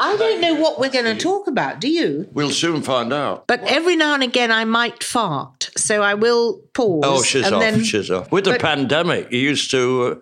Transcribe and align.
I 0.00 0.16
don't 0.16 0.40
know 0.40 0.54
what 0.54 0.80
we're 0.80 0.90
going 0.90 1.04
to 1.04 1.16
talk 1.16 1.46
about, 1.46 1.78
do 1.80 1.88
you? 1.88 2.26
We'll 2.32 2.50
soon 2.50 2.82
find 2.82 3.12
out. 3.12 3.46
But 3.46 3.60
every 3.64 3.96
now 3.96 4.14
and 4.14 4.22
again 4.22 4.50
I 4.50 4.64
might 4.64 5.04
fart, 5.04 5.70
so 5.76 6.02
I 6.02 6.14
will 6.14 6.58
pause. 6.72 7.02
Oh, 7.04 7.22
she's 7.22 7.44
and 7.46 7.54
off. 7.56 7.60
then- 7.60 7.84
She's 7.84 8.10
off. 8.10 8.32
With 8.32 8.44
the 8.44 8.58
pandemic, 8.58 9.30
you 9.30 9.38
used 9.38 9.70
to 9.72 10.02
uh, 10.02 10.14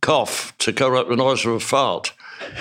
cough 0.00 0.56
to 0.58 0.72
cover 0.72 0.96
up 0.96 1.08
the 1.08 1.16
noise 1.16 1.44
of 1.44 1.52
a 1.52 1.60
fart. 1.60 2.12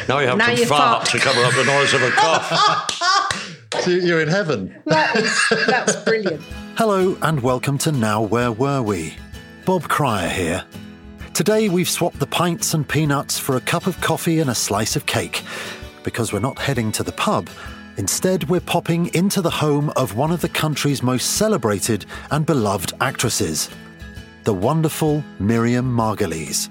Now 0.09 0.19
you 0.19 0.27
have 0.27 0.37
Now 0.37 0.47
to 0.47 0.59
you 0.59 0.65
fart, 0.65 1.07
fart. 1.07 1.09
to 1.11 1.19
cover 1.19 1.41
up 1.43 1.53
the 1.53 1.63
noise 1.63 1.93
of 1.93 2.01
a 2.03 2.11
cough. 2.11 3.05
So 3.83 3.91
you're 3.91 4.19
in 4.19 4.27
heaven. 4.27 4.75
That 4.87 5.15
is, 5.15 5.65
that's 5.67 5.95
brilliant. 5.97 6.41
Hello 6.75 7.15
and 7.21 7.39
welcome 7.41 7.77
to 7.79 7.91
Now 7.91 8.19
Where 8.23 8.51
Were 8.51 8.81
We? 8.81 9.13
Bob 9.63 9.83
Cryer 9.87 10.27
here. 10.27 10.65
Today 11.35 11.69
we've 11.69 11.87
swapped 11.89 12.19
the 12.19 12.25
pints 12.25 12.73
and 12.73 12.85
peanuts 12.89 13.37
for 13.37 13.55
a 13.55 13.61
cup 13.61 13.85
of 13.85 14.01
coffee 14.01 14.39
and 14.39 14.49
a 14.49 14.55
slice 14.55 14.95
of 14.95 15.05
cake 15.05 15.43
because 16.09 16.33
we're 16.33 16.39
not 16.39 16.57
heading 16.57 16.91
to 16.91 17.03
the 17.03 17.11
pub. 17.11 17.47
Instead, 17.97 18.49
we're 18.49 18.59
popping 18.59 19.13
into 19.13 19.43
the 19.43 19.49
home 19.51 19.91
of 19.95 20.17
one 20.17 20.31
of 20.31 20.41
the 20.41 20.49
country's 20.49 21.03
most 21.03 21.33
celebrated 21.37 22.03
and 22.31 22.47
beloved 22.47 22.93
actresses, 22.99 23.69
the 24.43 24.53
wonderful 24.53 25.23
Miriam 25.37 25.85
Margolyes. 25.85 26.69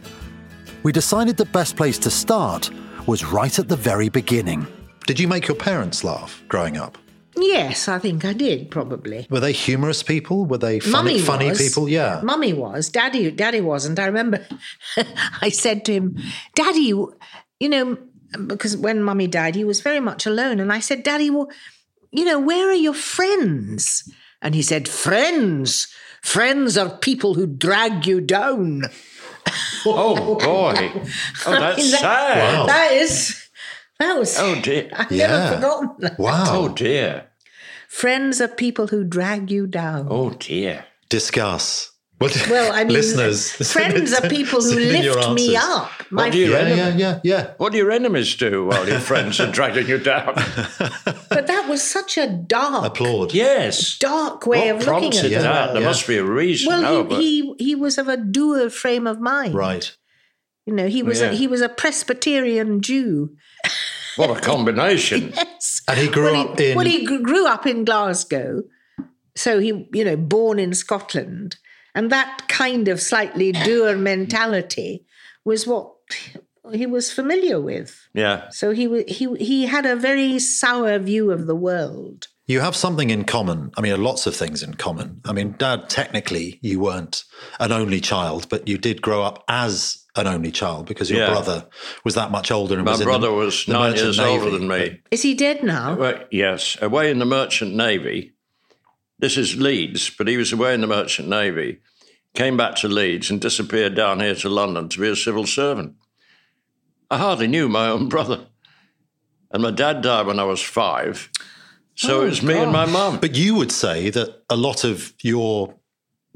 We 0.83 0.91
decided 0.91 1.37
the 1.37 1.45
best 1.45 1.77
place 1.77 1.99
to 2.01 2.11
start 2.11 2.69
was 3.07 3.25
right 3.25 3.57
at 3.61 3.69
the 3.69 3.77
very 3.77 4.09
beginning. 4.09 4.67
Did 5.07 5.21
you 5.21 5.29
make 5.29 5.47
your 5.47 5.57
parents 5.57 6.03
laugh 6.03 6.43
growing 6.49 6.77
up? 6.77 6.99
Yes, 7.37 7.87
I 7.87 8.01
think 8.01 8.25
I 8.25 8.33
did 8.33 8.73
probably. 8.73 9.29
Were 9.31 9.39
they 9.39 9.53
humorous 9.53 10.03
people? 10.03 10.47
Were 10.47 10.59
they 10.59 10.81
funny, 10.81 10.93
Mummy 10.93 11.19
funny 11.21 11.49
was. 11.51 11.59
people? 11.63 11.89
Yeah. 11.89 12.21
Mummy 12.25 12.53
was. 12.53 12.89
Daddy, 12.89 13.31
Daddy 13.31 13.61
wasn't. 13.61 14.01
I 14.01 14.07
remember 14.07 14.45
I 15.41 15.51
said 15.51 15.85
to 15.85 15.93
him, 15.93 16.19
Daddy, 16.57 16.93
you 17.61 17.69
know, 17.69 17.97
because 18.47 18.77
when 18.77 19.03
Mummy 19.03 19.27
died, 19.27 19.55
he 19.55 19.65
was 19.65 19.81
very 19.81 20.01
much 20.01 20.27
alone. 20.27 20.61
And 20.61 20.73
I 20.73 20.81
said, 20.81 21.03
Daddy, 21.03 21.31
well, 21.31 21.49
you 22.11 22.25
know, 22.25 22.39
where 22.39 22.69
are 22.69 22.75
your 22.75 22.95
friends? 22.95 24.11
And 24.43 24.55
he 24.55 24.63
said, 24.63 24.89
Friends. 24.89 25.87
Friends 26.23 26.77
are 26.77 26.91
people 26.99 27.35
who 27.35 27.47
drag 27.47 28.07
you 28.07 28.21
down. 28.21 28.83
oh, 29.87 30.35
boy. 30.37 30.91
Oh, 31.47 31.53
that's 31.53 31.91
That- 31.93 32.01
sad. 32.01 32.69
That 32.69 32.93
is, 32.93 33.49
that 33.99 34.19
was, 34.19 34.37
Oh, 34.39 34.61
dear. 34.61 34.91
I've 34.97 35.11
Yeah. 35.13 35.27
never 35.29 35.55
forgotten 35.57 35.91
that. 36.01 36.19
Wow. 36.19 36.45
Oh, 36.49 36.69
dear. 36.69 37.29
Friends 37.89 38.41
are 38.41 38.49
people 38.49 38.89
who 38.89 39.05
drag 39.05 39.51
you 39.51 39.67
down. 39.67 40.09
Oh, 40.11 40.31
dear. 40.31 40.85
Discuss. 41.09 41.93
What, 42.19 42.47
Well, 42.51 42.73
I 42.73 42.83
mean, 42.85 42.93
listeners, 42.95 43.53
friends 43.73 44.13
are 44.13 44.29
people 44.29 44.61
who 44.61 44.71
send 44.75 44.97
in 44.97 45.05
your 45.05 45.15
lift 45.15 45.35
me 45.35 45.55
up. 45.57 45.91
My 46.11 46.25
What 46.25 46.33
do 46.33 46.39
you 46.39 46.51
Yeah, 46.51 46.59
enemy- 46.59 46.77
yeah, 46.77 46.97
yeah, 46.97 47.21
yeah. 47.23 47.51
What 47.59 47.73
do 47.73 47.79
your 47.79 47.91
enemies 47.93 48.35
do 48.35 48.67
while 48.67 48.89
your 48.89 48.99
friends 49.11 49.39
are 49.41 49.51
dragging 49.53 49.87
you 49.87 49.99
down? 49.99 50.35
But 51.29 51.47
that 51.47 51.67
was 51.69 51.83
such 51.83 52.19
a 52.19 52.27
dark, 52.29 52.85
Applaud. 52.87 53.33
Yes. 53.35 53.99
dark 53.99 54.47
way 54.47 54.73
what 54.73 54.83
of 54.83 54.89
looking 54.89 55.15
at 55.17 55.23
the 55.23 55.29
that? 55.31 55.45
world. 55.45 55.75
There 55.77 55.83
Yeah. 55.83 55.89
must 55.89 56.07
be 56.09 56.17
a 56.17 56.25
reason. 56.25 56.69
Well, 56.69 56.83
no, 56.83 57.03
he, 57.03 57.09
but 57.09 57.21
he 57.21 57.55
he 57.59 57.75
was 57.75 57.99
of 57.99 58.09
a 58.09 58.17
dual 58.17 58.69
frame 58.71 59.07
of 59.07 59.21
mind. 59.21 59.55
Right. 59.55 59.95
You 60.67 60.75
know, 60.75 60.89
he 60.89 61.03
was 61.03 61.21
Yeah. 61.21 61.31
a, 61.31 61.35
he 61.35 61.47
was 61.47 61.61
a 61.61 61.69
Presbyterian 61.69 62.81
Jew. 62.81 63.37
what 64.17 64.37
a 64.37 64.41
combination. 64.41 65.33
Yes. 65.37 65.83
And 65.87 65.99
he 65.99 66.09
grew 66.09 66.25
well, 66.33 66.49
up 66.49 66.59
he, 66.59 66.71
in. 66.71 66.77
Well, 66.77 66.87
he 66.87 67.05
grew 67.23 67.47
up 67.47 67.65
in 67.67 67.85
Glasgow, 67.85 68.63
so 69.37 69.61
he 69.61 69.89
you 69.93 70.05
know 70.05 70.17
born 70.17 70.59
in 70.59 70.75
Scotland, 70.75 71.57
and 71.95 72.11
that 72.11 72.45
kind 72.49 72.89
of 72.89 73.01
slightly 73.01 73.53
doer 73.53 73.97
mentality 73.97 75.05
was 75.45 75.67
what 75.67 75.93
he 76.73 76.87
was 76.87 77.11
familiar 77.13 77.61
with. 77.61 78.09
Yeah. 78.15 78.49
So 78.51 78.73
he 78.73 78.87
wa- 78.89 79.05
he 79.09 79.35
he 79.37 79.67
had 79.67 79.87
a 79.87 79.97
very 79.97 80.39
sour 80.39 80.99
view 80.99 81.31
of 81.31 81.47
the 81.47 81.57
world. 81.57 82.29
You 82.47 82.61
have 82.61 82.75
something 82.77 83.11
in 83.11 83.25
common. 83.25 83.73
I 83.77 83.83
mean, 83.83 84.03
lots 84.03 84.27
of 84.27 84.35
things 84.35 84.63
in 84.63 84.75
common. 84.75 85.21
I 85.27 85.33
mean, 85.33 85.55
Dad, 85.59 85.91
technically, 85.91 86.59
you 86.63 86.81
weren't 86.81 87.25
an 87.61 87.73
only 87.73 88.01
child, 88.01 88.49
but 88.49 88.67
you 88.67 88.79
did 88.79 89.03
grow 89.03 89.23
up 89.23 89.45
as 89.49 90.05
an 90.17 90.27
only 90.27 90.51
child 90.51 90.87
because 90.87 91.11
your 91.11 91.21
Yeah. 91.21 91.29
brother 91.31 91.67
was 92.05 92.15
that 92.15 92.31
much 92.31 92.51
older. 92.51 92.77
And 92.77 92.85
My 92.87 92.93
was 92.93 93.01
in 93.01 93.05
the- 93.07 93.11
brother 93.11 93.33
was 93.33 93.67
the 93.67 93.73
nine 93.75 93.91
Merchant 93.91 94.05
years 94.07 94.19
Navy. 94.19 94.31
older 94.45 94.51
than 94.59 94.67
me. 94.69 94.99
Is 95.11 95.23
he 95.23 95.35
dead 95.35 95.63
now? 95.63 95.95
Well, 95.95 96.21
yes, 96.31 96.79
away 96.81 97.11
in 97.11 97.19
the 97.19 97.27
Merchant 97.27 97.75
Navy. 97.75 98.33
This 99.19 99.37
is 99.37 99.57
Leeds, 99.57 100.11
but 100.11 100.29
he 100.29 100.37
was 100.37 100.53
away 100.53 100.75
in 100.75 100.81
the 100.81 100.87
Merchant 100.87 101.29
Navy. 101.29 101.81
Came 102.35 102.57
back 102.57 102.77
to 102.77 102.89
Leeds 102.89 103.31
and 103.31 103.41
disappeared 103.41 103.95
down 103.95 104.21
here 104.21 104.35
to 104.37 104.49
London 104.49 104.89
to 104.91 105.01
be 105.01 105.09
a 105.09 105.17
civil 105.17 105.47
servant. 105.47 105.95
I 107.11 107.19
hardly 107.19 107.49
knew 107.49 107.69
my 107.69 107.89
own 107.89 108.09
brother. 108.15 108.47
And 109.51 109.63
my 109.63 109.71
dad 109.71 110.03
died 110.03 110.27
when 110.27 110.39
I 110.39 110.45
was 110.45 110.61
five. 110.61 111.31
So 111.95 112.21
oh, 112.21 112.23
it 112.23 112.27
was 112.27 112.43
me 112.43 112.59
and 112.59 112.71
my 112.71 112.87
mum. 112.87 113.19
But 113.19 113.35
you 113.35 113.57
would 113.57 113.73
say 113.73 114.11
that 114.11 114.43
a 114.49 114.57
lot 114.57 114.85
of 114.85 115.13
your 115.23 115.75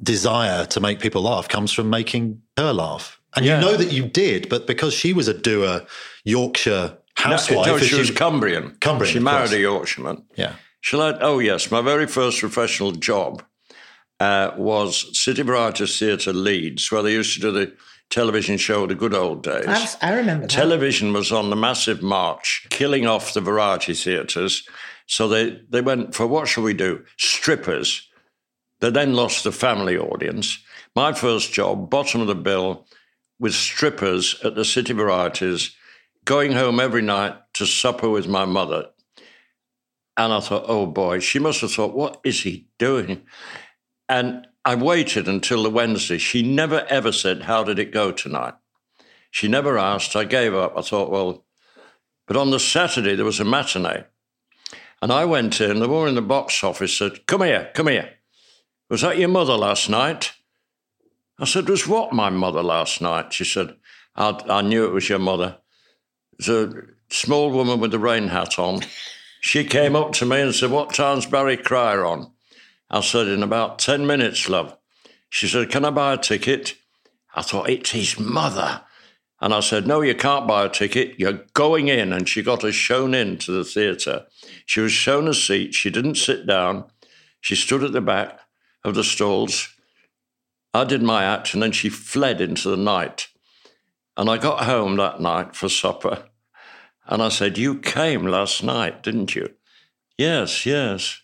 desire 0.02 0.64
to 0.66 0.80
make 0.80 0.98
people 0.98 1.22
laugh 1.22 1.48
comes 1.48 1.72
from 1.72 1.88
making 1.88 2.42
her 2.56 2.72
laugh. 2.72 3.20
And 3.36 3.44
Yeah. 3.44 3.60
you 3.60 3.66
know 3.66 3.76
that 3.76 3.92
you 3.92 4.04
did, 4.04 4.48
but 4.48 4.66
because 4.66 4.92
she 4.92 5.12
was 5.12 5.28
a 5.28 5.34
doer 5.34 5.86
Yorkshire 6.24 6.98
housewife. 7.16 7.66
No, 7.66 7.76
as 7.76 7.86
she 7.86 7.94
was 7.96 8.10
Cumbrian. 8.10 8.76
Cumbrian, 8.80 9.12
She 9.12 9.20
married 9.20 9.52
a 9.52 9.60
Yorkshireman. 9.60 10.24
Yeah. 10.36 10.54
Shall 10.82 11.00
I? 11.00 11.12
Oh, 11.20 11.38
yes. 11.38 11.70
My 11.70 11.80
very 11.80 12.06
first 12.06 12.40
professional 12.40 12.92
job 12.92 13.42
uh, 14.20 14.50
was 14.56 15.18
City 15.18 15.42
Variety 15.42 15.86
Theatre 15.86 16.32
Leeds, 16.32 16.90
where 16.92 17.02
they 17.02 17.12
used 17.12 17.34
to 17.34 17.40
do 17.40 17.50
the 17.52 17.72
television 18.10 18.58
show 18.58 18.86
The 18.86 18.94
Good 18.94 19.14
Old 19.14 19.42
Days. 19.42 19.64
I've- 19.66 19.96
I 20.02 20.12
remember 20.12 20.46
that. 20.46 20.50
Television 20.50 21.12
was 21.14 21.32
on 21.32 21.48
the 21.50 21.56
massive 21.56 22.02
march, 22.02 22.66
killing 22.68 23.06
off 23.06 23.32
the 23.32 23.40
variety 23.40 23.94
theatres. 23.94 24.68
So 25.06 25.28
they, 25.28 25.60
they 25.70 25.80
went 25.80 26.14
for 26.14 26.26
what 26.26 26.46
shall 26.48 26.64
we 26.64 26.74
do? 26.74 27.04
Strippers. 27.16 28.08
They 28.80 28.90
then 28.90 29.14
lost 29.14 29.44
the 29.44 29.52
family 29.52 29.96
audience. 29.96 30.58
My 30.96 31.12
first 31.12 31.52
job, 31.52 31.88
bottom 31.88 32.20
of 32.20 32.26
the 32.26 32.34
bill, 32.34 32.86
with 33.38 33.54
strippers 33.54 34.36
at 34.44 34.56
the 34.56 34.64
City 34.64 34.92
Varieties, 34.92 35.74
going 36.24 36.52
home 36.52 36.80
every 36.80 37.02
night 37.02 37.34
to 37.54 37.66
supper 37.66 38.08
with 38.10 38.26
my 38.28 38.44
mother. 38.44 38.86
And 40.16 40.32
I 40.32 40.40
thought, 40.40 40.64
oh 40.68 40.86
boy, 40.86 41.20
she 41.20 41.38
must 41.38 41.62
have 41.62 41.72
thought, 41.72 41.94
what 41.94 42.20
is 42.24 42.42
he 42.42 42.68
doing? 42.78 43.22
And 44.08 44.46
I 44.64 44.74
waited 44.74 45.26
until 45.26 45.62
the 45.62 45.70
Wednesday. 45.70 46.18
She 46.18 46.42
never 46.42 46.80
ever 46.88 47.12
said, 47.12 47.42
how 47.42 47.64
did 47.64 47.78
it 47.78 47.92
go 47.92 48.12
tonight? 48.12 48.54
She 49.30 49.48
never 49.48 49.78
asked. 49.78 50.14
I 50.14 50.24
gave 50.24 50.54
up. 50.54 50.76
I 50.76 50.82
thought, 50.82 51.10
well, 51.10 51.44
but 52.26 52.36
on 52.36 52.50
the 52.50 52.60
Saturday, 52.60 53.16
there 53.16 53.24
was 53.24 53.40
a 53.40 53.44
matinee. 53.44 54.04
And 55.00 55.10
I 55.10 55.24
went 55.24 55.60
in, 55.60 55.80
the 55.80 55.88
woman 55.88 56.10
in 56.10 56.14
the 56.14 56.22
box 56.22 56.62
office 56.62 56.96
said, 56.96 57.26
Come 57.26 57.42
here, 57.42 57.70
come 57.74 57.88
here. 57.88 58.10
Was 58.88 59.00
that 59.00 59.18
your 59.18 59.28
mother 59.28 59.56
last 59.56 59.88
night? 59.90 60.32
I 61.38 61.44
said, 61.46 61.68
Was 61.68 61.88
what 61.88 62.12
my 62.12 62.30
mother 62.30 62.62
last 62.62 63.00
night? 63.00 63.32
She 63.32 63.44
said, 63.44 63.74
I, 64.14 64.38
I 64.48 64.62
knew 64.62 64.84
it 64.84 64.92
was 64.92 65.08
your 65.08 65.18
mother. 65.18 65.58
It 66.32 66.46
was 66.46 66.48
a 66.48 66.82
small 67.10 67.50
woman 67.50 67.80
with 67.80 67.94
a 67.94 67.98
rain 67.98 68.28
hat 68.28 68.58
on. 68.58 68.82
She 69.44 69.64
came 69.64 69.96
up 69.96 70.12
to 70.12 70.24
me 70.24 70.40
and 70.40 70.54
said, 70.54 70.70
What 70.70 70.94
time's 70.94 71.26
Barry 71.26 71.56
Cryer 71.56 72.06
on? 72.06 72.30
I 72.88 73.00
said, 73.00 73.26
In 73.26 73.42
about 73.42 73.80
10 73.80 74.06
minutes, 74.06 74.48
love. 74.48 74.78
She 75.28 75.48
said, 75.48 75.68
Can 75.68 75.84
I 75.84 75.90
buy 75.90 76.14
a 76.14 76.16
ticket? 76.16 76.76
I 77.34 77.42
thought, 77.42 77.68
It's 77.68 77.90
his 77.90 78.20
mother. 78.20 78.82
And 79.40 79.52
I 79.52 79.58
said, 79.58 79.84
No, 79.84 80.00
you 80.00 80.14
can't 80.14 80.46
buy 80.46 80.64
a 80.64 80.68
ticket. 80.68 81.18
You're 81.18 81.40
going 81.54 81.88
in. 81.88 82.12
And 82.12 82.28
she 82.28 82.40
got 82.40 82.62
us 82.62 82.76
shown 82.76 83.14
in 83.14 83.36
to 83.38 83.50
the 83.50 83.64
theatre. 83.64 84.26
She 84.64 84.78
was 84.78 84.92
shown 84.92 85.26
a 85.26 85.34
seat. 85.34 85.74
She 85.74 85.90
didn't 85.90 86.14
sit 86.14 86.46
down. 86.46 86.84
She 87.40 87.56
stood 87.56 87.82
at 87.82 87.90
the 87.90 88.00
back 88.00 88.38
of 88.84 88.94
the 88.94 89.02
stalls. 89.02 89.74
I 90.72 90.84
did 90.84 91.02
my 91.02 91.24
act, 91.24 91.52
and 91.52 91.62
then 91.62 91.72
she 91.72 91.88
fled 91.88 92.40
into 92.40 92.70
the 92.70 92.76
night. 92.76 93.26
And 94.16 94.30
I 94.30 94.38
got 94.38 94.64
home 94.64 94.94
that 94.98 95.20
night 95.20 95.56
for 95.56 95.68
supper. 95.68 96.28
And 97.12 97.22
I 97.22 97.28
said, 97.28 97.58
You 97.58 97.78
came 97.78 98.26
last 98.26 98.64
night, 98.64 99.02
didn't 99.02 99.34
you? 99.34 99.50
Yes, 100.16 100.64
yes. 100.64 101.20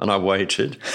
And 0.00 0.10
I 0.10 0.16
waited. 0.16 0.78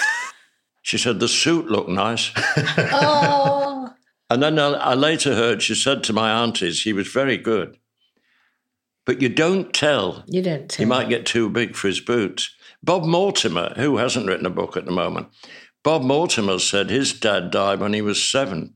She 0.81 0.97
said, 0.97 1.19
The 1.19 1.27
suit 1.27 1.67
looked 1.67 1.89
nice. 1.89 2.31
Oh, 2.77 3.93
And 4.29 4.41
then 4.41 4.57
I, 4.57 4.69
I 4.69 4.93
later 4.95 5.35
heard 5.35 5.61
she 5.61 5.75
said 5.75 6.03
to 6.05 6.13
my 6.13 6.31
aunties 6.31 6.81
he 6.81 6.93
was 6.93 7.09
very 7.09 7.37
good. 7.37 7.77
But 9.05 9.21
you 9.21 9.29
don't 9.29 9.71
tell. 9.73 10.23
You 10.25 10.41
don't. 10.41 10.73
He 10.73 10.85
might 10.85 11.09
get 11.09 11.27
too 11.27 11.49
big 11.49 11.75
for 11.75 11.89
his 11.89 11.99
boots. 11.99 12.49
Bob 12.81 13.03
Mortimer, 13.03 13.73
who 13.75 13.97
hasn't 13.97 14.25
written 14.25 14.47
a 14.47 14.49
book 14.61 14.77
at 14.77 14.85
the 14.85 14.91
moment, 14.91 15.27
Bob 15.83 16.01
Mortimer 16.01 16.57
said 16.57 16.89
his 16.89 17.11
dad 17.11 17.51
died 17.51 17.81
when 17.81 17.93
he 17.93 18.01
was 18.01 18.23
seven. 18.23 18.73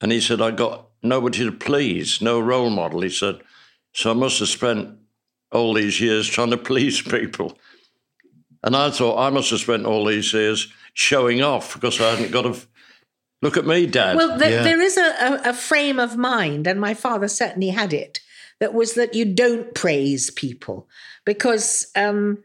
And 0.00 0.10
he 0.12 0.20
said, 0.20 0.42
I 0.42 0.50
got 0.50 0.88
nobody 1.02 1.44
to 1.44 1.52
please, 1.52 2.20
no 2.20 2.40
role 2.40 2.68
model. 2.68 3.00
He 3.00 3.08
said, 3.10 3.40
so 3.92 4.10
I 4.10 4.14
must 4.14 4.38
have 4.40 4.48
spent 4.48 4.98
all 5.50 5.74
these 5.74 6.00
years 6.00 6.28
trying 6.28 6.50
to 6.50 6.56
please 6.70 7.00
people. 7.02 7.58
And 8.64 8.76
I 8.76 8.90
thought 8.90 9.18
I 9.18 9.30
must 9.30 9.50
have 9.50 9.60
spent 9.60 9.86
all 9.86 10.04
these 10.04 10.32
years 10.32 10.72
showing 10.94 11.42
off 11.42 11.74
because 11.74 12.00
I 12.00 12.10
hadn't 12.14 12.30
got 12.32 12.46
a. 12.46 12.56
Look 13.42 13.56
at 13.56 13.66
me, 13.66 13.86
Dad. 13.86 14.16
Well, 14.16 14.38
there, 14.38 14.50
Yeah. 14.52 14.62
there 14.62 14.80
is 14.80 14.96
a, 14.96 15.00
a, 15.02 15.50
a 15.50 15.52
frame 15.52 15.98
of 15.98 16.16
mind, 16.16 16.68
and 16.68 16.80
my 16.80 16.94
father 16.94 17.26
certainly 17.26 17.70
had 17.70 17.92
it, 17.92 18.20
that 18.60 18.72
was 18.72 18.94
that 18.94 19.14
you 19.14 19.24
don't 19.24 19.74
praise 19.74 20.30
people 20.30 20.88
because 21.24 21.90
um, 21.96 22.44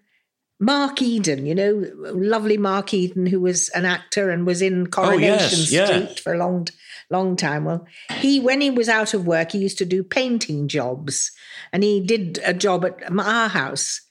Mark 0.60 1.00
Eden, 1.04 1.46
you 1.46 1.54
know, 1.54 1.86
lovely 1.96 2.58
Mark 2.58 2.96
Eden, 2.96 3.28
who 3.28 3.40
was 3.40 3.70
an 3.70 3.86
actor 3.86 4.32
and 4.32 4.48
was 4.48 4.64
in 4.64 4.88
Coronation 4.88 5.30
Oh, 5.30 5.62
yes, 5.62 5.72
yeah. 5.72 5.86
Street 5.86 6.20
for 6.20 6.34
a 6.34 6.38
long, 6.40 6.68
long 7.10 7.36
time. 7.36 7.66
Well, 7.66 7.86
he, 8.20 8.40
when 8.40 8.62
he 8.62 8.70
was 8.70 8.90
out 8.90 9.14
of 9.14 9.26
work, 9.26 9.52
he 9.52 9.60
used 9.60 9.78
to 9.78 9.86
do 9.86 10.04
painting 10.04 10.68
jobs, 10.68 11.32
and 11.72 11.84
he 11.84 12.00
did 12.00 12.40
a 12.44 12.54
job 12.54 12.86
at 12.86 13.12
our 13.12 13.50
house 13.50 14.02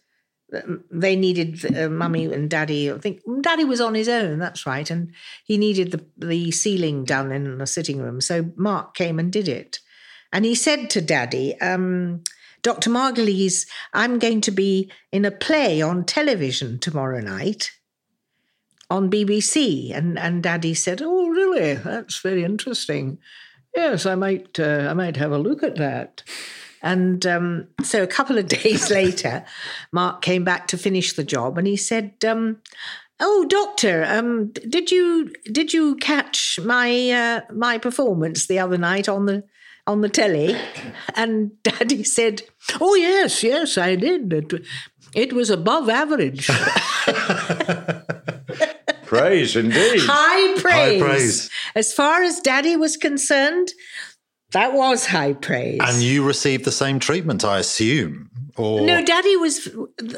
they 0.91 1.17
needed 1.17 1.77
uh, 1.77 1.89
mummy 1.89 2.33
and 2.33 2.49
daddy. 2.49 2.91
I 2.91 2.99
think 2.99 3.21
daddy 3.41 3.65
was 3.65 3.81
on 3.81 3.95
his 3.95 4.09
own. 4.09 4.39
That's 4.39 4.67
right, 4.67 4.89
and 4.91 5.13
he 5.45 5.59
needed 5.59 5.93
the 5.93 6.05
the 6.17 6.51
ceiling 6.53 7.05
done 7.05 7.33
in 7.33 7.59
the 7.59 7.67
sitting 7.67 7.99
room. 7.99 8.21
So 8.21 8.51
Mark 8.57 8.95
came 8.95 9.19
and 9.19 9.33
did 9.33 9.49
it, 9.49 9.81
and 10.33 10.45
he 10.45 10.55
said 10.55 10.89
to 10.91 11.01
daddy, 11.01 11.61
um, 11.61 12.23
"Dr. 12.63 12.91
Margolyes, 12.91 13.67
I'm 13.93 14.19
going 14.19 14.41
to 14.43 14.51
be 14.51 14.91
in 15.11 15.25
a 15.25 15.31
play 15.31 15.83
on 15.83 16.05
television 16.05 16.79
tomorrow 16.79 17.21
night." 17.21 17.73
On 18.89 19.11
BBC, 19.11 19.93
and 19.93 20.19
and 20.19 20.43
Daddy 20.43 20.75
said, 20.75 21.03
"Oh, 21.03 21.29
really? 21.29 21.75
That's 21.75 22.21
very 22.21 22.45
interesting. 22.45 23.19
Yes, 23.75 24.07
I 24.07 24.15
might 24.15 24.61
uh, 24.61 24.87
I 24.89 24.95
might 24.95 25.17
have 25.17 25.33
a 25.33 25.39
look 25.39 25.63
at 25.63 25.77
that." 25.77 26.23
And 26.83 27.27
um, 27.27 27.67
so 27.83 28.05
a 28.05 28.07
couple 28.07 28.39
of 28.39 28.47
days 28.63 28.91
later, 28.91 29.45
Mark 29.91 30.23
came 30.23 30.45
back 30.45 30.69
to 30.69 30.79
finish 30.79 31.15
the 31.15 31.25
job, 31.25 31.59
and 31.59 31.67
he 31.67 31.77
said, 31.77 32.15
um, 32.25 32.59
"Oh, 33.19 33.45
doctor, 33.49 34.05
um, 34.05 34.53
did 34.53 34.93
you 34.93 35.33
did 35.51 35.73
you 35.73 35.97
catch 35.97 36.61
my 36.63 37.11
uh, 37.11 37.41
my 37.53 37.79
performance 37.79 38.47
the 38.47 38.61
other 38.61 38.79
night 38.79 39.09
on 39.09 39.27
the 39.27 39.43
on 39.87 40.01
the 40.01 40.09
telly?" 40.09 40.57
And 41.17 41.61
Daddy 41.65 42.05
said, 42.05 42.43
"Oh 42.81 42.95
yes, 42.95 43.43
yes, 43.43 43.77
I 43.77 43.97
did. 43.97 44.33
It, 44.33 44.53
it 45.15 45.33
was 45.33 45.49
above 45.51 45.89
average, 45.89 46.47
Praise 49.19 49.57
indeed. 49.57 50.01
high 50.03 50.61
praise. 50.61 51.03
praise. 51.03 51.51
As 51.75 51.93
far 51.93 52.23
as 52.23 52.41
Daddy 52.41 52.77
was 52.77 52.97
concerned, 52.97 53.69
that 54.53 54.73
was 54.73 55.07
high 55.07 55.35
praise." 55.35 55.81
And 55.83 56.03
you 56.03 56.25
received 56.25 56.65
the 56.65 56.73
same 56.73 56.99
treatment, 56.99 57.45
I 57.45 57.59
assume. 57.59 58.31
Or 58.57 58.81
No, 58.81 59.05
Daddy 59.05 59.37
was 59.37 59.69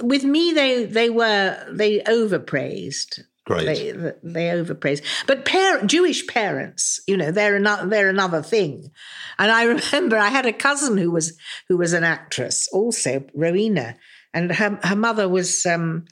with 0.03 0.25
me. 0.25 0.53
They 0.53 0.85
they 0.85 1.11
were 1.11 1.67
they 1.71 2.01
overpraised. 2.01 3.21
Great. 3.49 3.65
They 3.65 4.13
they 4.23 4.51
overpraised. 4.51 5.03
But 5.27 5.47
parent 5.47 5.91
Jewish 5.91 6.27
parents, 6.27 7.01
you 7.07 7.17
know, 7.17 7.31
they're 7.31 7.57
another 7.57 7.87
they're 7.89 8.11
another 8.11 8.43
thing. 8.43 8.91
And 9.39 9.51
I 9.51 9.63
remember 9.93 10.19
I 10.19 10.29
had 10.29 10.47
a 10.47 10.53
cousin 10.53 10.99
who 10.99 11.11
was 11.11 11.37
who 11.69 11.79
was 11.79 11.93
an 11.93 12.05
actress, 12.05 12.69
also 12.73 13.25
Rowena, 13.35 13.97
and 14.35 14.53
her 14.53 14.79
her 14.83 14.97
mother 14.97 15.29
was 15.29 15.65
um, 15.67 16.05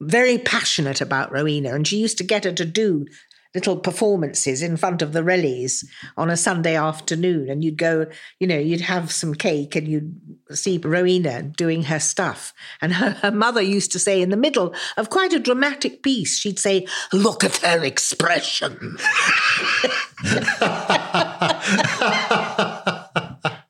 very 0.00 0.38
passionate 0.38 1.00
about 1.00 1.32
Rowena, 1.32 1.74
and 1.74 1.86
she 1.86 1.98
used 1.98 2.18
to 2.18 2.24
get 2.24 2.44
her 2.44 2.52
to 2.52 2.64
do 2.64 3.06
little 3.56 3.76
performances 3.78 4.62
in 4.62 4.76
front 4.76 5.00
of 5.00 5.14
the 5.14 5.22
Rellies 5.22 5.82
on 6.14 6.28
a 6.28 6.36
Sunday 6.36 6.76
afternoon. 6.76 7.48
And 7.48 7.64
you'd 7.64 7.78
go, 7.78 8.04
you 8.38 8.46
know, 8.46 8.58
you'd 8.58 8.82
have 8.82 9.10
some 9.10 9.34
cake 9.34 9.74
and 9.74 9.88
you'd 9.88 10.20
see 10.52 10.76
Rowena 10.76 11.42
doing 11.42 11.84
her 11.84 11.98
stuff. 11.98 12.52
And 12.82 12.92
her, 12.92 13.12
her 13.12 13.30
mother 13.30 13.62
used 13.62 13.92
to 13.92 13.98
say 13.98 14.20
in 14.20 14.28
the 14.28 14.36
middle 14.36 14.74
of 14.98 15.08
quite 15.08 15.32
a 15.32 15.38
dramatic 15.38 16.02
piece, 16.02 16.38
she'd 16.38 16.58
say, 16.58 16.86
Look 17.14 17.44
at 17.44 17.56
her 17.56 17.82
expression. 17.82 18.76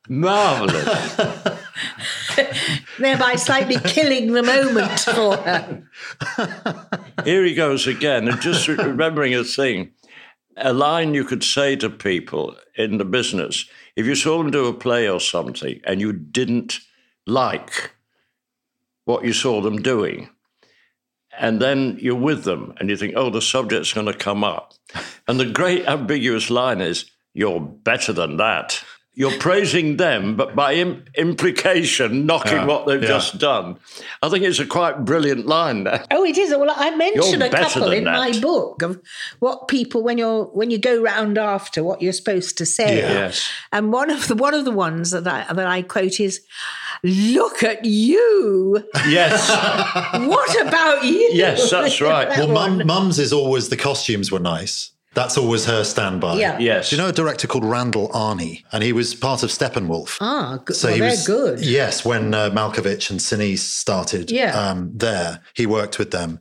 Marvelous. 0.09 1.17
thereby 2.99 3.35
slightly 3.35 3.77
killing 3.77 4.33
the 4.33 4.43
moment 4.43 4.99
for 4.99 5.37
her. 5.37 5.83
Here 7.23 7.43
he 7.43 7.53
goes 7.53 7.87
again. 7.87 8.27
And 8.27 8.41
just 8.41 8.67
remembering 8.67 9.33
a 9.33 9.43
thing, 9.43 9.91
a 10.55 10.73
line 10.73 11.13
you 11.13 11.23
could 11.23 11.43
say 11.43 11.75
to 11.77 11.89
people 11.89 12.55
in 12.75 12.97
the 12.97 13.05
business 13.05 13.65
if 13.95 14.05
you 14.05 14.15
saw 14.15 14.37
them 14.37 14.51
do 14.51 14.67
a 14.67 14.73
play 14.73 15.09
or 15.09 15.19
something 15.19 15.81
and 15.83 15.99
you 15.99 16.13
didn't 16.13 16.79
like 17.25 17.91
what 19.05 19.23
you 19.23 19.33
saw 19.33 19.61
them 19.61 19.77
doing, 19.77 20.29
and 21.39 21.61
then 21.61 21.97
you're 22.01 22.15
with 22.15 22.43
them 22.43 22.73
and 22.77 22.89
you 22.89 22.97
think, 22.97 23.13
oh, 23.15 23.29
the 23.29 23.41
subject's 23.41 23.93
going 23.93 24.05
to 24.05 24.13
come 24.13 24.43
up. 24.43 24.73
And 25.27 25.39
the 25.39 25.45
great 25.45 25.85
ambiguous 25.85 26.49
line 26.49 26.81
is, 26.81 27.09
you're 27.33 27.59
better 27.61 28.11
than 28.11 28.37
that. 28.37 28.83
You're 29.19 29.39
praising 29.39 29.97
them, 29.97 30.35
but 30.35 30.55
by 30.55 30.75
Im- 30.75 31.03
implication, 31.15 32.27
knocking 32.27 32.51
Yeah, 32.53 32.65
what 32.67 32.85
they've 32.85 33.01
yeah. 33.01 33.07
just 33.07 33.39
done. 33.39 33.79
I 34.21 34.29
think 34.29 34.43
it's 34.45 34.59
a 34.59 34.65
quite 34.67 35.05
brilliant 35.05 35.47
line 35.47 35.85
there. 35.85 36.05
Oh, 36.11 36.23
it 36.23 36.37
is. 36.37 36.51
Well, 36.51 36.71
I 36.73 36.95
mentioned 36.95 37.41
a 37.41 37.49
couple 37.49 37.85
than 37.89 37.93
in 37.93 38.03
my 38.03 38.31
book 38.39 38.83
of 38.83 39.01
what 39.39 39.67
people 39.69 40.03
when 40.03 40.19
you're 40.19 40.43
when 40.45 40.69
you 40.69 40.77
go 40.77 41.01
round 41.01 41.39
after 41.39 41.83
what 41.83 41.99
you're 41.99 42.13
supposed 42.13 42.59
to 42.59 42.65
say. 42.67 42.99
Yeah. 42.99 43.11
Yes. 43.13 43.49
And 43.71 43.91
one 43.91 44.11
of 44.11 44.27
the 44.27 44.35
one 44.35 44.53
of 44.53 44.65
the 44.65 44.71
ones 44.71 45.09
that 45.09 45.27
I 45.27 45.51
that 45.51 45.65
I 45.67 45.81
quote 45.81 46.19
is, 46.19 46.41
"Look 47.03 47.63
at 47.63 47.83
you! 47.85 48.83
Yes. 49.07 49.49
What 50.27 50.61
about 50.67 51.03
you?" 51.05 51.29
Yes, 51.33 51.71
that's 51.71 51.99
right. 52.01 52.29
That 52.29 52.37
Well, 52.49 52.69
mum, 52.69 52.85
mum's 52.85 53.17
is 53.17 53.33
always 53.33 53.69
the 53.69 53.77
costumes 53.77 54.31
were 54.31 54.39
nice. 54.39 54.91
That's 55.17 55.35
always 55.37 55.65
her 55.65 55.83
standby. 55.83 56.35
Yeah. 56.35 56.59
Yes. 56.59 56.89
Do 56.91 56.95
you 56.95 57.01
know 57.01 57.07
a 57.09 57.11
director 57.11 57.47
called 57.47 57.65
Randall 57.65 58.07
Arney? 58.09 58.63
And 58.71 58.83
he 58.83 58.93
was 58.93 59.15
part 59.15 59.41
of 59.41 59.49
Steppenwolf. 59.49 60.17
Ah, 60.21 60.59
good. 60.63 60.75
So 60.75 60.87
well, 60.87 60.93
he 60.93 60.99
they're 61.01 61.09
was 61.09 61.25
good. 61.25 61.59
Yes, 61.65 62.05
when 62.05 62.33
uh, 62.35 62.51
Malkovich 62.51 63.09
and 63.09 63.19
Sinise 63.19 63.59
started 63.83 64.29
Yeah. 64.29 64.51
um, 64.57 64.91
there, 64.93 65.41
he 65.55 65.65
worked 65.65 65.97
with 65.97 66.11
them. 66.11 66.39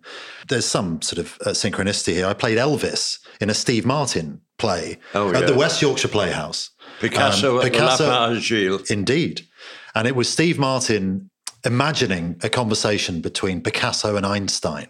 There's 0.48 0.66
some 0.66 1.00
sort 1.00 1.18
of 1.24 1.38
uh, 1.46 1.50
synchronicity 1.50 2.12
here. 2.12 2.26
I 2.26 2.34
played 2.34 2.58
Elvis 2.58 3.18
in 3.40 3.48
a 3.48 3.54
Steve 3.54 3.86
Martin 3.86 4.42
play 4.58 4.98
Oh, 5.14 5.32
at 5.34 5.46
the. 5.46 5.54
West 5.54 5.80
Yorkshire 5.80 6.08
Playhouse. 6.08 6.70
Picasso 7.00 7.58
Um, 7.60 7.66
at 7.66 7.72
Picasso- 7.72 8.04
the 8.04 8.10
Lapin 8.10 8.36
Agile. 8.36 8.78
Indeed. 8.90 9.46
And 9.94 10.06
it 10.06 10.14
was 10.14 10.28
Steve 10.28 10.58
Martin 10.58 11.30
imagining 11.64 12.38
a 12.42 12.48
conversation 12.50 13.20
between 13.22 13.62
Picasso 13.62 14.16
and 14.16 14.26
Einstein 14.26 14.88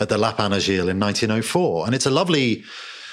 at 0.00 0.08
the 0.08 0.18
Lapin 0.18 0.52
Agile 0.52 0.88
in 0.88 0.98
1904. 0.98 1.86
And 1.86 1.94
it's 1.94 2.06
a 2.06 2.10
lovely 2.10 2.64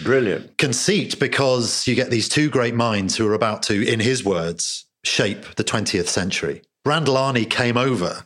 Brilliant. 0.01 0.57
conceit 0.57 1.19
because 1.19 1.87
you 1.87 1.95
get 1.95 2.09
these 2.09 2.29
two 2.29 2.49
great 2.49 2.75
minds 2.75 3.15
who 3.17 3.27
are 3.27 3.33
about 3.33 3.63
to, 3.63 3.85
in 3.85 3.99
his 3.99 4.23
words, 4.23 4.85
shape 5.03 5.55
the 5.55 5.63
20th 5.63 6.07
century. 6.07 6.61
Randall 6.85 7.15
Arney 7.15 7.49
came 7.49 7.77
over 7.77 8.25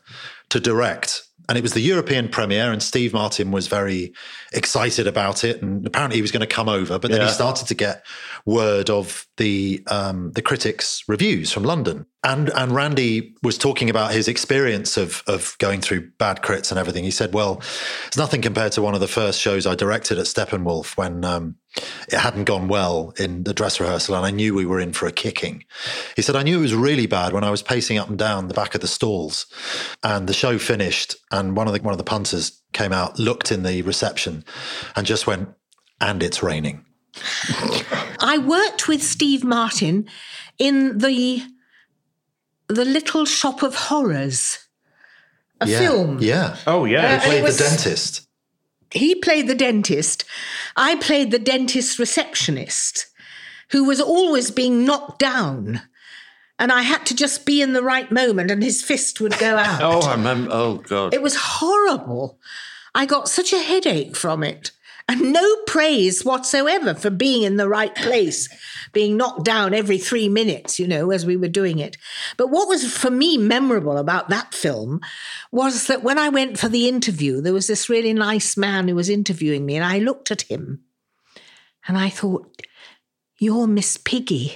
to 0.50 0.60
direct, 0.60 1.24
and 1.50 1.58
it 1.58 1.62
was 1.62 1.74
the 1.74 1.82
European 1.82 2.30
premiere, 2.30 2.72
and 2.72 2.82
Steve 2.82 3.12
Martin 3.13 3.51
was 3.51 3.68
very 3.68 4.13
excited 4.53 5.08
about 5.08 5.44
it. 5.44 5.62
And 5.62 5.86
apparently 5.86 6.18
he 6.18 6.22
was 6.22 6.32
going 6.32 6.42
to 6.42 6.48
come 6.48 6.70
over, 6.70 6.98
but 7.00 7.12
then 7.12 7.20
Yeah. 7.22 7.27
he 7.27 7.34
started 7.34 7.68
to 7.68 7.74
get 7.74 8.06
word 8.46 8.89
of 8.89 9.25
the 9.38 9.84
um, 9.88 10.32
the 10.34 10.42
critics' 10.42 11.03
reviews 11.08 11.51
from 11.51 11.63
London. 11.63 12.06
And 12.24 12.50
and 12.56 12.72
Randy 12.72 13.34
was 13.44 13.58
talking 13.58 13.89
about 13.89 14.13
his 14.13 14.27
experience 14.27 14.96
of 14.96 15.24
of 15.27 15.58
going 15.60 15.82
through 15.82 16.12
bad 16.18 16.42
crits 16.42 16.72
and 16.72 16.80
everything. 16.80 17.03
He 17.03 17.12
said, 17.12 17.34
"Well, 17.34 17.62
it's 18.08 18.18
nothing 18.18 18.42
compared 18.42 18.72
to 18.74 18.82
one 18.82 18.94
of 18.94 19.01
the 19.01 19.08
first 19.08 19.39
shows 19.42 19.65
I 19.65 19.75
directed 19.75 20.18
at 20.20 20.25
Steppenwolf 20.27 20.96
when 20.96 21.25
um, 21.25 21.56
it 21.75 22.20
hadn't 22.20 22.44
gone 22.46 22.68
well 22.68 23.13
in 23.18 23.44
the 23.44 23.53
dress 23.53 23.80
rehearsal, 23.80 24.15
and 24.15 24.25
I 24.25 24.32
knew 24.32 24.53
we 24.53 24.65
were 24.65 24.80
in 24.80 24.94
for 24.94 25.08
a 25.08 25.12
kicking." 25.12 25.63
He 26.15 26.22
said, 26.22 26.36
"I 26.36 26.44
knew 26.44 26.60
it 26.60 26.62
was 26.62 26.75
really 26.75 27.08
bad 27.08 27.34
when 27.34 27.44
I 27.44 27.50
was 27.51 27.62
pacing 27.63 27.98
up 27.98 28.10
and 28.10 28.18
down 28.18 28.48
the 28.48 28.53
back 28.53 28.75
of 28.75 28.82
the 28.82 28.88
stalls, 28.88 29.46
and 30.03 30.27
the 30.27 30.34
show 30.34 30.58
finished, 30.60 31.15
and 31.32 31.56
one 31.58 31.68
of 31.68 31.74
the 31.74 31.82
one 31.82 31.94
of 31.94 31.98
the 31.98 32.03
punters 32.03 32.62
came 32.74 32.92
out, 32.94 33.20
looked 33.20 33.51
in 33.51 33.63
the 33.63 33.82
reception, 33.84 34.44
and 34.96 35.06
just 35.08 35.25
went, 35.27 35.50
and 36.00 36.22
it's 36.24 36.44
raining." 36.44 36.86
I 38.20 38.38
worked 38.44 38.88
with 38.88 39.03
Steve 39.03 39.44
Martin 39.44 40.08
in 40.58 40.98
the 41.00 41.44
the 42.68 42.86
Little 42.86 43.25
Shop 43.25 43.62
of 43.62 43.75
Horrors, 43.75 44.58
a 45.62 45.68
yeah, 45.68 45.80
film. 45.80 46.18
yeah. 46.22 46.56
Oh, 46.65 46.86
yeah. 46.86 47.00
Uh, 47.00 47.08
He 47.08 47.13
and 47.13 47.22
played 47.24 47.44
was- 47.44 47.58
the 47.58 47.63
dentist. 47.65 48.27
he 48.92 49.15
played 49.15 49.48
the 49.48 49.56
dentist. 49.56 50.24
I 50.75 50.96
played 50.96 51.32
the 51.32 51.39
dentist 51.39 52.00
receptionist. 52.00 53.08
who 53.70 53.84
was 53.86 54.00
always 54.00 54.51
being 54.51 54.86
knocked 54.86 55.18
down. 55.20 55.82
And 56.60 56.72
I 56.72 56.84
had 56.84 57.06
to 57.08 57.15
just 57.15 57.44
be 57.46 57.60
in 57.60 57.74
the 57.74 57.82
right 57.82 58.12
moment 58.12 58.51
and 58.51 58.63
his 58.63 58.84
fist 58.84 59.20
would 59.20 59.38
go 59.39 59.56
oh, 59.56 59.60
out. 59.60 59.82
Oh, 59.82 60.01
I 60.08 60.12
remember. 60.12 60.51
Oh, 60.53 60.75
God. 60.77 61.13
It 61.13 61.24
was 61.24 61.36
horrible. 61.36 62.38
I 62.94 63.08
got 63.08 63.27
such 63.27 63.51
a 63.51 63.60
headache 63.60 64.15
from 64.15 64.44
it. 64.44 64.72
And 65.10 65.33
no 65.33 65.55
praise 65.67 66.24
whatsoever 66.24 66.93
for 66.93 67.10
being 67.10 67.43
in 67.43 67.57
the 67.57 67.67
right 67.67 67.93
place, 67.93 68.48
being 68.93 69.17
knocked 69.17 69.43
down 69.43 69.74
every 69.74 69.98
three 69.98 70.29
minutes, 70.29 70.79
you 70.79 70.88
know, 70.88 71.12
as 71.12 71.25
we 71.25 71.36
were 71.36 71.50
doing 71.50 71.79
it. 71.79 71.98
But 72.38 72.48
what 72.48 72.69
was 72.69 72.91
for 72.91 73.10
me 73.10 73.38
memorable 73.38 73.98
about 73.98 74.29
that 74.29 74.53
film 74.53 75.01
was 75.51 75.88
that 75.88 76.03
when 76.03 76.17
I 76.17 76.29
went 76.29 76.57
for 76.57 76.69
the 76.69 76.88
interview, 76.88 77.41
there 77.41 77.53
was 77.53 77.67
this 77.67 77.89
really 77.89 78.13
nice 78.13 78.55
man 78.55 78.88
who 78.88 78.95
was 78.95 79.10
interviewing 79.10 79.65
me, 79.65 79.75
and 79.75 79.86
I 79.86 80.00
looked 80.00 80.31
at 80.31 80.43
him 80.43 80.83
and 81.88 81.98
I 81.98 82.10
thought, 82.10 82.62
You're 83.38 83.67
Miss 83.67 83.98
Piggy. 83.98 84.53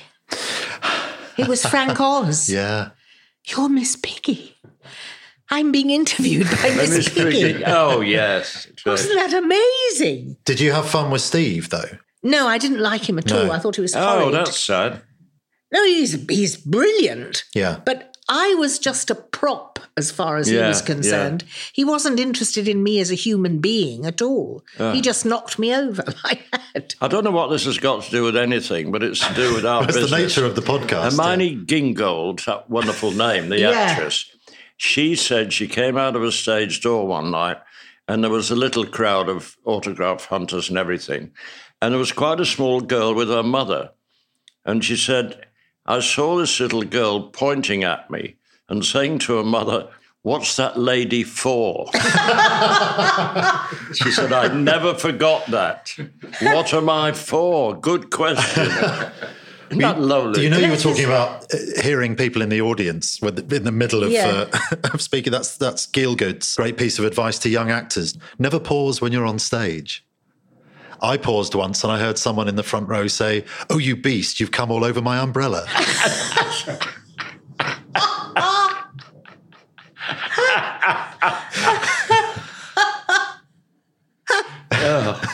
It 1.38 1.48
was 1.48 1.66
Frank 1.66 2.00
Oz. 2.00 2.50
Yeah. 2.50 2.92
You're 3.46 3.70
Miss 3.70 3.96
Piggy. 3.96 4.57
I'm 5.50 5.72
being 5.72 5.90
interviewed 5.90 6.46
by 6.50 6.70
Miss 6.76 6.90
Miss 6.90 7.10
Piggy. 7.10 7.54
Piggy. 7.54 7.64
Oh, 7.66 8.02
yes. 8.02 8.68
Wasn't 8.86 9.14
that 9.16 9.34
amazing? 9.34 10.38
Did 10.46 10.60
you 10.60 10.72
have 10.74 10.90
fun 10.90 11.10
with 11.12 11.22
Steve 11.22 11.70
though? 11.70 11.98
No, 12.24 12.48
I 12.48 12.58
didn't 12.58 12.80
like 12.82 13.08
him 13.08 13.18
at 13.18 13.28
No. 13.28 13.46
all. 13.46 13.52
I 13.52 13.60
thought 13.60 13.76
he 13.76 13.82
was 13.82 13.96
Oh, 13.96 14.20
horrid. 14.20 14.34
that's 14.34 14.60
sad. 14.60 15.02
No, 15.72 15.84
he's 15.86 16.14
he's 16.30 16.58
brilliant. 16.58 17.44
Yeah. 17.54 17.80
But 17.86 18.16
I 18.30 18.56
was 18.56 18.78
just 18.80 19.10
a 19.10 19.16
prop 19.16 19.80
as 19.96 20.12
far 20.12 20.36
as 20.38 20.48
he 20.48 20.58
was 20.58 20.82
concerned. 20.82 21.46
He 21.74 21.86
wasn't 21.86 22.20
interested 22.20 22.68
in 22.68 22.84
me 22.84 23.00
as 23.00 23.10
a 23.10 23.16
human 23.16 23.60
being 23.60 24.06
at 24.06 24.22
all. 24.22 24.64
Ah. 24.80 24.92
He 24.92 25.02
just 25.02 25.26
knocked 25.26 25.58
me 25.58 25.74
over 25.74 26.04
like 26.26 26.42
that. 26.52 26.96
I 27.00 27.08
don't 27.08 27.24
know 27.24 27.32
what 27.32 27.48
this 27.50 27.64
has 27.66 27.78
got 27.78 28.04
to 28.04 28.12
do 28.12 28.24
with 28.24 28.36
anything, 28.36 28.92
but 28.92 29.02
it's 29.04 29.26
to 29.26 29.34
do 29.34 29.54
with 29.54 29.66
our 29.66 29.86
That's 29.86 30.10
the 30.10 30.18
nature 30.18 30.44
of 30.46 30.56
the 30.56 30.62
podcast. 30.62 31.12
Hermione 31.18 31.56
Gingold, 31.66 32.44
that 32.46 32.70
wonderful 32.70 33.12
name, 33.12 33.48
the 33.50 33.60
Yeah. 33.60 33.72
actress, 33.72 34.30
she 34.78 35.16
said 35.16 35.52
she 35.52 35.68
came 35.68 35.98
out 35.98 36.16
of 36.16 36.24
a 36.24 36.32
stage 36.32 36.82
door 36.82 37.08
one 37.08 37.32
night 37.32 37.58
and 38.08 38.24
there 38.24 38.32
was 38.32 38.50
a 38.50 38.56
little 38.56 38.86
crowd 38.86 39.28
of 39.28 39.58
autograph 39.66 40.26
hunters 40.26 40.70
and 40.70 40.78
everything. 40.78 41.32
And 41.82 41.92
there 41.92 42.00
was 42.00 42.12
quite 42.12 42.40
a 42.40 42.46
small 42.46 42.80
girl 42.82 43.14
with 43.14 43.28
her 43.30 43.44
mother. 43.44 43.92
And 44.66 44.84
she 44.86 44.96
said, 44.96 45.46
I 45.86 46.00
saw 46.00 46.38
this 46.38 46.60
little 46.60 46.84
girl 46.84 47.30
pointing 47.30 47.84
at 47.84 48.10
me 48.10 48.36
and 48.70 48.86
saying 48.86 49.20
to 49.20 49.38
her 49.38 49.44
mother, 49.44 49.90
What's 50.24 50.58
that 50.58 50.78
lady 50.78 51.24
for? 51.24 51.86
she 53.94 54.12
said, 54.12 54.34
I 54.34 54.54
never 54.54 54.94
forgot 54.94 55.46
that. 55.48 55.96
What 56.42 56.74
am 56.74 56.90
I 56.90 57.14
for? 57.14 57.80
Good 57.80 58.12
question. 58.12 58.70
Isn't 59.70 59.80
that 59.82 60.00
lovely? 60.00 60.44
You 60.44 60.50
know, 60.50 60.58
you 60.60 60.70
were 60.72 60.78
talking 60.78 61.06
about 61.06 61.54
uh, 61.54 61.58
hearing 61.82 62.16
people 62.16 62.42
in 62.42 62.50
the 62.50 62.62
audience 62.62 63.22
with- 63.22 63.52
in 63.52 63.64
the 63.64 63.72
middle 63.72 64.04
of, 64.04 64.12
Yeah. 64.12 64.46
uh, 64.54 64.76
of 64.94 65.02
speaking. 65.02 65.32
That's 65.32 65.58
that's 65.58 65.86
Gielgud's 65.88 66.56
great 66.56 66.78
piece 66.78 67.00
of 67.00 67.06
advice 67.06 67.38
to 67.40 67.50
young 67.50 67.70
actors: 67.70 68.18
never 68.40 68.60
pause 68.60 69.02
when 69.02 69.12
you're 69.12 69.26
on 69.26 69.40
stage. 69.40 70.06
I 71.02 71.18
paused 71.18 71.54
once 71.54 71.84
and 71.84 71.92
I 71.94 72.00
heard 72.00 72.18
someone 72.18 72.48
in 72.48 72.56
the 72.56 72.64
front 72.64 72.88
row 72.88 73.08
say, 73.08 73.44
"Oh, 73.70 73.78
you 73.78 73.96
beast! 73.96 74.40
You've 74.40 74.52
come 74.52 74.72
all 74.72 74.84
over 74.86 75.02
my 75.02 75.18
umbrella." 75.20 75.66
God. 84.70 85.28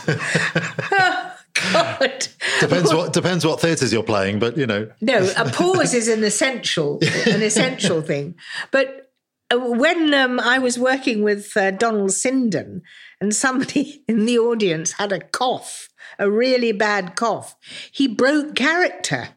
Depends 2.67 2.93
what 2.98 3.13
depends 3.13 3.46
what 3.46 3.62
theatres 3.62 3.93
you're 3.93 4.03
playing, 4.03 4.39
but 4.39 4.58
you 4.58 4.67
know, 4.67 4.89
No, 5.01 5.29
a 5.38 5.50
pause 5.50 5.93
is 5.93 6.08
an 6.08 6.24
essential, 6.24 7.00
an 7.27 7.41
essential 7.41 8.01
thing. 8.01 8.36
But 8.72 9.12
uh, 9.51 9.60
when 9.60 10.13
um, 10.13 10.39
I 10.39 10.60
was 10.60 10.79
working 10.79 11.24
with 11.24 11.55
uh, 11.55 11.72
Donald 11.72 12.12
Sinden, 12.12 12.82
and 13.20 13.36
somebody 13.36 14.03
in 14.08 14.25
the 14.25 14.39
audience 14.39 14.93
had 14.93 15.12
a 15.12 15.20
cough, 15.20 15.89
a 16.20 16.29
really 16.29 16.72
bad 16.72 17.15
cough, 17.15 17.55
he 17.91 18.08
broke 18.08 18.55
character, 18.55 19.29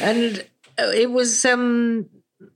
and 0.00 0.46
uh, 0.78 0.90
it 0.94 1.10
was 1.10 1.44
um, 1.44 2.08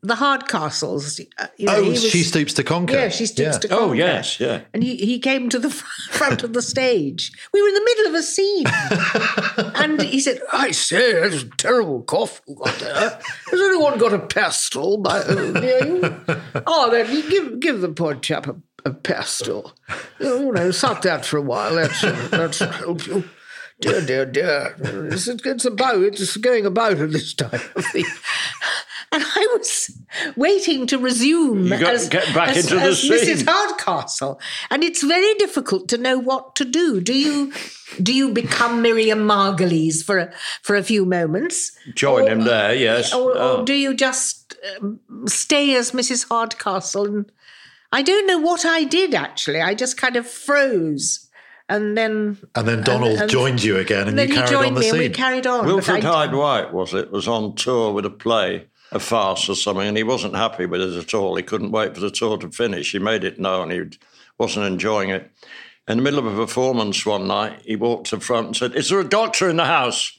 the 0.05 0.15
Hardcastles. 0.15 1.21
uh, 1.39 1.47
You 1.57 1.67
know, 1.67 1.77
oh, 1.77 1.89
was- 1.91 2.03
she 2.03 2.23
stoops 2.25 2.53
to 2.55 2.65
conquer. 2.65 2.95
Yeah, 2.95 3.09
she 3.09 3.27
stoops 3.27 3.55
Yeah. 3.55 3.59
to 3.61 3.69
conquer. 3.69 3.85
Oh, 3.85 3.93
yes, 3.93 4.41
yeah. 4.41 4.63
And 4.75 4.83
he, 4.83 4.97
he 4.97 5.19
came 5.21 5.49
to 5.51 5.59
the 5.59 5.71
front 6.11 6.43
of 6.43 6.53
the 6.55 6.63
stage. 6.63 7.31
We 7.53 7.63
were 7.63 7.69
in 7.69 7.75
the 7.75 7.85
middle 7.85 8.07
of 8.09 8.15
a 8.15 8.23
scene. 8.23 8.67
and 9.77 10.03
he 10.03 10.19
said, 10.21 10.41
I 10.53 10.73
say, 10.73 11.13
that's 11.15 11.43
a 11.45 11.49
terrible 11.57 12.03
cough 12.03 12.43
you 12.49 12.57
got 12.57 12.79
there. 12.81 13.21
Has 13.51 13.61
anyone 13.61 13.99
got 13.99 14.13
a 14.13 14.19
pestle 14.19 14.99
by, 14.99 15.25
you? 15.29 16.03
Oh, 16.67 16.91
then 16.91 17.11
you 17.15 17.29
give, 17.31 17.61
give 17.61 17.81
the 17.81 17.89
poor 17.89 18.15
chap 18.15 18.47
a, 18.49 18.57
a 18.85 18.93
pestle. 18.93 19.73
You 20.21 20.53
know, 20.53 20.71
suck 20.73 21.03
that 21.03 21.25
for 21.25 21.37
a 21.39 21.43
while. 21.43 21.75
That's, 21.77 22.03
uh, 22.05 22.29
that's 22.31 22.59
help 22.59 23.07
you. 23.07 23.25
Dear, 23.81 24.01
dear, 24.07 24.27
dear. 24.27 24.77
It's, 25.11 25.27
it's 25.27 25.65
about, 25.65 26.03
it's 26.03 26.37
going 26.37 26.67
about 26.67 26.99
at 26.99 27.11
this 27.11 27.35
time 27.35 27.61
of 27.75 27.85
the... 27.93 28.05
And 29.13 29.23
I 29.25 29.57
was 29.59 29.91
waiting 30.37 30.87
to 30.87 30.99
resume 30.99 31.65
You 31.65 31.79
got 31.79 31.95
as, 31.95 32.05
to 32.05 32.11
get 32.11 32.35
back 32.35 32.49
as- 32.57 32.65
into 32.65 32.77
the 32.77 32.83
as 32.83 33.03
Mrs. 33.05 33.45
Hardcastle, 33.47 34.41
and 34.71 34.83
it's 34.83 35.03
very 35.03 35.35
difficult 35.35 35.89
to 35.91 35.99
know 35.99 36.19
what 36.19 36.57
to 36.57 36.65
do. 36.65 37.01
Do 37.01 37.13
you 37.13 37.53
do 38.03 38.15
you 38.15 38.31
become 38.33 38.81
Miriam 38.81 39.21
Margolyes 39.29 40.03
for 40.03 40.19
a, 40.19 40.33
for 40.63 40.77
a 40.77 40.83
few 40.83 41.05
moments, 41.05 41.77
Join 41.95 42.27
him 42.27 42.45
there, 42.45 42.75
yes. 42.75 43.13
or, 43.13 43.37
Oh. 43.37 43.57
or 43.61 43.65
do 43.67 43.75
you 43.75 43.93
just 43.95 44.55
um, 44.81 44.99
stay 45.27 45.75
as 45.77 45.91
Mrs. 45.93 46.27
Hardcastle? 46.29 47.05
And 47.07 47.33
I 47.93 48.01
don't 48.01 48.27
know 48.27 48.39
what 48.39 48.65
I 48.65 48.85
did 48.85 49.15
actually. 49.15 49.61
I 49.61 49.75
just 49.75 49.99
kind 49.99 50.17
of 50.17 50.27
froze, 50.27 51.29
and 51.69 51.99
then 51.99 52.39
And 52.55 52.67
then 52.67 52.83
Donald 52.83 53.19
and- 53.19 53.31
joined 53.31 53.63
you 53.63 53.77
again, 53.77 54.01
and, 54.09 54.09
and 54.11 54.19
then 54.19 54.29
you 54.29 54.35
he 54.37 54.41
carried 54.41 54.51
joined 54.53 54.67
on 54.69 54.75
the 54.75 54.81
me, 54.81 54.89
and 54.89 54.99
we 54.99 55.09
carried 55.11 55.47
on. 55.47 55.67
Wilfrid 55.67 56.03
Hyde 56.03 56.35
White, 56.35 56.73
was 56.73 56.95
it, 56.95 57.13
was 57.13 57.29
on 57.29 57.55
tour 57.57 57.93
with 57.93 58.07
a 58.07 58.11
play, 58.11 58.69
a 58.93 59.01
farce 59.01 59.49
or 59.49 59.57
something, 59.57 59.89
and 59.89 59.97
he 59.97 60.03
wasn't 60.03 60.37
happy 60.37 60.67
with 60.67 60.81
it 60.81 60.97
at 60.97 61.15
all. 61.15 61.37
He 61.37 61.43
couldn't 61.43 61.73
wait 61.73 61.95
for 61.95 62.01
the 62.01 62.11
tour 62.11 62.39
to 62.39 62.51
finish. 62.51 62.93
He 62.93 62.99
made 62.99 63.25
it 63.25 63.41
known 63.41 63.71
he 63.71 63.83
wasn't 64.39 64.67
enjoying 64.67 65.11
it. 65.11 65.31
In 65.89 65.99
the 65.99 66.03
middle 66.03 66.21
of 66.21 66.27
a 66.27 66.37
performance 66.37 67.05
one 67.05 67.27
night, 67.27 67.63
he 67.65 67.75
walked 67.75 68.09
to 68.09 68.17
the 68.17 68.23
front 68.23 68.49
and 68.49 68.57
said, 68.57 68.77
Is 68.77 68.89
there 68.89 69.01
a 69.01 69.09
doctor 69.09 69.49
in 69.49 69.57
the 69.57 69.65
house? 69.65 70.17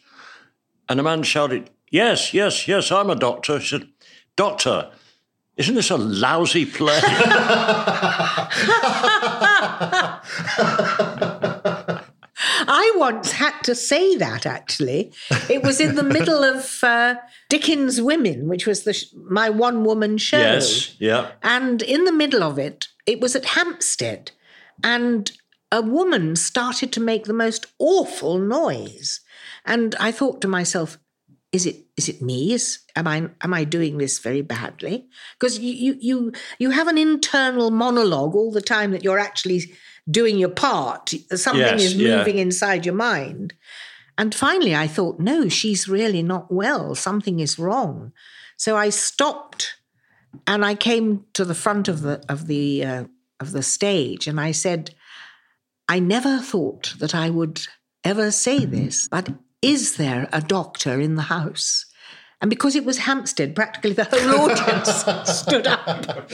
And 0.90 1.00
the 1.00 1.04
man 1.04 1.24
shouted, 1.24 1.70
Yes, 1.90 2.34
yes, 2.34 2.68
yes, 2.68 2.92
I'm 2.92 3.10
a 3.10 3.16
doctor. 3.16 3.60
He 3.60 3.68
said, 3.68 3.88
Doctor, 4.36 4.92
isn't 5.56 5.76
this 5.76 5.92
a 5.92 5.98
lousy 5.98 6.66
play? 6.66 7.00
I 12.68 12.94
once 12.96 13.32
had 13.32 13.60
to 13.64 13.76
say 13.76 14.16
that 14.18 14.46
actually. 14.46 15.14
It 15.50 15.64
was 15.64 15.80
in 15.80 15.96
the 15.96 16.04
middle 16.04 16.44
of 16.54 16.84
uh, 16.84 17.16
Dickens' 17.50 18.02
Women, 18.02 18.48
which 18.48 18.66
was 18.66 18.84
the 18.84 18.94
sh- 18.94 19.06
my 19.30 19.50
one 19.50 19.84
woman 19.84 20.18
show. 20.18 20.38
yes, 20.38 20.96
yeah. 21.00 21.32
And 21.42 21.82
in 21.82 22.06
the 22.06 22.12
middle 22.12 22.44
of 22.44 22.58
it, 22.58 22.88
it 23.06 23.20
was 23.20 23.36
at 23.36 23.46
Hampstead. 23.46 24.32
And 24.84 25.32
a 25.72 25.82
woman 25.82 26.36
started 26.36 26.92
to 26.94 27.02
make 27.02 27.26
the 27.26 27.34
most 27.34 27.66
awful 27.80 28.38
noise. 28.38 29.22
And 29.66 29.96
I 30.00 30.12
thought 30.12 30.42
to 30.42 30.48
myself, 30.48 30.98
is 31.52 31.68
it 31.68 31.86
is 31.96 32.10
it 32.10 32.22
me? 32.22 32.54
Is 32.54 32.80
am 32.96 33.08
I 33.08 33.30
am 33.42 33.54
I 33.54 33.64
doing 33.64 33.98
this 33.98 34.20
very 34.20 34.42
badly? 34.42 35.08
Because 35.40 35.60
you 35.60 35.72
you 35.74 35.98
you 36.02 36.32
you 36.58 36.70
have 36.72 36.88
an 36.88 36.98
internal 36.98 37.70
monologue 37.70 38.36
all 38.36 38.52
the 38.52 38.62
time 38.62 38.92
that 38.92 39.04
you're 39.04 39.20
actually 39.20 39.74
doing 40.10 40.38
your 40.38 40.50
part. 40.50 41.14
Something 41.34 41.62
Yes, 41.62 41.82
is 41.84 41.96
yeah. 41.96 42.18
moving 42.18 42.38
inside 42.38 42.86
your 42.86 42.96
mind. 42.96 43.54
And 44.18 44.34
finally 44.36 44.76
I 44.76 44.88
thought, 44.88 45.20
no, 45.20 45.50
she's 45.50 45.88
really 45.88 46.22
not 46.22 46.52
well. 46.52 46.96
Something 46.96 47.40
is 47.40 47.58
wrong. 47.58 48.12
So 48.58 48.78
I 48.78 48.90
stopped 48.90 49.76
and 50.46 50.64
I 50.66 50.76
came 50.76 51.26
to 51.34 51.46
the 51.46 51.56
front 51.56 51.88
of 51.88 52.02
the 52.02 52.24
of 52.30 52.48
the 52.48 52.86
uh, 52.86 53.04
of 53.40 53.52
the 53.52 53.64
stage 53.64 54.28
and 54.28 54.40
I 54.40 54.52
said, 54.52 54.94
I 55.90 56.00
never 56.00 56.40
thought 56.40 56.94
that 57.00 57.16
I 57.16 57.30
would 57.30 57.62
ever 58.04 58.32
say 58.32 58.66
this, 58.66 59.08
but 59.08 59.30
is 59.62 59.96
there 59.98 60.30
a 60.32 60.42
doctor 60.42 61.00
in 61.00 61.16
the 61.16 61.24
house? 61.24 61.86
And 62.42 62.50
because 62.50 62.76
it 62.76 62.84
was 62.84 62.98
Hampstead, 63.00 63.56
practically 63.56 63.94
the 63.94 64.04
whole 64.04 64.52
audience 64.52 65.06
stood 65.40 65.66
up. 65.66 66.30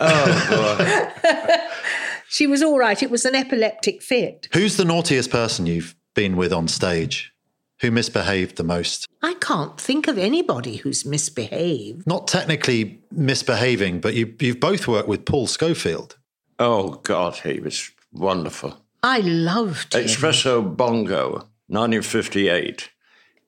Oh, 0.00 1.68
she 2.28 2.46
was 2.46 2.62
all 2.62 2.78
right. 2.78 3.02
It 3.02 3.10
was 3.10 3.24
an 3.24 3.34
epileptic 3.34 4.02
fit. 4.02 4.48
Who's 4.52 4.76
the 4.76 4.84
naughtiest 4.84 5.30
person 5.30 5.66
you've 5.66 5.94
been 6.14 6.36
with 6.36 6.52
on 6.52 6.68
stage? 6.68 7.32
Who 7.80 7.90
misbehaved 7.90 8.56
the 8.56 8.64
most? 8.64 9.08
I 9.22 9.34
can't 9.34 9.78
think 9.80 10.08
of 10.08 10.16
anybody 10.16 10.76
who's 10.76 11.04
misbehaved. 11.04 12.06
Not 12.06 12.28
technically 12.28 13.02
misbehaving, 13.10 14.00
but 14.00 14.14
you, 14.14 14.34
you've 14.40 14.60
both 14.60 14.86
worked 14.86 15.08
with 15.08 15.24
Paul 15.24 15.46
Scofield. 15.46 16.16
Oh, 16.58 17.00
God, 17.02 17.36
he 17.36 17.60
was 17.60 17.90
wonderful. 18.12 18.80
I 19.02 19.18
loved 19.18 19.94
him. 19.94 20.04
Espresso 20.04 20.76
Bongo. 20.76 21.48
1958. 21.68 22.90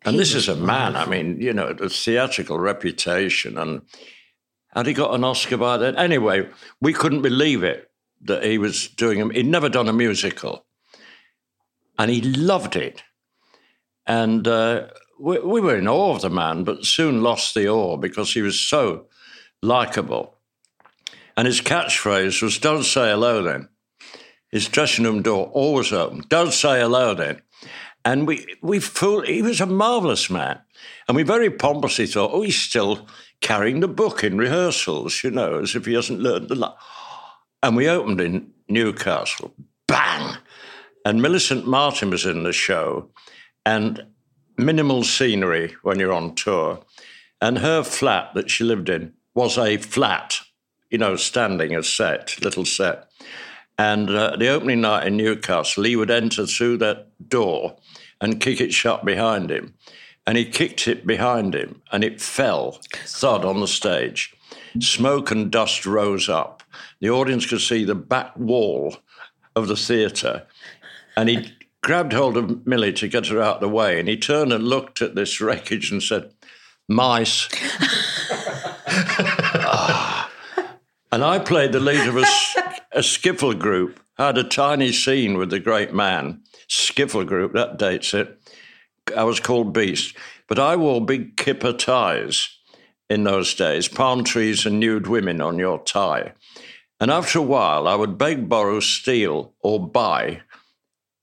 And 0.05 0.19
this 0.19 0.35
is 0.35 0.49
a 0.49 0.57
man, 0.57 0.95
I 0.95 1.07
mean, 1.07 1.41
you 1.41 1.53
know, 1.53 1.67
a 1.67 1.89
theatrical 1.89 2.59
reputation, 2.61 3.59
and 3.59 3.83
had 4.77 4.87
he 4.87 4.93
got 4.93 5.15
an 5.15 5.25
Oscar 5.25 5.57
by 5.57 5.79
then? 5.79 5.97
Anyway, 5.97 6.49
we 6.83 6.93
couldn't 6.93 7.23
believe 7.23 7.65
it 7.65 7.91
that 8.21 8.45
he 8.45 8.59
was 8.59 8.89
doing 8.89 9.19
him. 9.19 9.31
He'd 9.31 9.47
never 9.47 9.71
done 9.71 9.89
a 9.89 9.93
musical, 9.93 10.67
and 11.99 12.11
he 12.11 12.21
loved 12.21 12.77
it. 12.77 13.03
And 14.07 14.47
uh, 14.47 14.89
we, 15.19 15.39
we 15.39 15.61
were 15.63 15.77
in 15.77 15.89
awe 15.89 16.15
of 16.15 16.21
the 16.21 16.31
man, 16.31 16.63
but 16.63 16.85
soon 16.85 17.23
lost 17.23 17.55
the 17.55 17.69
awe 17.69 17.97
because 17.97 18.35
he 18.35 18.43
was 18.43 18.61
so 18.61 19.07
likable. 19.63 20.37
And 21.39 21.47
his 21.47 21.63
catchphrase 21.63 22.43
was, 22.43 22.59
Don't 22.59 22.85
say 22.85 23.11
hello 23.11 23.43
then. 23.43 23.69
His 24.51 24.69
dressing 24.69 25.05
room 25.05 25.23
door 25.23 25.47
always 25.53 25.93
open. 25.93 26.23
Don't 26.29 26.53
say 26.53 26.81
hello 26.81 27.15
then. 27.15 27.41
And 28.05 28.27
we, 28.27 28.47
we 28.63 28.79
fooled, 28.79 29.27
he 29.27 29.43
was 29.43 29.61
a 29.61 29.67
marvelous 29.67 30.31
man. 30.31 30.61
And 31.09 31.17
we 31.17 31.25
very 31.25 31.51
pompously 31.51 32.07
thought, 32.07 32.31
oh, 32.33 32.43
he's 32.43 32.61
still 32.61 33.09
carrying 33.41 33.81
the 33.81 33.89
book 33.89 34.25
in 34.25 34.39
rehearsals, 34.39 35.23
you 35.23 35.31
know, 35.31 35.59
as 35.59 35.75
if 35.75 35.87
he 35.87 35.95
hasn't 35.95 36.21
learned 36.21 36.49
the. 36.49 36.55
La-. 36.55 36.77
And 37.63 37.77
we 37.77 37.89
opened 37.89 38.21
in 38.21 38.53
Newcastle. 38.69 39.55
Bang! 39.87 40.37
And 41.05 41.23
Millicent 41.23 41.67
Martin 41.67 42.11
was 42.11 42.27
in 42.27 42.43
the 42.43 42.53
show. 42.53 43.11
And 43.65 44.07
minimal 44.57 45.05
scenery 45.05 45.75
when 45.83 45.99
you're 45.99 46.13
on 46.13 46.35
tour. 46.35 46.81
And 47.41 47.59
her 47.59 47.83
flat 47.83 48.35
that 48.35 48.51
she 48.51 48.65
lived 48.65 48.89
in 48.89 49.13
was 49.35 49.59
a 49.59 49.77
flat, 49.77 50.41
you 50.91 50.99
know, 50.99 51.17
standing 51.17 51.77
a 51.77 51.83
set, 51.83 52.41
little 52.43 52.65
set. 52.65 53.11
And 53.79 54.09
uh, 54.09 54.37
the 54.37 54.49
opening 54.49 54.81
night 54.81 55.07
in 55.07 55.17
Newcastle, 55.17 55.85
he 55.85 55.97
would 55.97 56.11
enter 56.11 56.47
through 56.47 56.79
that 56.79 57.09
door 57.29 57.77
and 58.21 58.41
kick 58.41 58.61
it 58.61 58.73
shut 58.73 59.05
behind 59.05 59.51
him. 59.51 59.75
And 60.27 60.37
he 60.37 60.45
kicked 60.45 60.89
it 60.89 61.07
behind 61.07 61.55
him 61.55 61.83
and 61.93 62.03
it 62.03 62.21
fell, 62.21 62.81
thud 62.93 63.45
on 63.45 63.61
the 63.61 63.69
stage. 63.69 64.35
Smoke 64.81 65.31
and 65.31 65.51
dust 65.51 65.87
rose 65.87 66.29
up. 66.29 66.63
The 67.01 67.11
audience 67.11 67.47
could 67.47 67.61
see 67.61 67.85
the 67.85 67.95
back 67.95 68.37
wall 68.37 68.97
of 69.55 69.69
the 69.69 69.77
theatre. 69.77 70.47
And 71.17 71.29
he 71.29 71.53
grabbed 71.83 72.13
hold 72.13 72.37
of 72.37 72.67
Millie 72.67 72.93
to 72.95 73.09
get 73.09 73.29
her 73.29 73.41
out 73.41 73.57
of 73.57 73.61
the 73.61 73.69
way. 73.69 74.01
And 74.01 74.09
he 74.09 74.17
turned 74.17 74.53
and 74.53 74.67
looked 74.67 75.01
at 75.01 75.15
this 75.15 75.41
wreckage 75.41 75.93
and 75.93 76.03
said, 76.03 76.33
Mice. 76.89 77.49
And 81.17 81.25
I 81.25 81.39
played 81.39 81.73
the 81.73 81.81
lead 81.81 82.07
of 82.09 82.17
a, 82.17 82.27
a 82.93 83.01
skiffle 83.01 83.59
group, 83.59 84.01
had 84.19 84.37
a 84.37 84.45
tiny 84.45 84.93
scene 84.93 85.39
with 85.39 85.49
the 85.49 85.59
great 85.59 85.95
man. 85.95 86.43
Skiffle 86.69 87.27
group, 87.27 87.55
that 87.55 87.79
dates 87.79 88.13
it. 88.13 88.39
I 89.15 89.25
was 89.25 89.41
called 89.41 89.73
Beast. 89.73 90.17
But 90.49 90.59
I 90.59 90.77
wore 90.77 91.05
big 91.05 91.37
kipper 91.37 91.73
ties 91.73 92.49
in 93.09 93.25
those 93.25 93.55
days, 93.55 93.89
palm 93.89 94.25
trees 94.25 94.67
and 94.67 94.81
nude 94.81 95.07
women 95.07 95.41
on 95.41 95.59
your 95.59 95.83
tie. 95.83 96.33
And 97.01 97.11
after 97.11 97.39
a 97.39 97.43
while, 97.43 97.87
I 97.87 97.95
would 97.95 98.17
beg, 98.17 98.49
borrow, 98.49 98.81
steal, 98.81 99.53
or 99.61 99.87
buy 99.87 100.43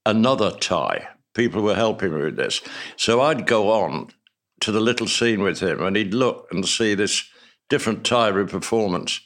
another 0.06 0.52
tie. 0.52 1.08
People 1.34 1.64
were 1.64 1.76
helping 1.76 2.14
me 2.14 2.24
with 2.26 2.36
this. 2.36 2.62
So 2.96 3.22
I'd 3.22 3.48
go 3.48 3.72
on 3.72 4.10
to 4.62 4.72
the 4.72 4.80
little 4.80 5.08
scene 5.08 5.42
with 5.42 5.60
him, 5.60 5.82
and 5.82 5.96
he'd 5.96 6.14
look 6.14 6.48
and 6.52 6.66
see 6.68 6.94
this 6.94 7.28
different 7.70 8.06
tie 8.06 8.32
performance. 8.32 9.20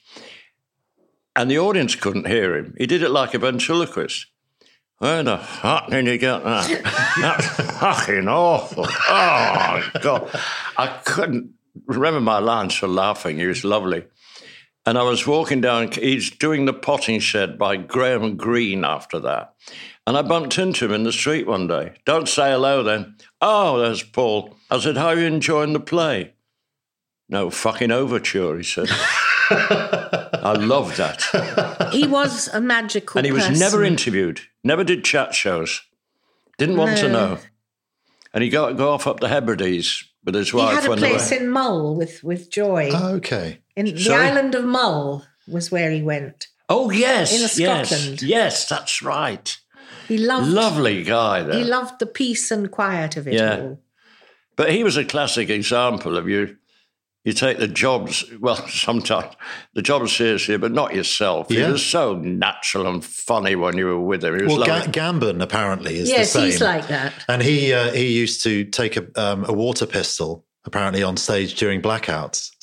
And 1.36 1.52
the 1.52 1.60
audience 1.60 1.96
couldn't 1.96 2.28
hear 2.28 2.56
him. 2.56 2.76
He 2.78 2.88
did 2.88 3.04
it 3.04 3.10
like 3.10 3.34
a 3.34 3.40
ventriloquist. 3.40 4.28
Where 5.00 5.22
the 5.22 5.38
fuck 5.38 5.90
did 5.90 6.08
you 6.08 6.18
get 6.18 6.44
that? 6.44 7.14
That's 7.22 7.78
fucking 7.80 8.28
awful. 8.28 8.86
Oh, 8.88 9.90
God. 10.02 10.30
I 10.76 10.88
couldn't 11.06 11.54
remember 11.86 12.20
my 12.20 12.40
lines 12.40 12.74
for 12.74 12.88
laughing. 12.88 13.38
He 13.38 13.46
was 13.46 13.64
lovely. 13.64 14.06
And 14.88 14.98
I 14.98 15.04
was 15.04 15.28
walking 15.28 15.62
down, 15.62 15.92
he's 15.92 16.32
doing 16.32 16.66
the 16.66 16.74
potting 16.74 17.20
shed 17.20 17.58
by 17.60 17.76
Graham 17.76 18.38
Greene 18.38 18.86
after 18.86 19.20
that. 19.20 19.54
And 20.08 20.18
I 20.18 20.22
bumped 20.22 20.58
into 20.58 20.86
him 20.86 20.94
in 20.94 21.04
the 21.04 21.12
street 21.12 21.46
one 21.46 21.68
day. 21.68 21.96
Don't 22.06 22.30
say 22.30 22.52
hello 22.52 22.82
then. 22.82 23.18
Oh, 23.42 23.80
there's 23.80 24.02
Paul. 24.02 24.56
I 24.72 24.80
said, 24.80 24.96
How 24.96 25.08
are 25.08 25.20
you 25.20 25.26
enjoying 25.26 25.74
the 25.74 25.82
play? 25.82 26.34
No 27.30 27.50
fucking 27.50 27.92
overture, 27.92 28.58
he 28.58 28.64
said. 28.64 28.88
I 29.50 30.54
love 30.58 30.96
that. 30.98 31.90
He 31.94 32.08
was 32.08 32.48
a 32.50 32.62
magical 32.62 33.20
And 33.20 33.26
he 33.26 33.32
was 33.32 33.46
person. 33.48 33.60
never 33.60 33.84
interviewed, 33.84 34.42
never 34.64 34.84
did 34.84 35.04
chat 35.04 35.34
shows, 35.34 35.82
didn't 36.58 36.78
want 36.78 36.98
to 37.00 37.10
know. 37.10 37.40
And 38.34 38.44
he 38.44 38.50
got 38.50 38.78
go 38.78 38.92
off 38.92 39.08
up 39.08 39.20
the 39.20 39.30
Hebrides 39.30 40.04
with 40.24 40.36
his 40.36 40.54
wife. 40.54 40.70
He 40.70 40.76
had 40.76 40.86
a 40.86 40.90
when 40.90 41.00
place 41.00 41.32
in 41.32 41.50
Mull 41.50 41.96
with, 41.96 42.24
with 42.24 42.50
Joy. 42.52 42.90
Oh, 42.94 43.16
okay. 43.16 43.60
in 43.76 43.86
the 43.86 43.98
sorry? 43.98 44.28
island 44.28 44.54
of 44.56 44.64
Mull 44.66 45.26
was 45.48 45.72
where 45.72 45.92
he 45.92 46.02
went. 46.02 46.48
Oh, 46.70 46.92
yes. 46.92 47.34
in 47.34 47.42
yes. 47.66 47.90
Scotland. 47.90 48.22
Yes, 48.22 48.68
that's 48.68 49.02
right. 49.02 49.58
He 50.08 50.18
loved 50.18 50.48
Lovely 50.50 51.04
guy 51.04 51.42
there. 51.44 51.58
he 51.58 51.64
loved 51.64 52.00
the 52.00 52.06
peace 52.06 52.52
and 52.52 52.70
quiet 52.70 53.16
of 53.18 53.28
it 53.28 53.34
Yeah. 53.36 53.60
all. 53.60 53.80
But 54.56 54.72
he 54.72 54.84
was 54.84 54.98
a 54.98 55.06
classic 55.06 55.50
example 55.50 56.18
of 56.18 56.28
you. 56.28 56.58
You 57.28 57.34
take 57.34 57.58
the 57.60 57.68
jobs, 57.68 58.24
well, 58.40 58.56
sometimes 58.70 59.36
the 59.74 59.82
jobs 59.82 60.16
seriously, 60.16 60.56
but 60.58 60.72
not 60.72 60.96
yourself. 60.96 61.48
Yeah. 61.50 61.66
He 61.66 61.72
was 61.74 61.86
so 61.86 62.16
natural 62.16 62.88
and 62.88 63.04
funny 63.04 63.58
when 63.58 63.78
you 63.78 63.86
were 63.86 64.00
with 64.00 64.24
him. 64.24 64.38
He 64.40 64.46
was 64.46 64.56
Well, 64.58 64.66
Ga- 64.66 64.90
Gambon 64.92 65.42
apparently 65.42 65.98
is 65.98 66.08
Yes, 66.08 66.32
the 66.32 66.40
same. 66.40 66.46
he's 66.52 66.62
like 66.62 66.88
that. 66.88 67.12
and 67.28 67.42
he 67.42 67.74
uh, 67.74 67.92
he 67.92 68.08
used 68.18 68.44
to 68.44 68.64
take 68.64 68.96
a, 68.96 69.06
um, 69.22 69.44
a 69.44 69.52
water 69.52 69.86
pistol 69.86 70.46
apparently 70.64 71.04
on 71.04 71.18
stage 71.18 71.56
during 71.56 71.82
blackouts. 71.82 72.52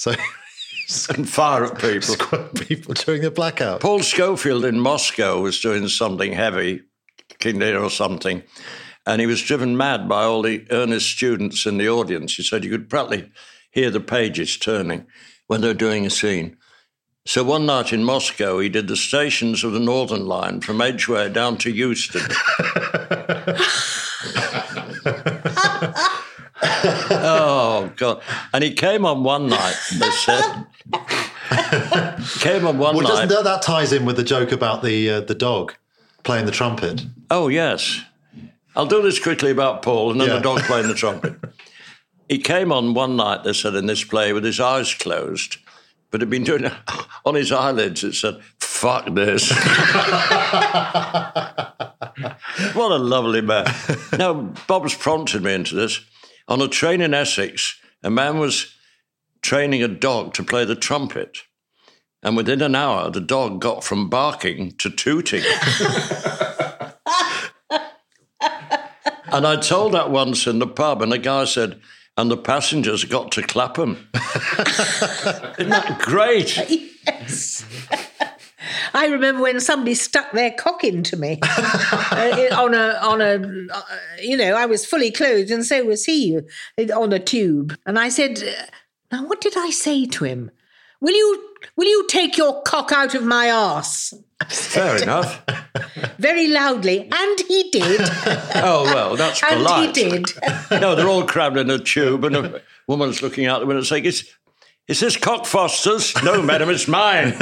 So 0.87 1.13
and 1.15 1.29
fire 1.29 1.65
at 1.67 1.79
people. 1.79 2.15
squirt 2.15 2.55
people 2.69 2.95
during 2.95 3.21
the 3.23 3.31
blackout. 3.31 3.81
Paul 3.83 4.01
Scofield 4.01 4.65
in 4.65 4.81
Moscow 4.81 5.41
was 5.43 5.61
doing 5.61 5.89
something 5.89 6.33
heavy, 6.33 6.81
King 7.39 7.59
Lear 7.59 7.83
or 7.83 7.91
something, 7.91 8.43
and 9.07 9.21
he 9.21 9.27
was 9.27 9.43
driven 9.43 9.77
mad 9.77 10.09
by 10.09 10.25
all 10.25 10.41
the 10.43 10.67
earnest 10.71 11.11
students 11.11 11.67
in 11.67 11.77
the 11.77 11.89
audience. 11.89 12.35
He 12.37 12.43
said 12.43 12.65
you 12.65 12.71
could 12.71 12.89
practically 12.89 13.31
hear 13.75 13.91
the 13.91 14.01
pages 14.01 14.57
turning 14.57 15.05
when 15.49 15.61
they're 15.61 15.75
doing 15.75 16.07
a 16.07 16.11
scene. 16.11 16.57
So 17.27 17.43
one 17.43 17.67
night 17.67 17.93
in 17.93 18.05
Moscow, 18.05 18.59
he 18.61 18.69
did 18.69 18.87
the 18.87 18.97
stations 18.97 19.65
of 19.65 19.73
the 19.73 19.81
Northern 19.81 20.27
Line 20.27 20.61
from 20.61 20.81
Edgware 20.81 21.29
down 21.29 21.57
to 21.59 21.71
Euston. 21.71 22.23
oh 26.63 27.91
God! 27.97 28.23
And 28.53 28.63
he 28.65 28.73
came 28.73 29.05
on 29.07 29.25
one 29.25 29.49
night. 29.49 29.77
They 29.99 30.11
said 30.11 30.67
came 32.41 32.67
on 32.67 32.79
one 32.79 32.97
Well, 32.97 33.03
night. 33.17 33.29
that, 33.29 33.45
that 33.45 33.63
ties 33.63 33.93
in 33.93 34.05
with 34.05 34.17
the 34.17 34.23
joke 34.25 34.53
about 34.53 34.83
the 34.83 35.11
uh, 35.11 35.21
the 35.21 35.35
dog 35.35 35.75
playing 36.23 36.47
the 36.47 36.53
trumpet? 36.53 37.05
Oh, 37.31 37.49
yes. 37.49 38.01
I'll 38.77 38.87
do 38.87 39.03
this 39.03 39.19
quickly 39.23 39.51
about 39.51 39.83
Paul 39.83 40.11
and 40.11 40.21
then 40.21 40.29
Yeah. 40.29 40.35
the 40.37 40.41
dog 40.41 40.61
playing 40.63 40.89
the 40.89 40.95
trumpet. 40.95 41.35
he 42.29 42.39
came 42.39 42.73
on 42.73 42.95
one 42.95 43.17
night, 43.17 43.45
they 43.45 43.53
said, 43.53 43.75
in 43.75 43.87
this 43.87 44.05
play 44.05 44.33
with 44.33 44.45
his 44.45 44.61
eyes 44.61 44.95
closed, 44.95 45.59
but 46.11 46.21
had 46.21 46.31
been 46.31 46.45
doing 46.45 46.65
it 46.65 46.73
on 47.25 47.35
his 47.35 47.53
eyelids. 47.53 48.05
It 48.05 48.15
said, 48.15 48.41
fuck 48.59 49.13
this. 49.15 49.51
what 52.73 52.93
a 52.93 52.99
lovely 52.99 53.41
man. 53.41 53.67
Now, 54.19 54.35
Bob's 54.67 54.95
prompted 54.95 55.43
me 55.43 55.55
into 55.55 55.75
this. 55.75 56.01
On 56.49 56.61
a 56.61 56.69
train 56.69 57.01
in 57.01 57.15
Essex, 57.15 57.79
a 58.03 58.11
man 58.11 58.39
was 58.39 58.75
training 59.43 59.83
a 59.83 59.89
dog 59.89 60.35
to 60.35 60.43
play 60.43 60.65
the 60.65 60.77
trumpet. 60.77 61.39
And 62.23 62.37
within 62.37 62.63
an 62.63 62.75
hour, 62.75 63.11
the 63.11 63.21
dog 63.21 63.61
got 63.61 63.85
from 63.85 64.09
barking 64.09 64.73
to 64.79 64.91
tooting. 64.91 65.43
And 69.35 69.49
I 69.49 69.57
told 69.57 69.95
that 69.95 70.13
once 70.13 70.47
in 70.47 70.61
the 70.61 70.67
pub, 70.67 71.03
and 71.03 71.11
the 71.11 71.19
guy 71.19 71.45
said, 71.45 71.81
and 72.17 72.31
the 72.31 72.37
passengers 72.37 73.05
got 73.05 73.33
to 73.33 73.43
Clapham. 73.43 74.09
Isn't 74.15 75.71
that 75.71 75.99
great? 76.01 76.91
Yes. 77.07 77.67
I 78.95 79.09
remember 79.09 79.43
when 79.43 79.61
somebody 79.61 79.93
stuck 79.93 80.33
their 80.33 80.51
cock 80.53 80.85
into 80.85 81.19
me 81.19 81.39
uh, 81.43 82.49
on 82.53 82.73
a 82.73 82.99
on 83.03 83.21
a 83.21 83.67
uh, 83.71 83.83
you 84.23 84.39
know 84.39 84.55
I 84.55 84.65
was 84.65 84.87
fully 84.87 85.11
clothed 85.11 85.51
and 85.51 85.67
so 85.67 85.85
was 85.85 86.07
he 86.07 86.39
uh, 86.79 86.83
on 86.99 87.13
a 87.13 87.19
tube 87.19 87.77
and 87.85 87.99
I 87.99 88.09
said 88.09 88.43
uh, 88.43 88.65
now 89.13 89.27
what 89.27 89.43
did 89.43 89.55
I 89.57 89.69
say 89.69 90.07
to 90.07 90.25
him 90.25 90.51
will 91.03 91.15
you 91.15 91.51
will 91.77 91.89
you 91.89 92.07
take 92.09 92.39
your 92.39 92.63
cock 92.63 92.91
out 92.91 93.15
of 93.15 93.23
my 93.23 93.51
arse 93.51 94.15
Fair 94.49 94.97
enough. 95.03 95.43
very 96.19 96.49
loudly 96.49 97.09
and 97.11 97.41
he 97.49 97.71
did 97.71 98.01
Oh, 98.57 98.83
well, 98.85 99.17
that's 99.17 99.43
and 99.43 99.65
polite. 99.65 99.97
he 99.97 100.09
did 100.11 100.27
No, 100.71 100.95
they're 100.95 101.09
all 101.09 101.25
crammed 101.25 101.57
in 101.59 101.71
a 101.71 101.79
tube, 101.79 102.25
and 102.25 102.37
a 102.37 102.63
woman's 102.87 103.23
looking 103.23 103.47
out 103.47 103.61
the 103.61 103.67
window 103.67 103.83
saying, 103.83 104.05
Is, 104.05 104.29
is 104.89 105.01
this 105.01 105.17
cock 105.17 105.47
Foster's? 105.47 106.15
No, 106.23 106.43
madam, 106.43 106.69
it's 106.71 106.87
mine. 106.89 107.35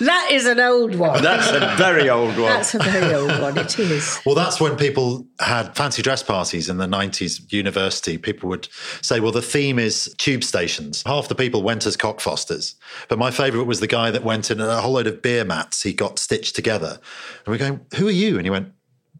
That 0.00 0.28
is 0.30 0.46
an 0.46 0.60
old 0.60 0.94
one. 0.94 1.22
That's 1.22 1.50
a 1.50 1.74
very 1.76 2.08
old 2.08 2.38
one. 2.38 2.52
That's 2.52 2.74
a 2.74 2.78
very 2.78 3.14
old 3.14 3.40
one. 3.40 3.58
It 3.58 3.78
is. 3.78 4.20
Well, 4.24 4.34
that's 4.34 4.60
when 4.60 4.76
people 4.76 5.26
had 5.40 5.74
fancy 5.74 6.02
dress 6.02 6.22
parties 6.22 6.68
in 6.68 6.76
the 6.76 6.86
90s, 6.86 7.52
university. 7.52 8.18
People 8.18 8.48
would 8.48 8.68
say, 9.02 9.20
well, 9.20 9.32
the 9.32 9.42
theme 9.42 9.78
is 9.78 10.14
tube 10.18 10.44
stations. 10.44 11.02
Half 11.04 11.28
the 11.28 11.34
people 11.34 11.62
went 11.62 11.86
as 11.86 11.96
cockfosters. 11.96 12.74
But 13.08 13.18
my 13.18 13.30
favourite 13.30 13.66
was 13.66 13.80
the 13.80 13.86
guy 13.86 14.10
that 14.10 14.22
went 14.22 14.50
in 14.50 14.60
a 14.60 14.80
whole 14.80 14.92
load 14.92 15.06
of 15.06 15.22
beer 15.22 15.44
mats 15.44 15.82
he 15.82 15.92
got 15.92 16.18
stitched 16.18 16.54
together. 16.54 16.98
And 17.44 17.52
we're 17.52 17.58
going, 17.58 17.80
who 17.96 18.08
are 18.08 18.12
you? 18.12 18.36
And 18.36 18.46
he 18.46 18.50
went, 18.50 18.72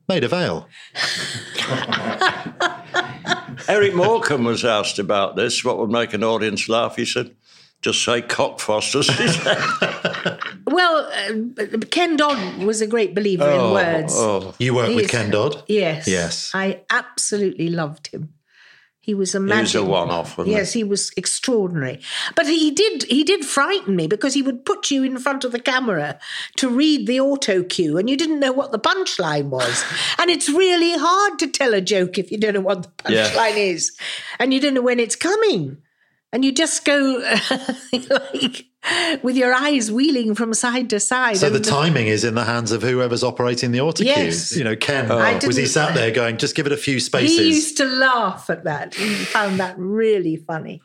Maid 0.09 0.25
of 0.25 0.33
Ale. 0.33 0.67
Eric 3.69 3.95
Morecambe 3.95 4.45
was 4.45 4.65
asked 4.65 4.99
about 4.99 5.37
this. 5.37 5.63
What 5.63 5.79
would 5.79 5.91
make 5.91 6.15
an 6.15 6.25
audience 6.25 6.67
laugh? 6.67 6.97
He 6.97 7.05
said, 7.05 7.37
just 7.83 8.03
say 8.03 8.23
cockfosters. 8.23 9.09
He 10.25 10.31
Well, 10.67 11.11
uh, 11.13 11.79
Ken 11.91 12.17
Dodd 12.17 12.63
was 12.63 12.81
a 12.81 12.87
great 12.87 13.15
believer 13.15 13.49
in 13.51 13.71
words. 13.73 14.15
oh. 14.17 14.55
You 14.59 14.75
worked 14.75 14.95
with 14.95 15.09
Ken 15.11 15.31
Dodd? 15.31 15.63
Yes. 15.69 16.07
Yes. 16.09 16.51
I 16.55 16.83
absolutely 16.91 17.69
loved 17.69 18.09
him. 18.09 18.35
He 19.01 19.15
was 19.15 19.35
a 19.35 19.39
He 19.41 19.47
was 19.47 19.75
a 19.75 19.83
one-off, 19.83 20.37
wasn't 20.37 20.55
Yes, 20.55 20.75
he 20.75 20.85
was 20.85 21.13
extraordinary. 21.17 21.99
But 22.37 22.47
he 22.47 22.71
did 22.71 23.05
he 23.05 23.25
did 23.25 23.43
frighten 23.43 23.97
me 23.97 24.07
because 24.07 24.35
he 24.35 24.43
would 24.43 24.67
put 24.67 24.91
you 24.91 25.03
in 25.03 25.17
front 25.19 25.45
of 25.45 25.53
the 25.53 25.59
camera 25.59 26.19
to 26.57 26.69
read 26.69 27.07
the 27.07 27.19
auto 27.19 27.63
cue 27.63 27.97
and 27.97 28.11
you 28.11 28.19
didn't 28.19 28.39
know 28.39 28.53
what 28.53 28.71
the 28.71 28.79
punchline 28.79 29.49
was. 29.49 29.83
and 30.19 30.29
it's 30.31 30.51
really 30.51 30.93
hard 30.99 31.39
to 31.39 31.47
tell 31.47 31.73
a 31.73 31.81
joke 31.81 32.19
if 32.19 32.31
you 32.31 32.37
don't 32.37 32.53
know 32.53 32.61
what 32.61 32.83
the 32.99 33.13
Yeah. 33.15 33.31
punchline 33.31 33.57
is. 33.57 33.97
And 34.39 34.53
you 34.53 34.61
don't 34.61 34.75
know 34.75 34.83
when 34.83 35.01
it's 35.01 35.17
coming. 35.17 35.79
And 36.31 36.45
you 36.45 36.53
just 36.53 36.85
go 36.85 36.99
like 37.93 38.67
with 39.23 39.37
your 39.37 39.53
eyes 39.53 39.91
wheeling 39.91 40.35
from 40.35 40.55
side 40.55 40.91
to 40.91 41.01
side. 41.01 41.37
So 41.37 41.51
the 41.51 41.57
And 41.57 41.65
timing 41.65 42.07
is 42.07 42.25
in 42.25 42.35
the 42.35 42.45
hands 42.45 42.73
of 42.73 42.83
whoever's 42.83 43.23
operating 43.25 43.73
the 43.73 43.79
autocue. 43.79 44.07
Yes. 44.07 44.57
You 44.57 44.65
know, 44.65 44.77
Ken, 44.77 45.11
oh. 45.11 45.19
I 45.19 45.39
was 45.45 45.57
he 45.57 45.67
sat 45.67 45.95
there 45.95 46.11
going, 46.11 46.37
just 46.37 46.55
give 46.55 46.67
it 46.67 46.73
a 46.73 46.77
few 46.77 47.01
spaces? 47.01 47.39
He 47.39 47.49
used 47.49 47.77
to 47.79 47.85
laugh 47.85 48.51
at 48.51 48.65
that. 48.65 48.95
He 48.95 49.15
found 49.15 49.61
that 49.61 49.75
really 49.79 50.37
funny. 50.37 50.83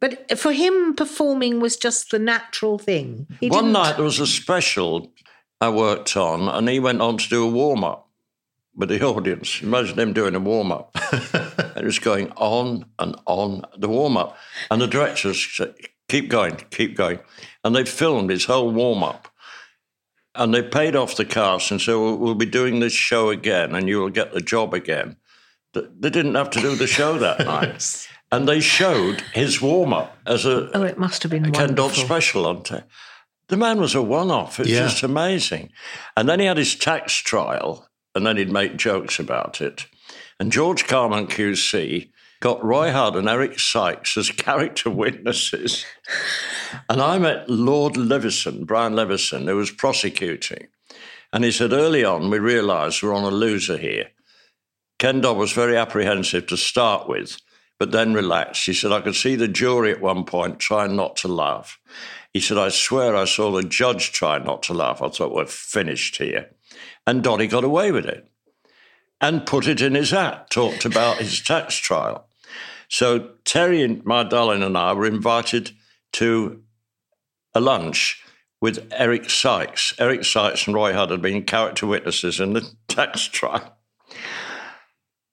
But 0.00 0.38
for 0.38 0.52
him, 0.52 0.94
performing 0.94 1.60
was 1.60 1.76
just 1.76 2.10
the 2.10 2.18
natural 2.18 2.78
thing. 2.78 3.26
He 3.40 3.48
One 3.48 3.64
didn't- 3.64 3.72
night 3.72 3.96
there 3.96 4.04
was 4.04 4.20
a 4.20 4.26
special 4.26 5.10
I 5.60 5.70
worked 5.70 6.16
on, 6.18 6.48
and 6.48 6.68
he 6.68 6.78
went 6.78 7.00
on 7.00 7.16
to 7.16 7.28
do 7.30 7.42
a 7.42 7.50
warm 7.50 7.82
up 7.82 8.10
with 8.74 8.90
the 8.90 9.02
audience. 9.06 9.62
Imagine 9.62 9.98
him 9.98 10.12
doing 10.12 10.34
a 10.34 10.40
warm 10.40 10.70
up. 10.70 10.90
and 11.12 11.76
it 11.78 11.84
was 11.84 11.98
going 11.98 12.30
on 12.36 12.84
and 12.98 13.16
on, 13.24 13.62
the 13.78 13.88
warm 13.88 14.18
up. 14.18 14.36
And 14.70 14.82
the 14.82 14.86
directors 14.86 15.42
said, 15.56 15.74
keep 16.08 16.28
going, 16.28 16.56
keep 16.70 16.96
going. 16.96 17.18
And 17.64 17.74
they 17.74 17.84
filmed 17.84 18.30
his 18.30 18.44
whole 18.44 18.70
warm 18.70 19.02
up. 19.02 19.28
And 20.34 20.52
they 20.52 20.62
paid 20.62 20.94
off 20.94 21.16
the 21.16 21.24
cast 21.24 21.70
and 21.70 21.80
said, 21.80 21.94
well, 21.94 22.16
we'll 22.18 22.34
be 22.34 22.44
doing 22.46 22.80
this 22.80 22.92
show 22.92 23.30
again, 23.30 23.74
and 23.74 23.88
you 23.88 24.00
will 24.00 24.10
get 24.10 24.32
the 24.32 24.40
job 24.40 24.74
again. 24.74 25.16
They 25.72 26.10
didn't 26.10 26.34
have 26.34 26.50
to 26.50 26.60
do 26.60 26.74
the 26.74 26.86
show 26.86 27.18
that 27.18 27.38
night. 27.46 28.06
And 28.30 28.46
they 28.48 28.60
showed 28.60 29.20
his 29.32 29.62
warm 29.62 29.92
up 29.92 30.16
as 30.26 30.44
a, 30.44 30.70
Oh, 30.76 30.82
it 30.82 30.98
must 30.98 31.22
have 31.22 31.30
been 31.30 31.44
Ken 31.52 31.74
Dodd 31.74 31.78
wonderful. 31.78 32.04
special 32.04 32.46
on 32.46 32.62
te- 32.64 32.80
The 33.48 33.56
man 33.56 33.80
was 33.80 33.94
a 33.94 34.02
one 34.02 34.30
off. 34.30 34.58
It's 34.60 34.68
Yeah. 34.68 34.80
just 34.80 35.02
amazing. 35.02 35.70
And 36.16 36.28
then 36.28 36.40
he 36.40 36.46
had 36.46 36.56
his 36.58 36.74
tax 36.74 37.14
trial, 37.14 37.88
and 38.14 38.26
then 38.26 38.36
he'd 38.36 38.50
make 38.50 38.76
jokes 38.76 39.18
about 39.18 39.60
it. 39.60 39.86
And 40.40 40.50
George 40.52 40.86
Carman 40.86 41.28
QC 41.28 42.10
got 42.46 42.62
Roy 42.62 42.92
Hudd 42.92 43.16
and 43.16 43.28
Eric 43.28 43.58
Sykes 43.58 44.16
as 44.16 44.30
character 44.30 44.88
witnesses. 44.88 45.84
and 46.88 47.02
I 47.02 47.18
met 47.18 47.50
Lord 47.50 47.96
Leveson, 47.96 48.64
Brian 48.64 48.94
Leveson, 48.94 49.48
who 49.48 49.56
was 49.56 49.72
prosecuting. 49.72 50.68
And 51.32 51.42
he 51.42 51.50
said, 51.50 51.72
early 51.72 52.04
on, 52.04 52.30
we 52.30 52.38
realised 52.38 53.02
we're 53.02 53.16
on 53.16 53.24
a 53.24 53.34
loser 53.34 53.76
here. 53.76 54.10
Ken 55.00 55.20
Dodd 55.20 55.36
was 55.36 55.50
very 55.50 55.76
apprehensive 55.76 56.46
to 56.46 56.56
start 56.56 57.08
with, 57.08 57.36
but 57.80 57.90
then 57.90 58.14
relaxed. 58.14 58.64
He 58.64 58.74
said, 58.74 58.92
I 58.92 59.00
could 59.00 59.16
see 59.16 59.34
the 59.34 59.48
jury 59.48 59.90
at 59.90 60.00
one 60.00 60.22
point 60.22 60.60
trying 60.60 60.94
not 60.94 61.16
to 61.16 61.28
laugh. 61.28 61.80
He 62.32 62.38
said, 62.38 62.58
I 62.58 62.68
swear 62.68 63.16
I 63.16 63.24
saw 63.24 63.50
the 63.50 63.64
judge 63.64 64.12
try 64.12 64.38
not 64.38 64.62
to 64.64 64.72
laugh. 64.72 65.02
I 65.02 65.08
thought, 65.08 65.34
we're 65.34 65.46
finished 65.46 66.18
here. 66.18 66.50
And 67.08 67.24
Doddy 67.24 67.48
got 67.48 67.64
away 67.64 67.90
with 67.90 68.06
it 68.06 68.30
and 69.20 69.46
put 69.46 69.66
it 69.66 69.80
in 69.80 69.96
his 69.96 70.12
act, 70.12 70.52
talked 70.52 70.84
about 70.84 71.16
his 71.16 71.40
tax 71.40 71.74
trial. 71.74 72.25
So 72.88 73.30
Terry 73.44 73.82
and 73.82 74.04
my 74.04 74.22
darling 74.22 74.62
and 74.62 74.76
I 74.76 74.92
were 74.92 75.06
invited 75.06 75.72
to 76.14 76.62
a 77.54 77.60
lunch 77.60 78.22
with 78.60 78.90
Eric 78.92 79.28
Sykes. 79.28 79.94
Eric 79.98 80.24
Sykes 80.24 80.66
and 80.66 80.74
Roy 80.74 80.92
Hudd 80.92 81.10
had 81.10 81.22
been 81.22 81.44
character 81.44 81.86
witnesses 81.86 82.40
in 82.40 82.52
the 82.52 82.70
tax 82.88 83.26
trial. 83.26 83.76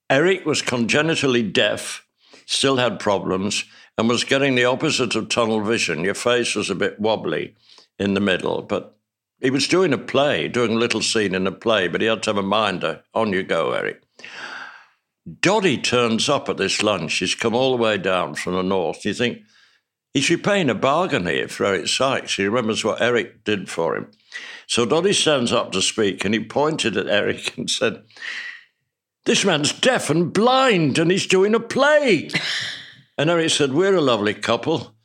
Eric 0.09 0.45
was 0.45 0.61
congenitally 0.61 1.43
deaf, 1.43 2.05
still 2.45 2.77
had 2.77 2.99
problems, 2.99 3.65
and 3.97 4.09
was 4.09 4.23
getting 4.23 4.55
the 4.55 4.65
opposite 4.65 5.15
of 5.15 5.29
tunnel 5.29 5.61
vision. 5.61 6.03
Your 6.03 6.13
face 6.13 6.55
was 6.55 6.69
a 6.69 6.75
bit 6.75 6.99
wobbly 6.99 7.55
in 7.99 8.13
the 8.13 8.19
middle, 8.19 8.61
but 8.61 8.97
he 9.39 9.49
was 9.49 9.67
doing 9.67 9.93
a 9.93 9.97
play, 9.97 10.47
doing 10.47 10.71
a 10.71 10.79
little 10.79 11.01
scene 11.01 11.35
in 11.35 11.47
a 11.47 11.51
play, 11.51 11.87
but 11.87 12.01
he 12.01 12.07
had 12.07 12.23
to 12.23 12.29
have 12.31 12.37
a 12.37 12.43
minder. 12.43 13.03
On 13.13 13.31
you 13.33 13.43
go, 13.43 13.71
Eric. 13.71 14.01
Doddy 15.39 15.77
turns 15.77 16.27
up 16.27 16.49
at 16.49 16.57
this 16.57 16.83
lunch. 16.83 17.15
He's 17.15 17.36
come 17.36 17.55
all 17.55 17.75
the 17.75 17.81
way 17.81 17.97
down 17.97 18.36
from 18.36 18.53
the 18.53 18.63
north. 18.63 19.05
You 19.05 19.13
think, 19.13 19.39
is 20.13 20.27
he 20.27 20.38
paying 20.38 20.69
a 20.69 20.75
bargain 20.75 21.25
here 21.25 21.47
for 21.47 21.65
Eric 21.65 21.88
Sykes? 21.88 22.36
He 22.36 22.45
remembers 22.45 22.83
what 22.83 23.01
Eric 23.01 23.43
did 23.43 23.69
for 23.69 23.95
him. 23.95 24.12
So 24.67 24.86
Doddy 24.86 25.13
stands 25.13 25.51
up 25.51 25.71
to 25.71 25.81
speak 25.81 26.25
and 26.25 26.33
he 26.33 26.43
pointed 26.43 26.97
at 26.97 27.07
Eric 27.07 27.57
and 27.57 27.69
said, 27.69 28.03
This 29.25 29.45
man's 29.45 29.71
deaf 29.71 30.09
and 30.09 30.33
blind 30.33 30.99
and 30.99 31.09
he's 31.09 31.27
doing 31.27 31.55
a 31.55 31.59
play. 31.59 32.29
And 33.15 33.29
Eric 33.29 33.51
said, 33.51 33.73
We're 33.73 33.93
a 33.93 34.01
lovely 34.01 34.33
couple. 34.33 34.95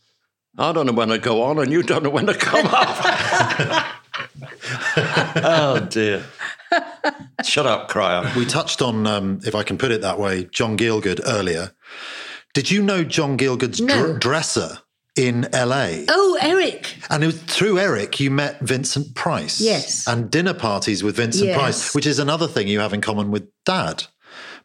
I 0.57 0.72
don't 0.72 0.87
know 0.87 0.92
when 0.92 1.09
to 1.09 1.18
go 1.18 1.42
on 1.42 1.59
and 1.59 1.70
you 1.70 1.83
don't 1.83 2.02
know 2.02 2.09
when 2.09 2.24
to 2.24 2.33
come 2.33 2.66
up. 2.66 3.94
oh, 5.44 5.87
dear. 5.90 6.24
Shut 7.44 7.66
up, 7.66 7.88
Cryer. 7.88 8.33
We 8.37 8.44
touched 8.44 8.83
on, 8.83 9.07
um, 9.07 9.40
if 9.44 9.55
I 9.55 9.62
can 9.62 9.79
put 9.79 9.92
it 9.92 10.01
that 10.03 10.18
way, 10.18 10.44
John 10.53 10.77
Gielgud 10.77 11.20
earlier. 11.27 11.72
Did 12.55 12.70
you 12.70 12.83
know 12.83 13.05
John 13.05 13.38
Gielgud's 13.38 13.81
No. 13.81 14.07
dr- 14.07 14.20
dresser 14.20 14.79
in 15.16 15.48
LA? 15.53 16.05
Oh, 16.09 16.37
Eric. 16.40 16.96
And 17.11 17.22
it 17.22 17.27
was 17.27 17.38
through 17.40 17.79
Eric 17.79 18.18
you 18.18 18.31
met 18.31 18.61
Vincent 18.61 19.14
Price. 19.14 19.61
Yes. 19.61 20.07
And 20.09 20.31
dinner 20.31 20.55
parties 20.55 21.03
with 21.05 21.16
Vincent 21.16 21.46
Yes. 21.46 21.57
Price, 21.59 21.94
which 21.94 22.07
is 22.07 22.18
another 22.18 22.48
thing 22.48 22.66
you 22.66 22.81
have 22.81 22.92
in 22.92 23.01
common 23.01 23.31
with 23.31 23.48
Dad, 23.64 24.05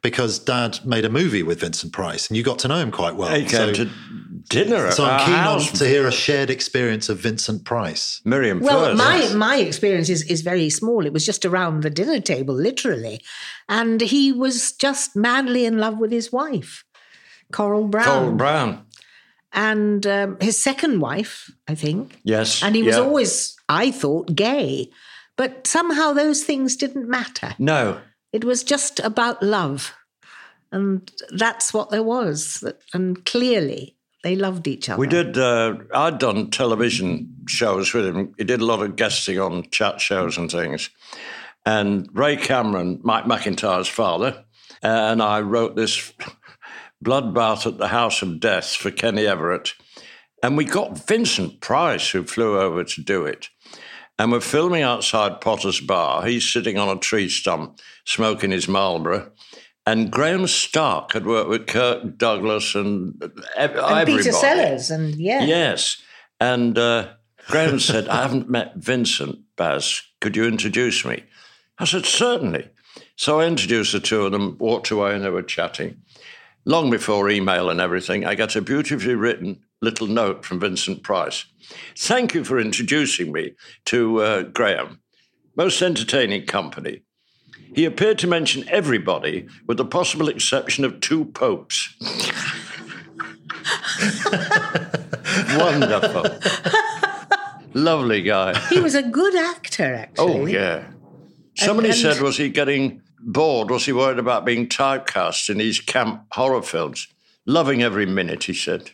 because 0.01 0.39
Dad 0.39 0.79
made 0.83 1.05
a 1.05 1.09
movie 1.09 1.43
with 1.43 1.59
Vincent 1.59 1.93
Price, 1.93 2.27
and 2.27 2.37
you 2.37 2.43
got 2.43 2.57
to 2.59 2.67
know 2.67 2.77
him 2.77 2.91
quite 2.91 3.15
well. 3.15 3.35
He 3.35 3.41
came 3.45 3.73
so, 3.75 3.85
to 3.85 3.89
dinner 4.49 4.87
at 4.87 4.93
so 4.93 5.05
I'm 5.05 5.25
keen 5.25 5.35
on, 5.35 5.59
to 5.59 5.85
hear 5.85 6.07
a 6.07 6.11
shared 6.11 6.49
experience 6.49 7.09
of 7.09 7.19
Vincent 7.19 7.65
Price. 7.65 8.21
Miriam 8.25 8.59
Well, 8.59 8.85
first. 8.85 8.97
my 8.97 9.33
my 9.33 9.57
experience 9.57 10.09
is, 10.09 10.23
is 10.23 10.41
very 10.41 10.69
small. 10.69 11.05
It 11.05 11.13
was 11.13 11.25
just 11.25 11.45
around 11.45 11.83
the 11.83 11.89
dinner 11.89 12.19
table, 12.21 12.55
literally, 12.55 13.21
and 13.67 14.01
he 14.01 14.31
was 14.31 14.73
just 14.73 15.15
madly 15.15 15.65
in 15.65 15.77
love 15.77 15.97
with 15.99 16.11
his 16.11 16.31
wife, 16.31 16.83
Coral 17.51 17.87
Browne, 17.87 18.05
Coral 18.05 18.31
Browne. 18.33 18.85
and 19.51 20.05
um, 20.07 20.37
his 20.41 20.57
second 20.61 20.99
wife, 20.99 21.49
I 21.67 21.75
think. 21.75 22.19
Yes. 22.23 22.61
And 22.63 22.75
he 22.75 22.83
was 22.83 22.95
yeah. 22.95 23.01
always, 23.01 23.55
I 23.69 23.91
thought, 23.91 24.35
gay, 24.35 24.89
but 25.37 25.67
somehow 25.67 26.13
those 26.13 26.43
things 26.43 26.75
didn't 26.75 27.07
matter. 27.09 27.55
No. 27.57 27.99
It 28.31 28.43
was 28.43 28.63
just 28.63 28.99
about 28.99 29.43
love, 29.43 29.93
and 30.71 31.11
that's 31.37 31.71
what 31.73 31.89
there 31.91 32.01
was. 32.03 32.63
And 32.93 33.23
clearly, 33.25 33.95
they 34.23 34.35
loved 34.35 34.67
each 34.67 34.89
other. 34.89 34.99
We 34.99 35.07
did. 35.07 35.37
Uh, 35.37 35.75
I'd 35.93 36.17
done 36.17 36.49
television 36.49 37.35
shows 37.47 37.93
with 37.93 38.05
him. 38.05 38.33
He 38.37 38.45
did 38.45 38.61
a 38.61 38.65
lot 38.65 38.81
of 38.81 38.95
guesting 38.95 39.39
on 39.39 39.69
chat 39.69 40.01
shows 40.01 40.37
and 40.37 40.49
things. 40.49 40.89
And 41.65 42.09
Ray 42.13 42.37
Cameron, 42.37 42.99
Mike 43.03 43.25
McIntyre's 43.25 43.87
father, 43.87 44.43
and 44.81 45.21
I 45.21 45.41
wrote 45.41 45.75
this 45.75 46.13
bloodbath 47.03 47.67
at 47.67 47.77
the 47.77 47.89
House 47.89 48.21
of 48.21 48.39
Death 48.39 48.75
for 48.75 48.91
Kenny 48.91 49.27
Everett. 49.27 49.73
And 50.41 50.57
we 50.57 50.65
got 50.65 51.05
Vincent 51.07 51.61
Price, 51.61 52.09
who 52.09 52.23
flew 52.23 52.59
over 52.59 52.83
to 52.83 53.01
do 53.01 53.25
it. 53.25 53.49
And 54.19 54.31
we're 54.31 54.41
filming 54.41 54.83
outside 54.83 55.41
Potter's 55.41 55.79
Bar. 55.79 56.25
He's 56.25 56.49
sitting 56.49 56.77
on 56.77 56.95
a 56.95 56.99
tree 56.99 57.29
stump 57.29 57.79
smoking 58.05 58.51
his 58.51 58.67
Marlboro. 58.67 59.31
And 59.85 60.11
Graham 60.11 60.47
Stark 60.47 61.11
had 61.11 61.25
worked 61.25 61.49
with 61.49 61.67
Kirk 61.67 62.17
Douglas 62.17 62.73
and, 62.75 63.21
ev- 63.57 63.75
and. 63.75 64.07
Peter 64.07 64.31
Sellers, 64.31 64.89
and 64.89 65.15
yeah, 65.15 65.43
Yes. 65.43 66.01
And 66.39 66.77
uh, 66.77 67.09
Graham 67.47 67.79
said, 67.79 68.07
I 68.07 68.21
haven't 68.21 68.49
met 68.49 68.75
Vincent, 68.75 69.39
Baz. 69.57 70.01
Could 70.21 70.35
you 70.35 70.45
introduce 70.45 71.03
me? 71.05 71.23
I 71.79 71.85
said, 71.85 72.05
certainly. 72.05 72.69
So 73.17 73.39
I 73.41 73.45
introduced 73.45 73.91
the 73.91 73.99
two 73.99 74.25
of 74.25 74.31
them, 74.31 74.57
walked 74.57 74.89
away, 74.91 75.15
and 75.15 75.23
they 75.23 75.29
were 75.29 75.43
chatting. 75.43 75.97
long 76.65 76.89
before 76.89 77.29
email 77.29 77.69
and 77.69 77.81
everything, 77.81 78.25
I 78.25 78.35
got 78.35 78.55
a 78.55 78.61
beautifully 78.61 79.15
written 79.15 79.59
little 79.81 80.07
note 80.07 80.45
from 80.45 80.59
Vincent 80.61 81.03
Price. 81.03 81.45
Thank 81.97 82.33
you 82.33 82.43
for 82.45 82.57
introducing 82.59 83.31
me 83.33 83.51
to 83.85 84.21
uh, 84.21 84.41
Graham. 84.43 85.01
Most 85.57 85.81
entertaining 85.81 86.45
company. 86.45 87.01
He 87.73 87.85
appeared 87.85 88.19
to 88.19 88.27
mention 88.27 88.67
everybody 88.69 89.47
with 89.67 89.77
the 89.77 89.85
possible 89.85 90.29
exception 90.29 90.85
of 90.85 90.99
two 90.99 91.25
popes. 91.25 91.95
Wonderful. 95.57 96.25
Lovely 97.73 98.21
guy. 98.21 98.57
He 98.67 98.79
was 98.79 98.95
a 98.95 99.01
good 99.01 99.35
actor, 99.35 99.95
actually. 99.95 100.41
Oh, 100.41 100.45
yeah. 100.45 100.85
Somebody 101.55 101.89
and- 101.89 101.97
said, 101.97 102.21
was 102.21 102.37
he 102.37 102.49
getting 102.49 103.01
bored? 103.19 103.69
Was 103.71 103.85
he 103.85 103.93
worried 103.93 104.19
about 104.19 104.45
being 104.45 104.67
typecast 104.67 105.49
in 105.49 105.57
these 105.57 105.79
camp 105.79 106.23
horror 106.31 106.61
films? 106.61 107.07
Loving 107.45 107.81
every 107.81 108.05
minute, 108.05 108.43
he 108.45 108.53
said. 108.53 108.91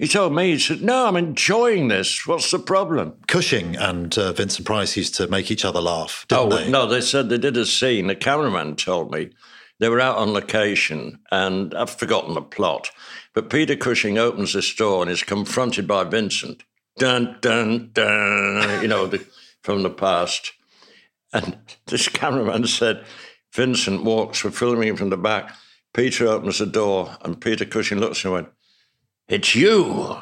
He 0.00 0.08
told 0.08 0.34
me, 0.34 0.52
he 0.52 0.58
said, 0.58 0.80
No, 0.80 1.06
I'm 1.06 1.16
enjoying 1.16 1.88
this. 1.88 2.26
What's 2.26 2.50
the 2.50 2.58
problem? 2.58 3.18
Cushing 3.28 3.76
and 3.76 4.16
uh, 4.16 4.32
Vincent 4.32 4.66
Price 4.66 4.96
used 4.96 5.14
to 5.16 5.28
make 5.28 5.50
each 5.50 5.62
other 5.62 5.82
laugh, 5.82 6.24
didn't 6.26 6.52
oh, 6.52 6.56
they? 6.56 6.70
no, 6.70 6.86
they 6.86 7.02
said 7.02 7.28
they 7.28 7.36
did 7.36 7.58
a 7.58 7.66
scene. 7.66 8.06
The 8.06 8.16
cameraman 8.16 8.76
told 8.76 9.12
me 9.12 9.28
they 9.78 9.90
were 9.90 10.00
out 10.00 10.16
on 10.16 10.32
location, 10.32 11.18
and 11.30 11.74
I've 11.74 11.90
forgotten 11.90 12.32
the 12.32 12.40
plot. 12.40 12.90
But 13.34 13.50
Peter 13.50 13.76
Cushing 13.76 14.16
opens 14.16 14.54
this 14.54 14.74
door 14.74 15.02
and 15.02 15.10
is 15.10 15.22
confronted 15.22 15.86
by 15.86 16.04
Vincent. 16.04 16.64
Dun, 16.96 17.36
dun, 17.42 17.90
dun, 17.92 18.80
you 18.80 18.88
know, 18.88 19.06
the, 19.06 19.22
from 19.62 19.82
the 19.82 19.90
past. 19.90 20.54
And 21.34 21.58
this 21.88 22.08
cameraman 22.08 22.66
said, 22.66 23.04
Vincent 23.54 24.02
walks, 24.02 24.44
we're 24.44 24.50
filming 24.50 24.88
him 24.88 24.96
from 24.96 25.10
the 25.10 25.18
back. 25.18 25.54
Peter 25.92 26.26
opens 26.26 26.58
the 26.58 26.64
door, 26.64 27.18
and 27.22 27.38
Peter 27.38 27.66
Cushing 27.66 27.98
looks 27.98 28.24
and 28.24 28.32
went, 28.32 28.48
It's 29.30 29.54
you. 29.54 30.16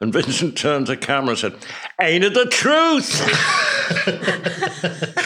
And 0.00 0.12
Vincent 0.12 0.56
turned 0.56 0.86
to 0.86 0.92
the 0.92 0.98
camera 0.98 1.30
and 1.30 1.38
said, 1.38 1.54
Ain't 2.00 2.24
it 2.24 2.34
the 2.34 2.46
truth? 2.46 3.20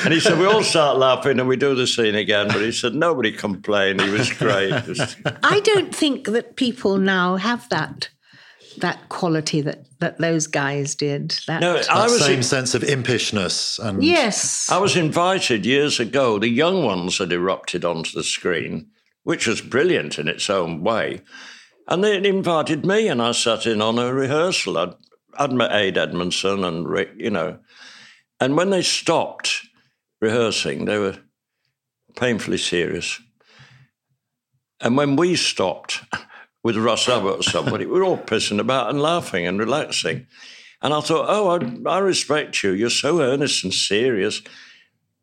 and 0.05 0.14
he 0.14 0.20
said, 0.20 0.38
We 0.38 0.46
all 0.46 0.62
start 0.62 0.98
laughing 0.98 1.38
and 1.38 1.48
we 1.48 1.57
do 1.57 1.74
the 1.74 1.87
scene 1.87 2.14
again. 2.14 2.48
But 2.48 2.62
he 2.62 2.72
said, 2.72 2.94
Nobody 2.94 3.33
complained. 3.33 4.00
He 4.00 4.11
was 4.11 4.33
great. 4.33 4.72
I 5.42 5.61
don't 5.61 5.94
think 5.94 6.26
that 6.28 6.57
people 6.57 6.98
now 6.98 7.37
have 7.37 7.68
that 7.70 8.11
that 8.78 9.11
quality 9.11 9.61
that 9.61 9.85
that 10.00 10.18
those 10.18 10.46
guys 10.46 10.94
did. 10.94 11.35
That, 11.46 11.61
no, 11.61 11.76
I 11.76 11.83
That 11.83 12.11
was, 12.11 12.24
same 12.24 12.42
sense 12.42 12.74
of 12.74 12.83
impishness 12.83 13.78
and 13.78 14.02
yes. 14.02 14.70
I 14.70 14.78
was 14.78 14.96
invited 14.96 15.66
years 15.66 16.00
ago. 16.00 16.38
The 16.38 16.48
young 16.48 16.85
ones 16.85 17.18
had 17.18 17.33
erupted 17.33 17.85
onto 17.85 18.12
the 18.12 18.24
screen, 18.24 18.88
which 19.22 19.46
was 19.46 19.61
brilliant 19.61 20.18
in 20.18 20.28
its 20.28 20.48
own 20.48 20.83
way. 20.83 21.20
And 21.92 22.02
they 22.02 22.26
invited 22.26 22.87
me, 22.87 23.09
and 23.09 23.20
I 23.20 23.33
sat 23.33 23.66
in 23.66 23.83
on 23.83 23.98
a 23.98 24.14
rehearsal. 24.14 24.78
I'd, 24.78 24.94
I'd 25.37 25.52
met 25.52 25.72
Ade 25.74 25.98
Edmondson 25.98 26.64
and 26.64 26.88
Rick, 26.88 27.11
you 27.18 27.28
know. 27.28 27.59
And 28.40 28.57
when 28.57 28.70
they 28.70 28.81
stopped 28.81 29.61
rehearsing, 30.18 30.87
they 30.87 30.96
were 30.96 31.18
painfully 32.16 32.57
serious. 32.57 33.20
And 34.81 34.96
when 34.96 35.16
we 35.16 35.37
stopped 35.37 36.00
with 36.64 36.78
Russ 36.78 37.11
Abbott 37.11 37.40
or 37.40 37.42
somebody, 37.42 37.85
we 37.85 37.92
were 37.92 38.05
all 38.05 38.16
pissing 38.16 38.59
about 38.59 38.88
and 38.88 39.02
laughing 39.02 39.46
and 39.46 39.59
relaxing. 39.59 40.26
And 40.81 40.94
I 40.94 41.02
thought, 41.02 41.26
oh, 41.28 41.50
I, 41.87 41.96
I 41.96 41.98
respect 41.98 42.62
you. 42.62 42.70
You're 42.72 42.88
so 42.88 43.20
earnest 43.20 43.64
and 43.64 43.74
serious. 43.74 44.40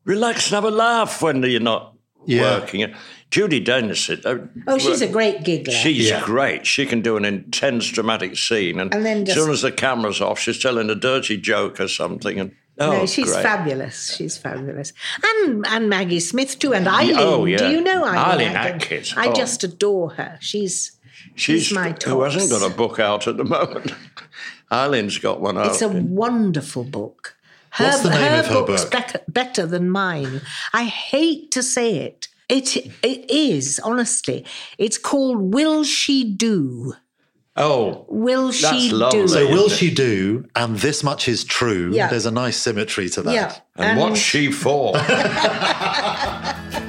Relax 0.06 0.52
and 0.52 0.54
have 0.54 0.72
a 0.72 0.76
laugh 0.76 1.20
when 1.24 1.42
you're 1.42 1.62
not 1.62 1.96
Yeah. 2.28 2.60
working. 2.60 2.94
Judi 3.32 3.64
Dench, 3.64 4.10
uh, 4.26 4.48
oh, 4.68 4.78
she's 4.80 5.02
a 5.02 5.08
great 5.08 5.44
giggler. 5.44 5.74
She's 5.74 6.10
Yeah. 6.10 6.24
great. 6.26 6.66
She 6.66 6.86
can 6.86 7.02
do 7.02 7.16
an 7.16 7.26
intense 7.26 7.88
dramatic 7.88 8.36
scene, 8.36 8.80
and, 8.80 8.94
And 8.94 9.06
then 9.06 9.28
as 9.28 9.34
soon 9.36 9.52
as 9.52 9.62
the 9.62 9.72
camera's 9.72 10.20
off, 10.20 10.40
she's 10.40 10.60
telling 10.60 10.90
a 10.90 10.96
dirty 10.96 11.38
joke 11.38 11.80
or 11.80 11.88
something. 11.88 12.40
And 12.40 12.52
oh, 12.80 12.92
no, 12.92 13.06
she's 13.06 13.32
great. 13.32 13.44
fabulous. 13.44 14.16
She's 14.16 14.36
fabulous, 14.36 14.94
and 15.24 15.66
and 15.68 15.90
Maggie 15.90 16.20
Smith 16.20 16.58
too, 16.58 16.74
and 16.74 16.88
Eileen. 16.88 17.18
oh, 17.20 17.46
yeah. 17.46 17.58
Do 17.58 17.70
you 17.70 17.82
know 17.82 18.04
Eileen? 18.04 18.18
Eileen 18.18 18.56
Atkins? 18.58 18.84
Atkins, 18.84 19.14
I 19.16 19.28
oh. 19.28 19.34
just 19.34 19.64
adore 19.64 20.12
her. 20.12 20.38
She's 20.42 21.00
She's 21.36 21.66
she's 21.68 21.76
my 21.76 21.96
who 22.04 22.22
hasn't 22.24 22.50
got 22.50 22.70
a 22.70 22.74
book 22.74 23.00
out 23.00 23.28
at 23.28 23.38
the 23.38 23.44
moment. 23.44 23.94
Eileen's 24.72 25.18
got 25.18 25.40
one 25.40 25.58
out. 25.58 25.68
It's 25.68 25.82
a 25.82 25.88
wonderful 25.90 26.84
book. 26.84 27.36
Her, 27.72 27.86
What's 27.86 28.02
the 28.02 28.10
name 28.10 28.40
of 28.40 28.48
her 28.48 28.66
book's 28.66 28.84
book? 28.84 28.92
Better, 28.92 29.22
better 29.28 29.66
than 29.66 29.90
mine. 29.90 30.42
I 30.74 30.86
hate 30.86 31.52
to 31.52 31.64
say 31.64 31.98
it. 31.98 32.28
It 32.50 32.76
it 33.04 33.30
is 33.32 33.80
honestly. 33.84 34.44
It's 34.78 34.98
called 34.98 35.54
Will 35.54 35.84
She 35.84 36.24
Do? 36.24 36.94
oh, 37.56 38.06
Will 38.08 38.52
she 38.52 38.90
lovely. 38.92 39.22
do? 39.22 39.28
So 39.28 39.48
will 39.50 39.70
she 39.70 39.92
do? 39.94 40.46
And 40.56 40.78
this 40.78 41.04
much 41.04 41.28
is 41.28 41.44
true. 41.44 41.92
Yeah. 41.94 42.08
There's 42.08 42.26
a 42.26 42.32
nice 42.32 42.58
symmetry 42.58 43.10
to 43.10 43.22
that. 43.24 43.34
yeah. 43.34 43.56
and, 43.76 44.00
what's 44.00 44.20
she 44.20 44.52
for? 44.52 44.94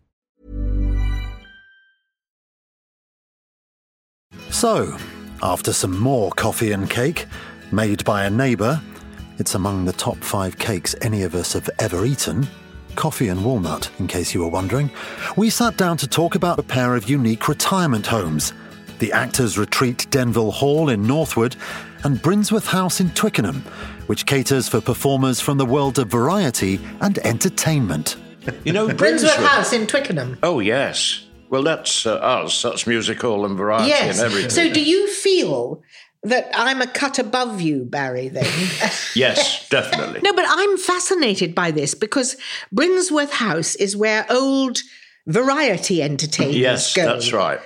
So, 4.51 4.95
after 5.41 5.73
some 5.73 5.97
more 5.97 6.29
coffee 6.31 6.71
and 6.71 6.89
cake, 6.89 7.25
made 7.71 8.03
by 8.03 8.25
a 8.25 8.29
neighbour, 8.29 8.79
it's 9.39 9.55
among 9.55 9.85
the 9.85 9.93
top 9.93 10.17
five 10.17 10.57
cakes 10.59 10.95
any 11.01 11.23
of 11.23 11.33
us 11.35 11.53
have 11.53 11.69
ever 11.79 12.05
eaten. 12.05 12.45
Coffee 12.95 13.29
and 13.29 13.43
walnut, 13.43 13.89
in 13.97 14.07
case 14.07 14.33
you 14.33 14.41
were 14.41 14.49
wondering. 14.49 14.91
We 15.37 15.49
sat 15.49 15.77
down 15.77 15.97
to 15.97 16.07
talk 16.07 16.35
about 16.35 16.59
a 16.59 16.63
pair 16.63 16.95
of 16.95 17.09
unique 17.09 17.47
retirement 17.47 18.05
homes 18.05 18.53
the 18.99 19.11
Actors 19.13 19.57
Retreat 19.57 20.05
Denville 20.11 20.51
Hall 20.51 20.89
in 20.89 21.01
Northwood 21.07 21.55
and 22.03 22.21
Brinsworth 22.21 22.67
House 22.67 22.99
in 22.99 23.09
Twickenham, 23.11 23.63
which 24.05 24.27
caters 24.27 24.67
for 24.67 24.79
performers 24.79 25.41
from 25.41 25.57
the 25.57 25.65
world 25.65 25.97
of 25.97 26.07
variety 26.07 26.79
and 26.99 27.17
entertainment. 27.19 28.17
You 28.63 28.73
know, 28.73 28.89
Brinsworth 28.89 29.31
Brinsworth- 29.31 29.47
House 29.47 29.73
in 29.73 29.87
Twickenham. 29.87 30.37
Oh 30.43 30.59
yes. 30.59 31.25
Well, 31.51 31.63
that's 31.63 32.05
uh, 32.05 32.15
us. 32.15 32.61
That's 32.63 32.87
musical 32.87 33.45
and 33.45 33.57
variety 33.57 33.89
Yes. 33.89 34.17
and 34.19 34.25
everything. 34.25 34.49
So, 34.49 34.71
do 34.73 34.81
you 34.83 35.07
feel 35.07 35.83
that 36.23 36.49
I'm 36.55 36.81
a 36.81 36.87
cut 36.87 37.19
above 37.19 37.61
you, 37.61 37.83
Barry? 37.83 38.29
Then. 38.29 38.45
yes, 39.15 39.67
definitely. 39.69 40.21
No, 40.23 40.33
but 40.33 40.45
I'm 40.47 40.77
fascinated 40.77 41.53
by 41.53 41.71
this 41.71 41.93
because 41.93 42.37
Brinsworth 42.73 43.31
House 43.31 43.75
is 43.75 43.95
where 43.97 44.25
old 44.29 44.79
variety 45.27 46.01
entertainers 46.01 46.55
yes, 46.57 46.93
go. 46.95 47.05
that's 47.05 47.31
right. 47.33 47.59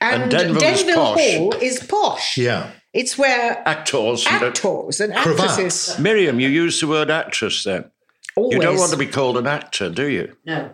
And, 0.00 0.32
And 0.34 0.58
Denville 0.58 0.62
is 0.62 0.82
posh. 0.84 1.34
Hall 1.36 1.54
is 1.60 1.78
posh. 1.80 2.38
Yeah. 2.38 2.70
It's 2.92 3.18
where 3.18 3.62
Actors. 3.68 4.26
and- 4.26 4.42
actors 4.44 5.00
and 5.00 5.14
Cravats. 5.14 5.50
actresses 5.58 5.98
Miriam, 5.98 6.40
you 6.40 6.48
use 6.48 6.80
the 6.80 6.86
word 6.86 7.10
actress 7.10 7.64
then. 7.64 7.90
always. 8.36 8.54
You 8.56 8.62
don't 8.62 8.78
want 8.78 8.92
to 8.92 8.96
be 8.98 9.06
called 9.06 9.36
an 9.36 9.46
actor, 9.46 9.90
do 9.90 10.06
you? 10.08 10.34
No, 10.46 10.70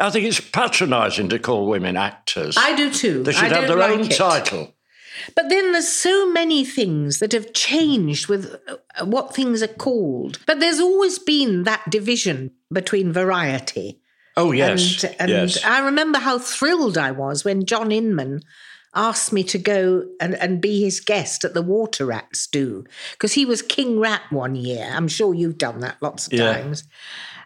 I 0.00 0.10
think 0.10 0.26
it's 0.26 0.40
patronising 0.40 1.28
to 1.30 1.38
call 1.38 1.66
women 1.66 1.96
actors. 1.96 2.56
I 2.58 2.74
do 2.74 2.90
too. 2.90 3.22
They 3.22 3.32
should 3.32 3.52
have 3.52 3.68
their 3.68 3.76
like 3.76 3.92
own 3.92 4.06
it. 4.06 4.16
title. 4.16 4.74
But 5.36 5.50
then 5.50 5.72
there's 5.72 5.88
so 5.88 6.30
many 6.32 6.64
things 6.64 7.18
that 7.18 7.32
have 7.32 7.52
changed 7.52 8.28
with 8.28 8.56
uh, 8.66 9.04
what 9.04 9.34
things 9.34 9.62
are 9.62 9.68
called. 9.68 10.38
But 10.46 10.58
there's 10.58 10.80
always 10.80 11.18
been 11.18 11.64
that 11.64 11.90
division 11.90 12.52
between 12.72 13.12
variety. 13.12 14.00
Oh, 14.36 14.52
yes. 14.52 15.04
And, 15.04 15.16
and 15.20 15.30
yes. 15.30 15.62
I 15.64 15.80
remember 15.84 16.18
how 16.18 16.38
thrilled 16.38 16.96
I 16.96 17.10
was 17.10 17.44
when 17.44 17.66
John 17.66 17.92
Inman 17.92 18.40
asked 18.94 19.32
me 19.32 19.42
to 19.44 19.58
go 19.58 20.06
and, 20.20 20.34
and 20.34 20.60
be 20.60 20.82
his 20.82 21.00
guest 21.00 21.44
at 21.44 21.54
the 21.54 21.62
Water 21.62 22.06
Rats 22.06 22.46
do, 22.46 22.84
because 23.12 23.34
he 23.34 23.44
was 23.44 23.62
King 23.62 24.00
Rat 24.00 24.22
one 24.30 24.54
year. 24.54 24.90
I'm 24.92 25.08
sure 25.08 25.34
you've 25.34 25.58
done 25.58 25.80
that 25.80 25.96
lots 26.00 26.26
of 26.26 26.32
Yeah. 26.32 26.54
times. 26.54 26.84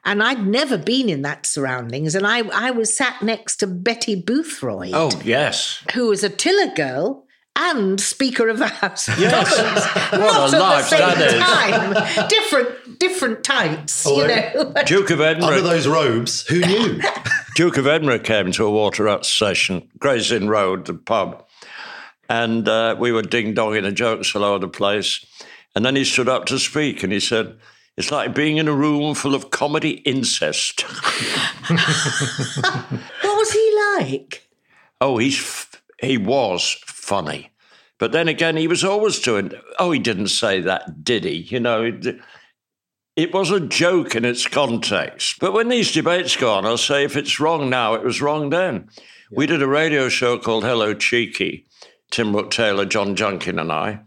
And 0.06 0.22
I'd 0.22 0.46
never 0.46 0.78
been 0.78 1.08
in 1.10 1.22
that 1.22 1.44
surroundings. 1.44 2.14
And 2.14 2.26
I, 2.26 2.38
I 2.54 2.70
was 2.70 2.96
sat 2.96 3.20
next 3.22 3.56
to 3.56 3.66
Betty 3.66 4.14
Boothroyd 4.22 4.92
oh, 4.94 5.10
yes. 5.24 5.82
who 5.94 6.08
was 6.08 6.22
a 6.24 6.28
tiller 6.30 6.72
girl 6.74 7.24
and 7.58 8.00
Speaker 8.00 8.48
of 8.48 8.58
the 8.58 8.68
House 8.68 9.08
of 9.08 9.18
Yes. 9.18 9.56
Commons. 9.56 9.84
What 10.12 10.52
Not 10.52 10.52
a 10.52 10.56
at 10.56 10.60
life 10.60 10.90
the 10.90 10.96
same 11.16 11.28
is. 11.28 11.42
time. 11.42 12.28
Different, 12.28 12.98
different 13.00 13.44
types, 13.44 14.06
Oh, 14.06 14.20
you 14.20 14.28
know. 14.28 14.74
Duke 14.86 15.10
of 15.10 15.20
Edinburgh. 15.20 15.48
Under 15.48 15.58
Edinburgh. 15.58 15.62
those 15.62 15.86
robes, 15.88 16.46
who 16.46 16.60
knew? 16.60 17.00
Duke 17.56 17.76
of 17.78 17.86
Edinburgh 17.86 18.20
came 18.20 18.52
to 18.52 18.64
a 18.66 18.70
water 18.70 19.04
rat 19.04 19.24
station, 19.24 19.88
Gray's 19.98 20.30
Inn 20.30 20.48
Road, 20.48 20.84
the 20.86 20.94
pub, 20.94 21.44
and 22.28 22.68
uh, 22.68 22.94
we 22.98 23.10
were 23.10 23.22
ding 23.22 23.54
donging 23.54 23.84
and 23.86 23.96
jokes 23.96 24.36
all 24.36 24.44
over 24.44 24.58
the 24.58 24.68
place. 24.68 25.24
And 25.74 25.84
then 25.84 25.96
he 25.96 26.04
stood 26.04 26.28
up 26.28 26.44
to 26.46 26.58
speak 26.58 27.02
and 27.02 27.12
he 27.12 27.20
said, 27.20 27.56
It's 27.96 28.10
like 28.10 28.34
being 28.34 28.58
in 28.58 28.68
a 28.68 28.74
room 28.74 29.14
full 29.14 29.34
of 29.34 29.50
comedy 29.50 30.02
incest. 30.04 30.82
what 31.70 31.80
was 33.22 33.52
he 33.52 33.78
like? 33.96 34.46
oh, 35.00 35.18
he's 35.18 35.38
f- 35.38 35.82
he 36.00 36.18
was 36.18 36.76
funny. 36.84 37.50
But 37.98 38.12
then 38.12 38.28
again, 38.28 38.56
he 38.56 38.68
was 38.68 38.84
always 38.84 39.18
doing, 39.20 39.52
oh, 39.78 39.90
he 39.90 39.98
didn't 39.98 40.28
say 40.28 40.60
that, 40.60 41.02
did 41.02 41.24
he? 41.24 41.36
You 41.36 41.60
know, 41.60 41.84
it, 41.84 42.18
it 43.16 43.32
was 43.32 43.50
a 43.50 43.60
joke 43.60 44.14
in 44.14 44.24
its 44.24 44.46
context. 44.46 45.38
But 45.40 45.54
when 45.54 45.68
these 45.68 45.92
debates 45.92 46.36
go 46.36 46.52
on, 46.52 46.66
I'll 46.66 46.76
say 46.76 47.04
if 47.04 47.16
it's 47.16 47.40
wrong 47.40 47.70
now, 47.70 47.94
it 47.94 48.04
was 48.04 48.20
wrong 48.20 48.50
then. 48.50 48.90
We 49.30 49.46
did 49.46 49.62
a 49.62 49.66
radio 49.66 50.08
show 50.08 50.38
called 50.38 50.64
Hello 50.64 50.92
Cheeky, 50.94 51.66
Tim 52.10 52.32
Brooke 52.32 52.50
Taylor, 52.50 52.84
John 52.84 53.16
Junkin, 53.16 53.58
and 53.58 53.72
I. 53.72 54.00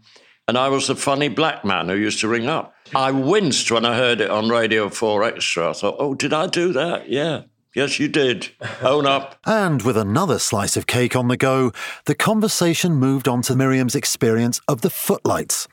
And 0.46 0.56
I 0.56 0.68
was 0.68 0.86
the 0.86 0.96
funny 0.96 1.28
black 1.28 1.64
man 1.64 1.88
who 1.88 1.96
used 1.96 2.20
to 2.20 2.28
ring 2.28 2.46
up. 2.46 2.72
I 2.94 3.10
winced 3.10 3.70
when 3.70 3.84
I 3.84 3.96
heard 3.96 4.20
it 4.20 4.30
on 4.30 4.48
Radio 4.48 4.88
4 4.88 5.24
Extra. 5.24 5.70
I 5.70 5.72
thought, 5.72 5.96
oh, 5.98 6.14
did 6.14 6.32
I 6.32 6.46
do 6.46 6.72
that? 6.72 7.08
Yeah. 7.08 7.42
Yes, 7.74 8.00
you 8.00 8.08
did. 8.08 8.48
Own 8.82 9.06
up. 9.06 9.38
And 9.46 9.82
with 9.82 9.96
another 9.96 10.40
slice 10.40 10.76
of 10.76 10.88
cake 10.88 11.14
on 11.14 11.28
the 11.28 11.36
go, 11.36 11.70
the 12.06 12.16
conversation 12.16 12.94
moved 12.94 13.28
on 13.28 13.42
to 13.42 13.54
Miriam's 13.54 13.94
experience 13.94 14.60
of 14.66 14.80
the 14.80 14.90
Footlights, 14.90 15.68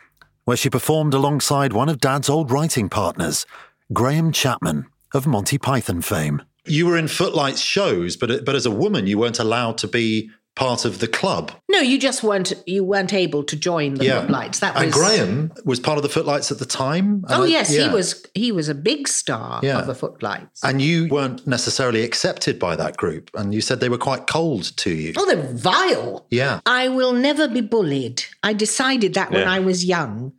where 0.46 0.58
she 0.58 0.70
performed 0.70 1.16
alongside 1.16 1.74
one 1.74 1.90
of 1.90 2.00
Dad's 2.00 2.30
old 2.30 2.52
writing 2.52 2.88
partners, 2.88 3.48
Graham 3.94 4.32
Chapman 4.32 4.86
of 5.14 5.26
Monty 5.26 5.58
Python 5.58 6.02
fame. 6.02 6.44
You 6.66 6.86
were 6.86 6.98
in 6.98 7.08
Footlights 7.08 7.62
shows, 7.62 8.16
but 8.16 8.46
but 8.46 8.54
as 8.56 8.66
a 8.66 8.72
woman, 8.72 9.08
you 9.08 9.18
weren't 9.18 9.40
allowed 9.40 9.78
to 9.80 9.88
be 9.88 10.30
part 10.58 10.84
of 10.86 11.00
the 11.00 11.08
club. 11.08 11.52
No, 11.70 11.80
you 11.80 11.98
just 12.00 12.24
weren't. 12.24 12.52
You 12.66 12.84
weren't 12.84 13.14
able 13.14 13.44
to 13.46 13.56
join 13.56 13.94
the 13.94 14.10
footlights. 14.10 14.60
That 14.60 14.74
was 14.76 14.84
and 14.84 14.92
Graham 14.92 15.52
was 15.64 15.80
part 15.80 15.98
of 15.98 16.04
the 16.04 16.10
Footlights 16.10 16.52
at 16.52 16.60
the 16.60 16.66
time. 16.66 17.24
Oh 17.30 17.44
I- 17.44 17.48
yes, 17.48 17.74
yeah. 17.74 17.88
he 17.88 17.94
was. 17.94 18.26
He 18.34 18.52
was 18.52 18.68
a 18.68 18.76
big 18.76 19.08
star 19.08 19.62
Yeah. 19.64 19.80
of 19.80 19.88
the 19.88 19.96
footlights. 19.96 20.64
And 20.64 20.82
you 20.82 21.08
weren't 21.10 21.46
necessarily 21.48 22.04
accepted 22.04 22.60
by 22.60 22.76
that 22.76 22.98
group, 22.98 23.30
and 23.36 23.54
you 23.54 23.62
said 23.62 23.80
they 23.80 23.90
were 23.90 23.98
quite 23.98 24.28
cold 24.28 24.76
to 24.78 24.92
you. 24.92 25.14
oh, 25.18 25.26
they're 25.26 25.54
vile. 25.54 26.26
Yeah. 26.32 26.60
I 26.66 26.90
will 26.90 27.14
never 27.14 27.48
be 27.48 27.62
bullied. 27.62 28.24
I 28.44 28.54
decided 28.54 29.14
that 29.14 29.32
when 29.32 29.48
I 29.48 29.60
was 29.60 29.86
young. 29.86 30.34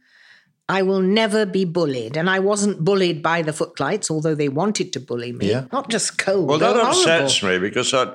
I 0.69 0.83
will 0.83 1.01
never 1.01 1.47
be 1.47 1.65
bullied. 1.65 2.17
And 2.17 2.29
I 2.29 2.41
wasn't 2.41 2.85
bullied 2.85 3.23
by 3.23 3.43
the 3.43 3.53
footlights, 3.53 4.11
although 4.11 4.35
they 4.35 4.49
wanted 4.51 4.93
to 4.93 5.01
bully 5.01 5.33
me. 5.33 5.51
Yeah. 5.51 5.65
Not 5.73 5.89
just 5.91 6.19
cold. 6.19 6.49
Well, 6.49 6.59
that 6.59 6.75
they're 6.75 6.83
horrible. 6.85 7.01
upsets 7.01 7.43
me 7.43 7.59
because 7.59 7.95
I, 7.95 8.15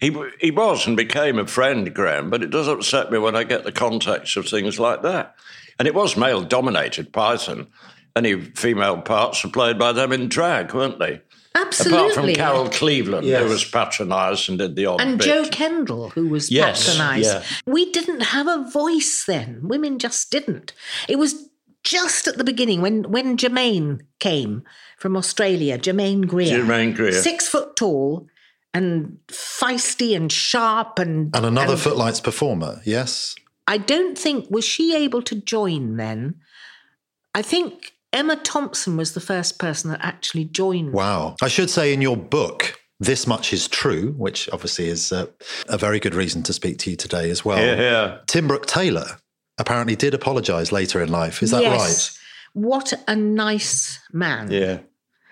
he 0.00 0.16
he 0.40 0.50
was 0.50 0.86
and 0.86 0.96
became 0.96 1.38
a 1.38 1.46
friend, 1.46 1.92
Graham. 1.94 2.30
But 2.30 2.42
it 2.42 2.50
does 2.50 2.68
upset 2.68 3.10
me 3.10 3.18
when 3.18 3.34
I 3.34 3.42
get 3.44 3.64
the 3.64 3.72
context 3.72 4.36
of 4.36 4.46
things 4.48 4.78
like 4.78 5.02
that. 5.02 5.34
And 5.78 5.88
it 5.88 5.94
was 5.94 6.16
male 6.16 6.42
dominated 6.42 7.12
Python. 7.12 7.66
Any 8.14 8.40
female 8.40 9.00
parts 9.00 9.42
were 9.44 9.50
played 9.50 9.78
by 9.78 9.92
them 9.92 10.12
in 10.12 10.28
drag, 10.28 10.74
weren't 10.74 10.98
they? 10.98 11.22
Absolutely. 11.54 11.98
Apart 11.98 12.14
from 12.14 12.34
Carol 12.34 12.68
Cleveland, 12.68 13.26
Yes. 13.26 13.42
who 13.42 13.48
was 13.48 13.64
patronised 13.64 14.48
and 14.48 14.58
did 14.58 14.76
the 14.76 14.86
odd 14.86 15.00
and 15.00 15.18
bit. 15.18 15.26
Jo 15.26 15.48
Kendall, 15.50 16.10
who 16.10 16.28
was 16.28 16.50
Yes, 16.50 16.86
patronised. 16.86 17.24
yeah. 17.32 17.42
We 17.66 17.90
didn't 17.90 18.20
have 18.20 18.46
a 18.46 18.70
voice 18.70 19.24
then. 19.26 19.60
Women 19.64 19.98
just 19.98 20.30
didn't. 20.30 20.72
It 21.08 21.18
was 21.18 21.48
just 21.84 22.26
at 22.26 22.36
the 22.36 22.44
beginning 22.44 22.80
when 22.80 23.04
when 23.04 23.36
Germaine 23.36 24.02
came 24.18 24.62
from 24.98 25.16
Australia, 25.16 25.78
Germaine 25.78 26.22
Greer. 26.22 26.58
Germaine 26.58 26.92
Greer. 26.92 27.12
Six 27.12 27.48
foot 27.48 27.76
tall 27.76 28.26
and 28.72 29.18
feisty 29.28 30.14
and 30.14 30.30
sharp 30.30 30.98
and 30.98 31.34
And 31.34 31.44
another 31.44 31.72
and 31.72 31.80
Footlights 31.80 32.20
performer, 32.20 32.80
yes. 32.84 33.34
I 33.66 33.78
don't 33.78 34.16
think 34.16 34.50
was 34.50 34.64
she 34.64 34.94
able 34.96 35.22
to 35.22 35.34
join 35.34 35.96
then. 35.96 36.36
I 37.34 37.42
think 37.42 37.92
Emma 38.12 38.36
Thompson 38.36 38.96
was 38.96 39.14
the 39.14 39.20
first 39.20 39.58
person 39.58 39.90
that 39.90 40.00
actually 40.02 40.44
joined. 40.44 40.92
Wow. 40.92 41.36
I 41.42 41.48
should 41.48 41.70
say 41.70 41.92
in 41.92 42.02
your 42.02 42.16
book, 42.16 42.80
This 42.98 43.26
Much 43.26 43.52
Is 43.52 43.68
True, 43.68 44.12
which 44.12 44.48
obviously 44.52 44.88
is 44.88 45.12
uh, 45.12 45.26
a 45.68 45.78
very 45.78 46.00
good 46.00 46.14
reason 46.14 46.42
to 46.44 46.52
speak 46.52 46.78
to 46.78 46.90
you 46.90 46.96
today 46.96 47.30
as 47.30 47.44
well. 47.44 47.58
Here, 47.58 47.76
here. 47.76 48.20
Tim 48.26 48.48
Brooke 48.48 48.66
Taylor 48.66 49.18
apparently 49.60 49.94
did 49.94 50.14
apologise 50.14 50.72
later 50.72 51.00
in 51.02 51.10
life. 51.10 51.42
Is 51.42 51.50
that 51.52 51.62
right? 51.62 51.78
yes. 51.78 52.18
What 52.52 52.92
a 53.06 53.14
nice 53.14 54.00
man. 54.12 54.50
Yeah. 54.50 54.80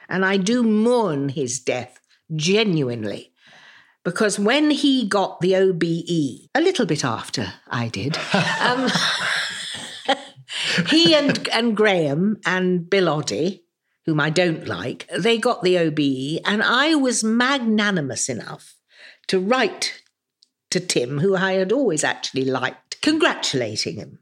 And 0.08 0.24
I 0.24 0.36
do 0.36 0.62
mourn 0.62 1.30
his 1.30 1.58
death 1.58 1.98
genuinely. 2.36 3.32
Because 4.04 4.38
when 4.38 4.70
he 4.70 5.06
got 5.06 5.40
the 5.40 5.56
OBE, 5.56 6.48
a 6.54 6.60
little 6.60 6.86
bit 6.86 7.04
after 7.04 7.52
I 7.68 7.88
did, 7.88 8.16
um, 8.60 8.88
he 10.88 11.14
and, 11.14 11.48
and 11.48 11.76
Graham 11.76 12.38
and 12.46 12.88
Bill 12.88 13.06
Oddie, 13.06 13.62
whom 14.06 14.20
I 14.20 14.30
don't 14.30 14.66
like, 14.66 15.06
they 15.08 15.36
got 15.36 15.62
the 15.62 15.78
OBE, 15.78 16.40
and 16.46 16.62
I 16.62 16.94
was 16.94 17.22
magnanimous 17.22 18.30
enough 18.30 18.76
to 19.26 19.38
write 19.38 20.00
to 20.70 20.80
Tim, 20.80 21.18
who 21.18 21.36
I 21.36 21.54
had 21.54 21.72
always 21.72 22.04
actually 22.04 22.46
liked, 22.46 22.87
congratulating 23.02 23.96
him. 23.96 24.18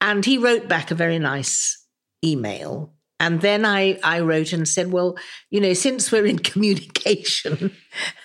And 0.00 0.24
he 0.24 0.38
wrote 0.38 0.68
back 0.68 0.90
a 0.90 0.96
very 0.96 1.18
nice 1.18 1.86
email. 2.24 2.94
And 3.20 3.40
then 3.40 3.64
I, 3.64 4.00
I 4.02 4.20
wrote 4.20 4.52
and 4.52 4.66
said, 4.66 4.90
well, 4.90 5.16
you 5.50 5.60
know, 5.60 5.74
since 5.74 6.10
we're 6.10 6.26
in 6.26 6.38
communication, 6.50 7.72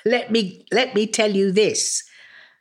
let 0.05 0.31
me 0.31 0.65
let 0.71 0.95
me 0.95 1.05
tell 1.05 1.31
you 1.31 1.51
this, 1.51 2.03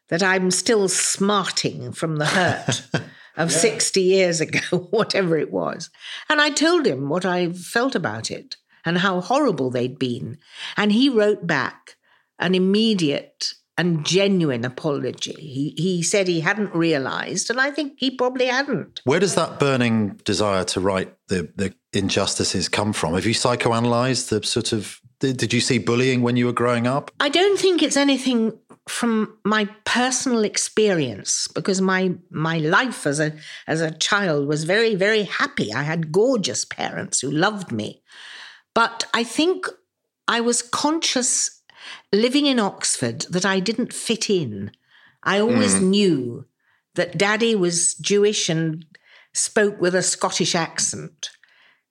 that 0.08 0.22
I'm 0.22 0.50
still 0.50 0.88
smarting 0.88 1.92
from 1.92 2.16
the 2.16 2.26
hurt 2.26 2.82
of 3.36 3.52
60 3.52 4.00
years 4.00 4.40
ago, 4.40 4.78
whatever 4.90 5.38
it 5.38 5.50
was. 5.50 5.90
And 6.28 6.40
I 6.40 6.50
told 6.50 6.86
him 6.86 7.08
what 7.08 7.24
I 7.24 7.52
felt 7.52 7.94
about 7.94 8.30
it 8.30 8.56
and 8.84 8.98
how 8.98 9.20
horrible 9.20 9.70
they'd 9.70 9.98
been. 9.98 10.38
And 10.76 10.92
he 10.92 11.08
wrote 11.08 11.46
back 11.46 11.96
an 12.38 12.54
immediate 12.54 13.54
and 13.78 14.04
genuine 14.06 14.64
apology. 14.64 15.34
He, 15.34 15.74
he 15.76 16.02
said 16.02 16.28
he 16.28 16.40
hadn't 16.40 16.74
realized, 16.74 17.50
and 17.50 17.60
I 17.60 17.70
think 17.70 17.94
he 17.96 18.10
probably 18.10 18.46
hadn't. 18.46 19.00
Where 19.04 19.20
does 19.20 19.34
that 19.34 19.58
burning 19.60 20.20
desire 20.24 20.64
to 20.64 20.80
right 20.80 21.12
the, 21.28 21.48
the 21.56 21.74
injustices 21.92 22.68
come 22.68 22.92
from? 22.92 23.14
Have 23.14 23.26
you 23.26 23.34
psychoanalyzed 23.34 24.28
the 24.28 24.46
sort 24.46 24.72
of. 24.72 25.00
Did 25.18 25.38
did 25.38 25.52
you 25.54 25.60
see 25.60 25.78
bullying 25.78 26.20
when 26.20 26.36
you 26.36 26.44
were 26.44 26.52
growing 26.52 26.86
up? 26.86 27.10
I 27.20 27.30
don't 27.30 27.58
think 27.58 27.82
it's 27.82 27.96
anything 27.96 28.52
from 28.86 29.38
my 29.44 29.64
personal 29.84 30.44
experience 30.44 31.48
because 31.48 31.80
my 31.80 32.14
my 32.30 32.58
life 32.58 33.06
as 33.06 33.18
a 33.18 33.32
as 33.66 33.80
a 33.80 33.90
child 33.92 34.46
was 34.46 34.64
very 34.64 34.94
very 34.94 35.22
happy. 35.22 35.72
I 35.72 35.84
had 35.84 36.12
gorgeous 36.12 36.66
parents 36.66 37.20
who 37.20 37.30
loved 37.30 37.72
me. 37.72 38.02
But 38.74 39.06
I 39.14 39.24
think 39.24 39.66
I 40.28 40.42
was 40.42 40.60
conscious 40.60 41.55
living 42.12 42.46
in 42.46 42.58
Oxford 42.58 43.26
that 43.30 43.44
I 43.44 43.60
didn't 43.60 43.92
fit 43.92 44.30
in. 44.30 44.70
I 45.22 45.40
always 45.40 45.78
hmm. 45.78 45.90
knew 45.90 46.46
that 46.94 47.18
daddy 47.18 47.54
was 47.54 47.94
Jewish 47.94 48.48
and 48.48 48.84
spoke 49.32 49.80
with 49.80 49.94
a 49.94 50.02
Scottish 50.02 50.54
accent 50.54 51.30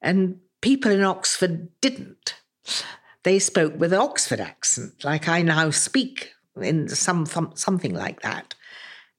and 0.02 0.40
people 0.62 0.92
in 0.92 1.04
Oxford 1.04 1.70
didn't 1.82 2.36
they 3.26 3.40
spoke 3.40 3.78
with 3.78 3.92
an 3.92 4.00
Oxford 4.00 4.40
accent, 4.40 5.04
like 5.04 5.28
I 5.28 5.42
now 5.42 5.72
speak 5.72 6.32
in 6.62 6.88
some 6.88 7.26
something 7.26 7.94
like 7.94 8.22
that. 8.22 8.54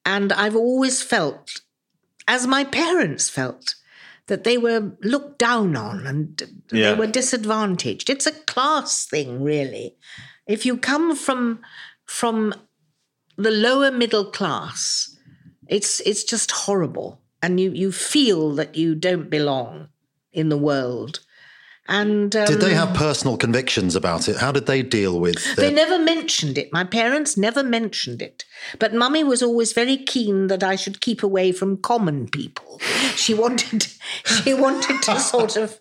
And 0.07 0.33
I've 0.33 0.55
always 0.55 1.03
felt, 1.03 1.61
as 2.29 2.47
my 2.47 2.63
parents 2.63 3.29
felt, 3.29 3.75
that 4.29 4.45
they 4.45 4.59
were 4.59 4.97
looked 5.03 5.39
down 5.39 5.77
on 5.77 6.07
and 6.07 6.43
Yeah. 6.73 6.93
they 6.93 6.99
were 6.99 7.07
disadvantaged. 7.07 8.11
It's 8.11 8.27
a 8.27 8.33
class 8.33 9.07
thing, 9.07 9.43
really. 9.43 9.97
If 10.47 10.67
you 10.67 10.77
come 10.79 11.17
from 11.17 11.61
from 12.05 12.55
the 13.37 13.51
lower 13.51 13.91
middle 13.91 14.27
class 14.31 15.13
It's 15.69 16.01
it's 16.01 16.25
just 16.25 16.51
horrible, 16.53 17.21
and 17.43 17.59
you 17.61 17.71
you 17.73 17.91
feel 17.93 18.55
that 18.55 18.77
you 18.77 18.95
don't 18.95 19.29
belong 19.31 19.89
in 20.33 20.49
the 20.49 20.57
world. 20.59 21.26
And 21.89 22.35
um, 22.35 22.47
Did 22.47 22.61
they 22.61 22.75
have 22.75 22.95
personal 22.95 23.37
convictions 23.37 23.95
about 23.95 24.29
it? 24.29 24.37
How 24.37 24.51
did 24.51 24.67
they 24.67 24.83
deal 24.83 25.21
with 25.21 25.37
They 25.57 25.71
their 25.71 25.73
never 25.73 25.99
mentioned 26.03 26.59
it. 26.59 26.73
My 26.73 26.83
parents 26.85 27.37
never 27.37 27.63
mentioned 27.63 28.21
it. 28.23 28.45
But 28.79 28.93
mummy 28.95 29.23
was 29.23 29.43
always 29.43 29.73
very 29.73 29.97
keen 29.97 30.49
that 30.49 30.65
I 30.65 30.75
should 30.77 31.01
keep 31.01 31.23
away 31.23 31.53
from 31.53 31.77
common 31.77 32.29
people. 32.29 32.81
She 33.15 33.35
wanted 33.35 33.87
she 34.25 34.53
wanted 34.55 35.03
to 35.03 35.21
sort 35.21 35.57
of 35.57 35.79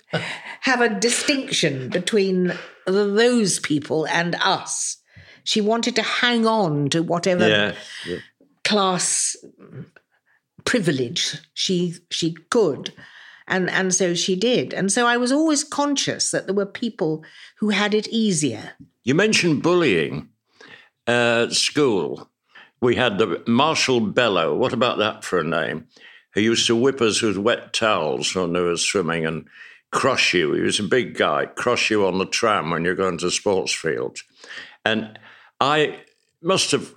have 0.61 0.81
a 0.81 0.89
distinction 0.99 1.89
between 1.89 2.53
those 2.85 3.59
people 3.59 4.05
and 4.07 4.35
us. 4.43 4.97
She 5.43 5.61
wanted 5.61 5.95
to 5.95 6.03
hang 6.03 6.45
on 6.45 6.89
to 6.89 7.01
whatever 7.01 7.47
Yeah. 7.47 7.73
yeah. 8.05 8.17
class 8.63 9.35
privilege 10.65 11.37
she 11.53 11.95
she 12.09 12.35
could 12.49 12.91
and 13.47 13.69
and 13.69 13.93
so 13.93 14.13
she 14.13 14.35
did 14.35 14.73
and 14.73 14.91
so 14.91 15.05
i 15.05 15.17
was 15.17 15.31
always 15.31 15.63
conscious 15.63 16.31
that 16.31 16.45
there 16.45 16.55
were 16.55 16.65
people 16.65 17.23
who 17.59 17.69
had 17.69 17.93
it 17.93 18.07
easier 18.07 18.73
You 19.05 19.13
mentioned 19.13 19.61
bullying 19.61 20.29
uh, 21.07 21.49
school. 21.49 22.27
We 22.81 22.95
had 22.95 23.19
the 23.19 23.43
Marshall 23.47 23.99
Bellow. 23.99 24.55
What 24.55 24.73
about 24.73 24.97
that 24.97 25.23
for 25.23 25.39
a 25.39 25.43
name? 25.43 25.87
He 26.33 26.41
used 26.41 26.67
to 26.67 26.75
whip 26.75 27.01
us 27.01 27.21
with 27.21 27.37
wet 27.37 27.71
towels 27.71 28.33
when 28.35 28.53
we 28.53 28.61
were 28.61 28.77
swimming 28.77 29.25
and 29.25 29.47
crush 29.91 30.33
you. 30.33 30.53
He 30.53 30.61
was 30.61 30.79
a 30.79 30.83
big 30.83 31.15
guy, 31.15 31.45
crush 31.45 31.91
you 31.91 32.05
on 32.05 32.17
the 32.17 32.25
tram 32.25 32.71
when 32.71 32.83
you're 32.83 32.95
going 32.95 33.19
to 33.19 33.31
sports 33.31 33.73
fields. 33.73 34.23
And 34.83 35.17
I 35.61 35.99
must 36.41 36.71
have 36.71 36.93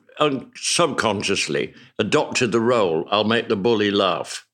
subconsciously 0.56 1.74
adopted 1.98 2.52
the 2.52 2.60
role 2.60 3.06
I'll 3.10 3.24
make 3.24 3.48
the 3.48 3.56
bully 3.56 3.90
laugh. 3.90 4.46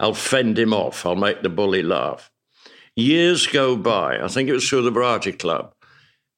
I'll 0.00 0.14
fend 0.14 0.58
him 0.58 0.72
off. 0.72 1.04
I'll 1.04 1.16
make 1.16 1.42
the 1.42 1.48
bully 1.48 1.82
laugh. 1.82 2.30
Years 2.94 3.46
go 3.46 3.76
by. 3.76 4.22
I 4.22 4.28
think 4.28 4.48
it 4.48 4.52
was 4.52 4.68
through 4.68 4.82
the 4.82 4.90
Variety 4.90 5.32
Club. 5.32 5.74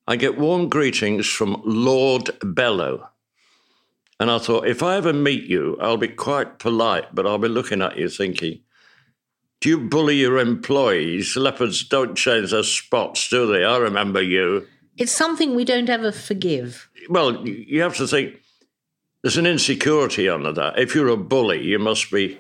I 0.07 0.17
get 0.17 0.39
warm 0.39 0.69
greetings 0.69 1.27
from 1.27 1.63
Lord 1.65 2.31
Bellow. 2.43 3.09
And 4.19 4.31
I 4.31 4.39
thought, 4.39 4.67
if 4.67 4.83
I 4.83 4.97
ever 4.97 5.13
meet 5.13 5.45
you, 5.45 5.79
I'll 5.81 5.97
be 5.97 6.09
quite 6.09 6.59
polite, 6.59 7.15
but 7.15 7.27
I'll 7.27 7.39
be 7.39 7.49
looking 7.49 7.81
at 7.81 7.97
you 7.97 8.09
thinking, 8.09 8.61
do 9.61 9.69
you 9.69 9.79
bully 9.79 10.17
your 10.17 10.39
employees? 10.39 11.37
Leopards 11.37 11.85
don't 11.85 12.17
change 12.17 12.51
their 12.51 12.63
spots, 12.63 13.29
do 13.29 13.47
they? 13.47 13.65
I 13.65 13.77
remember 13.79 14.21
you. 14.21 14.67
it's 14.99 15.13
something 15.13 15.55
we 15.55 15.65
don't 15.65 15.89
ever 15.89 16.13
forgive 16.13 16.91
Well, 17.09 17.47
you 17.47 17.81
have 17.81 17.97
to 17.97 18.07
think 18.07 18.37
there's 19.23 19.39
an 19.39 19.47
insecurity 19.47 20.29
under 20.29 20.53
that. 20.53 20.79
If 20.79 20.95
you're 20.95 21.09
a 21.09 21.17
bully, 21.17 21.63
you 21.63 21.79
must 21.79 22.11
be 22.11 22.39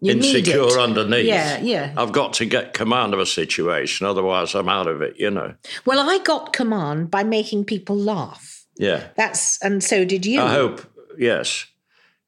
you 0.00 0.12
insecure 0.12 0.78
underneath. 0.80 1.26
yeah 1.26 1.60
yeah 1.60 1.92
I've 1.96 2.12
got 2.12 2.32
to 2.34 2.44
get 2.46 2.74
command 2.74 3.14
of 3.14 3.20
a 3.20 3.26
situation, 3.26 4.06
otherwise 4.06 4.54
I'm 4.54 4.68
out 4.68 4.86
of 4.86 5.02
it, 5.02 5.14
you 5.18 5.30
know. 5.30 5.54
well 5.84 6.00
i 6.08 6.18
got 6.18 6.52
command 6.52 7.10
by 7.10 7.22
making 7.24 7.64
people 7.64 7.96
laugh 7.96 8.64
Yeah. 8.78 9.08
that's 9.16 9.58
and 9.62 9.82
so 9.84 10.04
did 10.04 10.24
you 10.26 10.40
I 10.40 10.52
hope, 10.54 10.80
yes. 11.18 11.66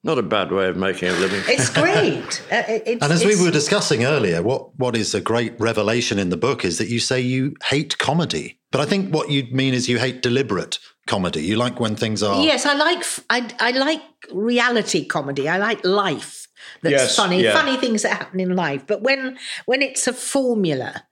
Not 0.05 0.19
a 0.19 0.23
bad 0.23 0.51
way 0.51 0.67
of 0.67 0.77
making 0.77 1.09
a 1.11 1.13
living. 1.13 1.43
it's 1.47 1.71
great 1.83 2.43
Uh, 2.51 2.65
it- 2.69 2.83
it's, 2.87 3.03
And 3.05 3.13
as 3.13 3.25
we 3.25 3.41
were 3.41 3.53
discussing 3.53 4.05
earlier, 4.05 4.43
what, 4.43 4.77
what 4.77 4.97
is 4.97 5.15
a 5.15 5.21
great 5.21 5.53
revelation 5.61 6.19
in 6.19 6.29
the 6.31 6.37
book 6.37 6.65
is 6.65 6.79
that 6.79 6.89
you 6.89 6.99
say 6.99 7.21
you 7.21 7.55
hate 7.65 7.99
comedy. 7.99 8.59
But 8.73 8.81
I 8.81 8.85
think 8.87 9.15
what 9.15 9.31
you 9.31 9.47
mean 9.53 9.75
is 9.75 9.89
you 9.89 9.99
hate 10.01 10.21
deliberate 10.21 10.79
comedy. 11.07 11.43
You 11.45 11.55
like 11.57 11.79
when 11.79 11.95
things 11.95 12.21
are. 12.23 12.43
Yes, 12.43 12.67
I 12.67 12.75
like 12.75 13.05
I, 13.31 13.49
I 13.61 13.71
like 13.73 14.03
reality 14.33 15.05
comedy. 15.07 15.49
I 15.49 15.59
like 15.59 15.85
life 15.85 16.42
that's 16.83 16.93
Yes, 16.93 17.17
funny, 17.17 17.43
yeah. 17.43 17.53
funny 17.53 17.77
things 17.77 18.03
that 18.03 18.17
happen 18.17 18.41
in 18.41 18.55
life. 18.57 18.87
But 18.87 19.03
when 19.03 19.39
when 19.67 19.83
it's 19.83 20.07
a 20.07 20.13
formula, 20.13 21.05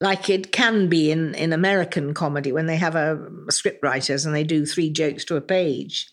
like 0.00 0.28
it 0.30 0.52
can 0.52 0.88
be 0.88 1.10
in 1.10 1.34
in 1.34 1.52
American 1.52 2.14
comedy, 2.14 2.52
when 2.52 2.66
they 2.66 2.76
have 2.76 2.94
a 2.96 3.18
script 3.50 3.82
writers 3.82 4.24
and 4.24 4.34
they 4.34 4.44
do 4.44 4.66
three 4.66 4.90
jokes 4.90 5.24
to 5.26 5.36
a 5.36 5.40
page, 5.40 6.08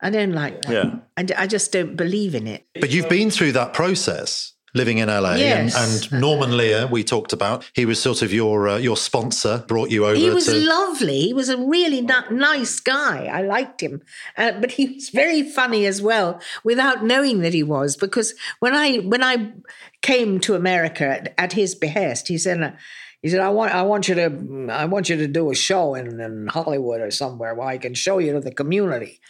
I 0.00 0.10
don't 0.10 0.32
like 0.32 0.62
that. 0.62 0.72
Yeah. 0.72 1.34
i 1.36 1.46
just 1.46 1.72
don't 1.72 1.96
believe 1.96 2.34
in 2.34 2.46
it. 2.46 2.66
But 2.80 2.90
you've 2.90 3.08
been 3.08 3.30
through 3.30 3.52
that 3.52 3.72
process 3.72 4.51
living 4.74 4.98
in 4.98 5.08
LA. 5.08 5.34
Yes. 5.34 5.76
And, 5.76 6.12
and 6.12 6.20
Norman 6.20 6.56
Lear, 6.56 6.86
we 6.86 7.04
talked 7.04 7.32
about, 7.32 7.70
he 7.74 7.84
was 7.84 8.00
sort 8.00 8.22
of 8.22 8.32
your 8.32 8.68
uh, 8.68 8.78
your 8.78 8.96
sponsor, 8.96 9.64
brought 9.68 9.90
you 9.90 10.06
over 10.06 10.16
He 10.16 10.30
was 10.30 10.46
to. 10.46 10.54
lovely. 10.54 11.20
He 11.20 11.34
was 11.34 11.48
a 11.48 11.56
really 11.58 12.00
ni- 12.00 12.30
nice 12.30 12.80
guy. 12.80 13.26
I 13.26 13.42
liked 13.42 13.80
him, 13.80 14.02
uh, 14.36 14.52
but 14.60 14.72
he 14.72 14.86
was 14.94 15.10
very 15.10 15.42
funny 15.42 15.86
as 15.86 16.00
well, 16.00 16.40
without 16.64 17.04
knowing 17.04 17.40
that 17.40 17.54
he 17.54 17.62
was. 17.62 17.96
Because 17.96 18.34
when 18.60 18.74
I 18.74 18.96
when 18.98 19.22
I 19.22 19.52
came 20.00 20.40
to 20.40 20.54
America 20.54 21.06
at, 21.06 21.34
at 21.38 21.52
his 21.52 21.74
behest, 21.74 22.28
he 22.28 22.38
said. 22.38 22.76
He 23.24 23.28
said, 23.28 23.38
"I 23.38 23.50
want, 23.50 23.72
I 23.72 23.82
want 23.82 24.08
you 24.08 24.16
to, 24.16 24.66
I 24.72 24.84
want 24.86 25.08
you 25.08 25.14
to 25.16 25.28
do 25.28 25.48
a 25.52 25.54
show 25.54 25.94
in, 25.94 26.18
in 26.20 26.48
Hollywood 26.48 27.00
or 27.00 27.12
somewhere 27.12 27.54
where 27.54 27.68
I 27.68 27.78
can 27.78 27.94
show 27.94 28.18
you 28.18 28.32
to 28.32 28.40
the 28.40 28.50
community, 28.50 29.20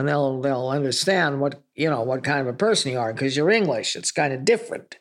and 0.00 0.08
they'll, 0.08 0.40
they'll 0.40 0.68
understand 0.68 1.40
what, 1.40 1.62
you 1.74 1.88
know, 1.88 2.02
what 2.02 2.24
kind 2.24 2.40
of 2.40 2.46
a 2.46 2.56
person 2.56 2.92
you 2.92 2.98
are 2.98 3.12
because 3.12 3.36
you're 3.36 3.50
English. 3.50 3.94
It's 3.94 4.10
kind 4.10 4.32
of 4.32 4.44
different. 4.44 4.98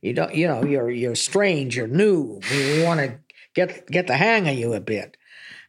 You 0.00 0.12
don't, 0.12 0.34
you 0.34 0.46
know, 0.46 0.62
you're, 0.64 0.90
you're 0.90 1.16
strange. 1.16 1.76
You're 1.76 1.88
new. 1.88 2.40
We 2.50 2.84
want 2.84 3.00
to 3.00 3.18
get, 3.54 3.86
get 3.88 4.06
the 4.06 4.16
hang 4.16 4.48
of 4.48 4.54
you 4.54 4.74
a 4.74 4.80
bit." 4.80 5.16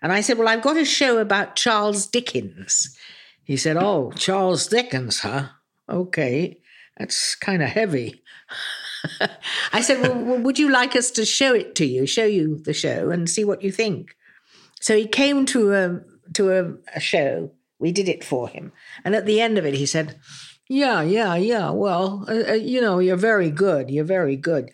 And 0.03 0.11
I 0.11 0.19
said, 0.19 0.37
Well, 0.37 0.49
I've 0.49 0.61
got 0.61 0.77
a 0.77 0.85
show 0.85 1.17
about 1.17 1.55
Charles 1.55 2.05
Dickens. 2.05 2.95
He 3.43 3.57
said, 3.57 3.77
Oh, 3.77 4.11
Charles 4.17 4.67
Dickens, 4.67 5.21
huh? 5.21 5.47
Okay, 5.89 6.59
that's 6.97 7.35
kind 7.35 7.63
of 7.63 7.69
heavy. 7.69 8.21
I 9.73 9.81
said, 9.81 10.01
well, 10.01 10.39
would 10.39 10.59
you 10.59 10.69
like 10.69 10.95
us 10.95 11.11
to 11.11 11.25
show 11.25 11.53
it 11.53 11.75
to 11.75 11.85
you, 11.85 12.05
show 12.05 12.25
you 12.25 12.57
the 12.57 12.73
show, 12.73 13.09
and 13.09 13.29
see 13.29 13.43
what 13.43 13.61
you 13.61 13.71
think? 13.71 14.15
So 14.79 14.95
he 14.95 15.07
came 15.07 15.45
to 15.47 15.73
a 15.73 16.01
to 16.33 16.51
a, 16.51 16.73
a 16.95 16.99
show. 16.99 17.51
We 17.83 17.91
did 17.91 18.07
it 18.07 18.23
for 18.23 18.47
him, 18.47 18.71
and 19.03 19.13
at 19.13 19.25
the 19.25 19.41
end 19.41 19.57
of 19.57 19.65
it, 19.65 19.73
he 19.73 19.85
said, 19.85 20.15
"Yeah, 20.69 21.01
yeah, 21.01 21.35
yeah. 21.35 21.69
Well, 21.71 22.23
uh, 22.29 22.51
uh, 22.51 22.53
you 22.53 22.79
know, 22.79 22.99
you're 22.99 23.17
very 23.31 23.51
good. 23.51 23.91
You're 23.91 24.05
very 24.17 24.37
good. 24.37 24.71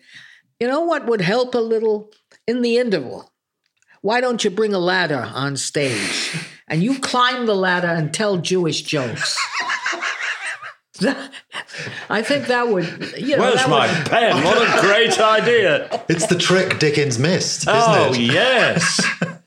You 0.60 0.68
know 0.68 0.82
what 0.82 1.06
would 1.06 1.20
help 1.20 1.56
a 1.56 1.58
little 1.58 2.12
in 2.46 2.62
the 2.62 2.78
interval? 2.78 3.32
Why 4.00 4.20
don't 4.20 4.44
you 4.44 4.50
bring 4.50 4.72
a 4.74 4.78
ladder 4.78 5.28
on 5.34 5.56
stage 5.56 6.36
and 6.68 6.84
you 6.84 7.00
climb 7.00 7.46
the 7.46 7.56
ladder 7.56 7.88
and 7.88 8.14
tell 8.14 8.36
Jewish 8.36 8.82
jokes?" 8.82 9.36
I 12.10 12.22
think 12.22 12.46
that 12.46 12.68
would. 12.68 12.86
You 13.18 13.36
know, 13.36 13.42
Where's 13.42 13.54
that 13.54 13.68
my 13.70 13.86
would- 13.88 14.06
pen? 14.10 14.44
What 14.44 14.58
a 14.58 14.80
great 14.86 15.18
idea. 15.18 16.04
It's 16.08 16.26
the 16.26 16.38
trick 16.38 16.78
Dickens 16.78 17.18
missed, 17.18 17.62
isn't 17.62 17.74
it? 17.74 18.08
Oh, 18.08 18.12
it? 18.14 18.20
yes. 18.20 19.00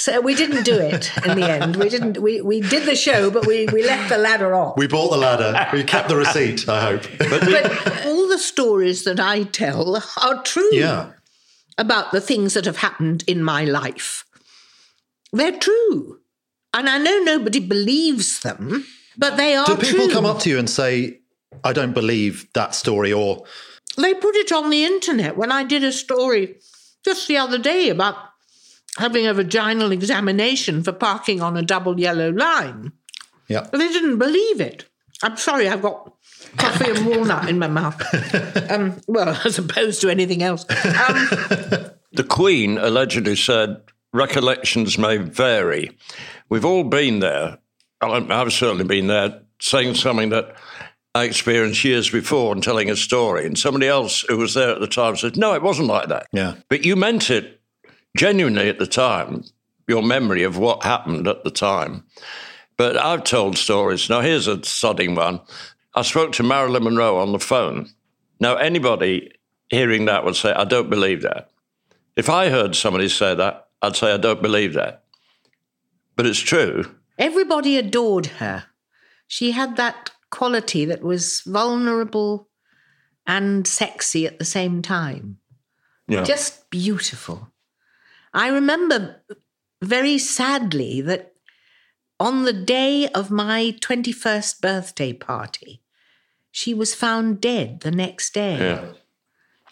So 0.00 0.18
we 0.22 0.34
didn't 0.34 0.64
do 0.64 0.78
it 0.78 1.14
in 1.26 1.38
the 1.38 1.46
end. 1.46 1.76
We 1.76 1.90
didn't. 1.90 2.16
We, 2.22 2.40
we 2.40 2.62
did 2.62 2.86
the 2.86 2.96
show, 2.96 3.30
but 3.30 3.46
we, 3.46 3.66
we 3.66 3.84
left 3.84 4.08
the 4.08 4.16
ladder 4.16 4.54
off. 4.54 4.78
We 4.78 4.86
bought 4.86 5.10
the 5.10 5.18
ladder. 5.18 5.68
We 5.74 5.84
kept 5.84 6.08
the 6.08 6.16
receipt, 6.16 6.66
I 6.70 6.80
hope. 6.80 7.02
but 7.18 8.06
all 8.06 8.26
the 8.26 8.38
stories 8.38 9.04
that 9.04 9.20
I 9.20 9.42
tell 9.42 10.02
are 10.22 10.42
true 10.42 10.70
yeah. 10.72 11.10
about 11.76 12.12
the 12.12 12.20
things 12.22 12.54
that 12.54 12.64
have 12.64 12.78
happened 12.78 13.24
in 13.26 13.42
my 13.42 13.64
life. 13.64 14.24
They're 15.34 15.58
true, 15.58 16.20
and 16.72 16.88
I 16.88 16.96
know 16.96 17.18
nobody 17.18 17.60
believes 17.60 18.40
them, 18.40 18.86
but 19.18 19.36
they 19.36 19.54
are 19.54 19.66
Do 19.66 19.76
people 19.76 20.06
true. 20.06 20.14
come 20.14 20.24
up 20.24 20.38
to 20.40 20.48
you 20.48 20.58
and 20.58 20.70
say, 20.70 21.20
I 21.62 21.74
don't 21.74 21.92
believe 21.92 22.48
that 22.54 22.74
story, 22.74 23.12
or 23.12 23.44
They 23.98 24.14
put 24.14 24.34
it 24.36 24.50
on 24.50 24.70
the 24.70 24.82
internet 24.82 25.36
when 25.36 25.52
I 25.52 25.62
did 25.62 25.84
a 25.84 25.92
story 25.92 26.56
just 27.04 27.28
the 27.28 27.36
other 27.36 27.58
day 27.58 27.90
about 27.90 28.29
having 28.98 29.26
a 29.26 29.34
vaginal 29.34 29.92
examination 29.92 30.82
for 30.82 30.92
parking 30.92 31.40
on 31.40 31.56
a 31.56 31.62
double 31.62 31.98
yellow 31.98 32.30
line. 32.30 32.92
yeah. 33.48 33.66
But 33.70 33.78
they 33.78 33.88
didn't 33.88 34.18
believe 34.18 34.60
it. 34.60 34.86
I'm 35.22 35.36
sorry, 35.36 35.68
I've 35.68 35.82
got 35.82 36.14
coffee 36.56 36.90
and 36.90 37.06
walnut 37.06 37.48
in 37.48 37.58
my 37.58 37.68
mouth. 37.68 38.00
Um, 38.70 39.00
well, 39.08 39.28
as 39.44 39.58
opposed 39.58 40.00
to 40.02 40.10
anything 40.10 40.42
else. 40.42 40.64
Um, 40.70 41.90
The 42.12 42.24
Queen 42.24 42.76
allegedly 42.78 43.36
said 43.36 43.82
recollections 44.12 44.96
may 44.98 45.16
vary. 45.18 45.96
We've 46.48 46.64
all 46.64 46.84
been 46.84 47.18
there. 47.20 47.58
I've 48.00 48.52
certainly 48.52 48.84
been 48.84 49.06
there, 49.06 49.42
saying 49.60 49.94
something 49.94 50.30
that 50.30 50.56
I 51.14 51.24
experienced 51.24 51.84
years 51.84 52.10
before 52.10 52.52
and 52.52 52.62
telling 52.62 52.90
a 52.90 52.96
story. 52.96 53.46
And 53.46 53.58
somebody 53.58 53.86
else 53.88 54.22
who 54.28 54.38
was 54.38 54.54
there 54.54 54.70
at 54.70 54.80
the 54.80 54.86
time 54.88 55.16
said, 55.16 55.36
No, 55.36 55.54
it 55.54 55.62
wasn't 55.62 55.88
like 55.88 56.08
that. 56.08 56.26
Yeah. 56.32 56.54
But 56.68 56.84
you 56.84 56.96
meant 56.96 57.30
it 57.30 57.59
genuinely 58.16 58.68
at 58.68 58.78
the 58.78 58.86
time, 58.86 59.44
your 59.88 60.02
memory 60.02 60.42
of 60.42 60.58
what 60.58 60.84
happened 60.84 61.26
at 61.26 61.44
the 61.44 61.50
time. 61.50 62.04
But 62.76 62.96
I've 62.96 63.24
told 63.24 63.58
stories. 63.58 64.08
Now, 64.08 64.20
here's 64.20 64.48
a 64.48 64.56
sodding 64.58 65.16
one. 65.16 65.40
I 65.94 66.02
spoke 66.02 66.32
to 66.32 66.42
Marilyn 66.42 66.84
Monroe 66.84 67.18
on 67.18 67.32
the 67.32 67.38
phone. 67.38 67.90
Now, 68.38 68.56
anybody 68.56 69.32
hearing 69.68 70.06
that 70.06 70.24
would 70.24 70.36
say, 70.36 70.52
I 70.52 70.64
don't 70.64 70.88
believe 70.88 71.22
that. 71.22 71.50
If 72.16 72.28
I 72.28 72.48
heard 72.48 72.74
somebody 72.74 73.08
say 73.08 73.34
that, 73.34 73.68
I'd 73.82 73.96
say, 73.96 74.12
I 74.12 74.16
don't 74.16 74.42
believe 74.42 74.74
that. 74.74 75.04
But 76.16 76.26
it's 76.26 76.40
true. 76.40 76.84
everybody 77.18 77.76
adored 77.76 78.26
her. 78.26 78.64
She 79.26 79.52
had 79.52 79.76
that 79.76 80.10
quality 80.30 80.84
that 80.86 81.02
was 81.02 81.42
vulnerable 81.42 82.48
and 83.26 83.66
sexy 83.66 84.26
at 84.26 84.38
the 84.38 84.44
same 84.44 84.82
time. 84.82 85.38
Yeah. 86.08 86.24
Just 86.24 86.68
beautiful. 86.70 87.49
I 88.32 88.48
remember 88.48 89.22
very 89.82 90.18
sadly 90.18 91.00
that 91.02 91.32
on 92.18 92.44
the 92.44 92.52
day 92.52 93.08
of 93.08 93.30
my 93.30 93.74
21st 93.80 94.60
birthday 94.60 95.12
party, 95.12 95.82
she 96.50 96.74
was 96.74 96.94
found 96.94 97.40
dead 97.40 97.80
the 97.80 97.90
next 97.90 98.34
day. 98.34 98.58
yeah. 98.58 98.84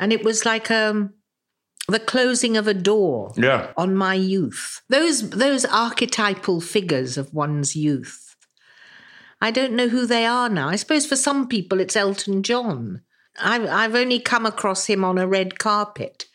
And 0.00 0.12
it 0.12 0.24
was 0.24 0.44
like 0.46 0.70
um, 0.70 1.12
the 1.88 1.98
closing 1.98 2.56
of 2.56 2.66
a 2.68 2.74
door 2.74 3.32
Yeah. 3.36 3.72
on 3.76 3.94
my 3.96 4.14
youth. 4.14 4.80
Those 4.88 5.30
those 5.30 5.64
archetypal 5.64 6.60
figures 6.60 7.18
of 7.18 7.34
one's 7.34 7.74
youth. 7.74 8.36
I 9.40 9.50
don't 9.50 9.72
know 9.74 9.88
who 9.88 10.06
they 10.06 10.24
are 10.24 10.48
now. 10.48 10.68
I 10.68 10.76
suppose 10.76 11.04
for 11.06 11.16
some 11.16 11.48
people 11.48 11.80
it's 11.80 11.96
Elton 11.96 12.42
John. 12.44 13.02
I've 13.40 13.66
I've 13.68 13.94
only 13.96 14.20
come 14.20 14.46
across 14.46 14.86
him 14.86 15.04
on 15.04 15.18
a 15.18 15.26
red 15.26 15.58
carpet, 15.58 16.26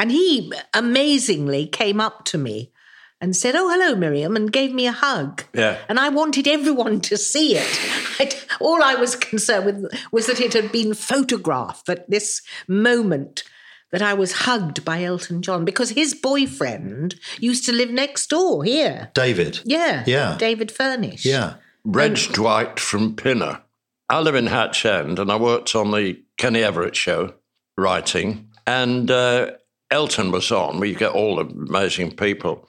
and 0.00 0.10
he 0.10 0.50
amazingly 0.72 1.66
came 1.66 2.00
up 2.00 2.24
to 2.24 2.38
me 2.38 2.72
and 3.20 3.36
said, 3.36 3.54
"Oh, 3.54 3.68
hello, 3.68 3.94
Miriam," 3.94 4.34
and 4.34 4.50
gave 4.50 4.72
me 4.72 4.86
a 4.86 4.92
hug. 4.92 5.44
Yeah. 5.52 5.76
And 5.88 6.00
I 6.00 6.08
wanted 6.08 6.48
everyone 6.48 7.00
to 7.02 7.18
see 7.18 7.56
it. 7.56 7.80
I, 8.18 8.32
all 8.60 8.82
I 8.82 8.94
was 8.94 9.14
concerned 9.14 9.66
with 9.66 9.92
was 10.10 10.26
that 10.26 10.40
it 10.40 10.54
had 10.54 10.72
been 10.72 10.94
photographed, 10.94 11.84
that 11.84 12.10
this 12.10 12.40
moment 12.66 13.44
that 13.92 14.00
I 14.00 14.14
was 14.14 14.32
hugged 14.32 14.84
by 14.84 15.04
Elton 15.04 15.42
John, 15.42 15.64
because 15.64 15.90
his 15.90 16.14
boyfriend 16.14 17.16
used 17.38 17.66
to 17.66 17.72
live 17.72 17.90
next 17.90 18.30
door 18.30 18.64
here. 18.64 19.10
David. 19.14 19.60
Yeah. 19.64 20.04
Yeah. 20.06 20.36
David 20.38 20.72
Furnish. 20.72 21.26
Yeah. 21.26 21.54
Reg 21.84 22.16
Dwight 22.32 22.80
from 22.80 23.16
Pinner. 23.16 23.60
I 24.08 24.20
live 24.20 24.34
in 24.34 24.46
Hatch 24.46 24.86
End 24.86 25.18
and 25.18 25.30
I 25.30 25.36
worked 25.36 25.74
on 25.74 25.90
the 25.90 26.22
Kenny 26.38 26.62
Everett 26.62 26.96
show 26.96 27.34
writing, 27.76 28.48
and 28.66 29.10
uh, 29.10 29.52
Elton 29.90 30.30
was 30.30 30.50
on. 30.52 30.78
We 30.80 30.94
get 30.94 31.12
all 31.12 31.36
the 31.36 31.44
amazing 31.44 32.16
people. 32.16 32.68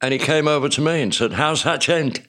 And 0.00 0.12
he 0.12 0.18
came 0.18 0.46
over 0.48 0.68
to 0.68 0.80
me 0.80 1.00
and 1.02 1.14
said, 1.14 1.32
How's 1.32 1.62
Hatch 1.62 1.88
End? 1.88 2.24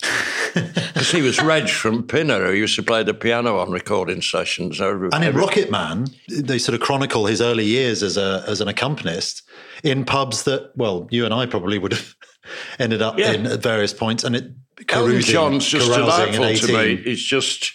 Because 0.53 1.11
he 1.11 1.21
was 1.21 1.41
Reg 1.41 1.67
from 1.69 2.03
Pinner, 2.07 2.45
who 2.45 2.53
used 2.53 2.75
to 2.77 2.83
play 2.83 3.03
the 3.03 3.13
piano 3.13 3.59
on 3.59 3.69
recording 3.71 4.21
sessions. 4.21 4.79
Every, 4.79 5.09
And 5.11 5.23
in 5.23 5.29
every- 5.29 5.41
Rocket 5.41 5.69
Man, 5.69 6.07
they 6.29 6.57
sort 6.57 6.73
of 6.75 6.81
chronicle 6.81 7.25
his 7.25 7.41
early 7.41 7.65
years 7.65 8.01
as 8.01 8.15
a 8.17 8.43
as 8.47 8.61
an 8.61 8.67
accompanist 8.69 9.43
in 9.83 10.05
pubs 10.05 10.43
that, 10.43 10.71
well, 10.75 11.07
you 11.11 11.25
and 11.25 11.33
I 11.33 11.45
probably 11.47 11.77
would 11.77 11.91
have 11.91 12.15
ended 12.79 13.01
up 13.01 13.19
Yeah. 13.19 13.33
in 13.33 13.45
at 13.45 13.61
various 13.61 13.93
points. 13.93 14.23
And 14.23 14.35
it 14.37 14.45
Elton 14.89 15.19
John's 15.21 15.67
just 15.67 15.91
delightful 15.91 16.53
to 16.67 16.73
me. 16.77 16.93
It's 17.05 17.21
just 17.21 17.73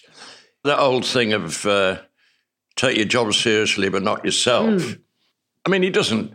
that 0.65 0.79
old 0.79 1.05
thing 1.05 1.35
of 1.35 1.67
uh, 1.67 1.99
take 2.77 2.97
your 2.97 3.07
job 3.07 3.35
seriously, 3.35 3.91
but 3.91 4.03
not 4.03 4.25
yourself. 4.25 4.83
Hmm. 4.83 4.93
I 5.67 5.71
mean, 5.71 5.83
he 5.83 5.91
doesn't 5.91 6.33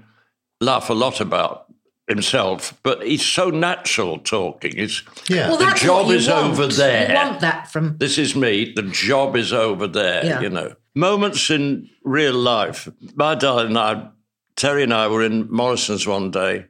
laugh 0.62 0.90
a 0.90 0.94
lot 0.94 1.20
about 1.20 1.66
himself, 2.08 2.78
but 2.84 3.06
he's 3.06 3.26
so 3.26 3.50
natural 3.50 4.20
talking. 4.20 4.74
It's, 4.76 5.04
Yeah. 5.28 5.50
Well, 5.50 5.58
the 5.58 5.74
job 5.76 6.12
is 6.12 6.28
want. 6.28 6.46
over 6.54 6.68
there. 6.68 7.10
You 7.10 7.16
want 7.16 7.40
that 7.42 7.72
from. 7.72 7.98
This 7.98 8.18
is 8.18 8.36
me. 8.36 8.74
The 8.74 8.84
job 8.84 9.36
is 9.36 9.52
over 9.52 9.88
there. 9.88 10.24
Yeah. 10.26 10.42
You 10.42 10.50
know, 10.50 10.76
moments 10.94 11.50
in 11.50 11.90
real 12.04 12.36
life. 12.36 12.88
My 13.16 13.36
darling 13.36 13.68
and 13.68 13.78
I, 13.78 14.10
Terry 14.56 14.84
and 14.84 14.94
I 14.94 15.08
were 15.08 15.24
in 15.24 15.52
Morrison's 15.52 16.08
one 16.08 16.32
day, 16.32 16.66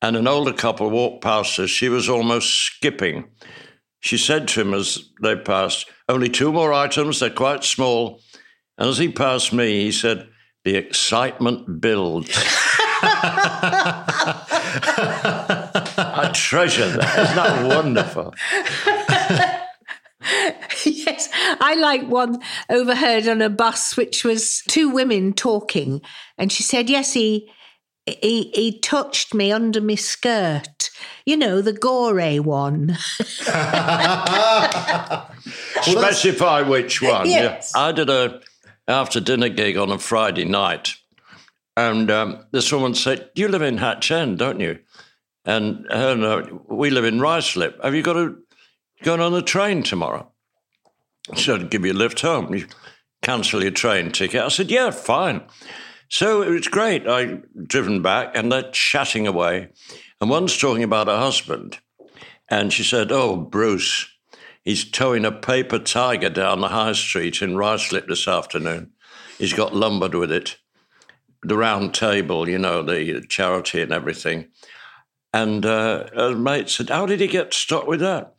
and 0.00 0.16
an 0.16 0.26
older 0.26 0.52
couple 0.52 0.90
walked 0.90 1.22
past 1.22 1.58
us. 1.58 1.70
She 1.70 1.88
was 1.88 2.08
almost 2.08 2.52
skipping. 2.52 3.28
She 4.00 4.18
said 4.18 4.48
to 4.48 4.62
him 4.62 4.74
as 4.74 5.10
they 5.22 5.36
passed, 5.36 5.88
"Only 6.08 6.28
two 6.28 6.52
more 6.52 6.72
items. 6.72 7.20
They're 7.20 7.30
quite 7.30 7.62
small." 7.62 8.20
And 8.78 8.88
as 8.88 8.98
he 8.98 9.12
passed 9.12 9.52
me, 9.52 9.84
he 9.84 9.92
said, 9.92 10.28
"The 10.64 10.76
excitement 10.76 11.80
builds." 11.80 12.30
I 15.98 16.30
treasure 16.34 16.88
that. 16.88 17.18
Isn't 17.18 17.36
that 17.36 17.74
wonderful? 17.74 18.34
yes, 20.84 21.28
I 21.32 21.74
like 21.74 22.08
one 22.08 22.40
overheard 22.70 23.26
on 23.28 23.42
a 23.42 23.50
bus, 23.50 23.96
which 23.96 24.24
was 24.24 24.62
two 24.68 24.90
women 24.90 25.32
talking, 25.32 26.00
and 26.38 26.52
she 26.52 26.62
said, 26.62 26.90
"Yes, 26.90 27.12
he." 27.12 27.50
He, 28.04 28.50
he 28.52 28.80
touched 28.80 29.32
me 29.32 29.52
under 29.52 29.80
my 29.80 29.94
skirt, 29.94 30.90
you 31.24 31.36
know, 31.36 31.60
the 31.60 31.72
gore 31.72 32.42
one. 32.42 32.98
Specify 35.82 36.62
which 36.62 37.00
one. 37.00 37.28
Yes. 37.28 37.70
Yeah. 37.72 37.80
I 37.80 37.92
did 37.92 38.10
a 38.10 38.40
after 38.88 39.20
dinner 39.20 39.48
gig 39.48 39.76
on 39.76 39.90
a 39.90 39.98
Friday 39.98 40.44
night, 40.44 40.96
and 41.76 42.10
um, 42.10 42.44
this 42.52 42.72
woman 42.72 42.94
said, 42.94 43.30
"You 43.34 43.48
live 43.48 43.62
in 43.62 43.78
Hatch 43.78 44.10
End, 44.10 44.38
don't 44.38 44.60
you?" 44.60 44.78
And 45.44 45.86
her 45.90 46.12
and 46.12 46.26
I, 46.26 46.42
we 46.68 46.90
live 46.90 47.04
in 47.04 47.18
Ruislip. 47.18 47.82
Have 47.82 47.94
you 47.94 48.02
got 48.02 48.16
a 48.16 48.34
going 49.02 49.20
on 49.20 49.32
the 49.32 49.42
train 49.42 49.82
tomorrow? 49.82 50.30
She 51.34 51.44
said, 51.44 51.70
"Give 51.70 51.84
you 51.84 51.92
a 51.92 51.94
lift 51.94 52.20
home. 52.20 52.54
You 52.54 52.66
cancel 53.22 53.62
your 53.62 53.72
train 53.72 54.12
ticket." 54.12 54.42
I 54.42 54.48
said, 54.48 54.70
"Yeah, 54.70 54.90
fine." 54.90 55.42
So 56.08 56.42
it 56.42 56.50
was 56.50 56.68
great. 56.68 57.08
I 57.08 57.38
driven 57.66 58.02
back, 58.02 58.36
and 58.36 58.52
they're 58.52 58.70
chatting 58.70 59.26
away, 59.26 59.70
and 60.20 60.28
one's 60.28 60.58
talking 60.58 60.82
about 60.82 61.06
her 61.06 61.18
husband, 61.18 61.78
and 62.48 62.72
she 62.72 62.82
said, 62.82 63.10
"Oh, 63.10 63.36
Bruce." 63.36 64.11
He's 64.64 64.88
towing 64.88 65.24
a 65.24 65.32
paper 65.32 65.78
tiger 65.78 66.30
down 66.30 66.60
the 66.60 66.68
high 66.68 66.92
street 66.92 67.42
in 67.42 67.54
Ruislip 67.54 68.06
this 68.06 68.28
afternoon. 68.28 68.92
He's 69.38 69.52
got 69.52 69.74
lumbered 69.74 70.14
with 70.14 70.30
it. 70.30 70.58
The 71.42 71.56
round 71.56 71.94
table, 71.94 72.48
you 72.48 72.58
know, 72.58 72.82
the 72.82 73.24
charity 73.28 73.82
and 73.82 73.92
everything. 73.92 74.50
And 75.34 75.66
uh, 75.66 76.08
her 76.14 76.36
mate 76.36 76.68
said, 76.68 76.90
How 76.90 77.06
did 77.06 77.20
he 77.20 77.26
get 77.26 77.52
stuck 77.52 77.88
with 77.88 77.98
that? 78.00 78.34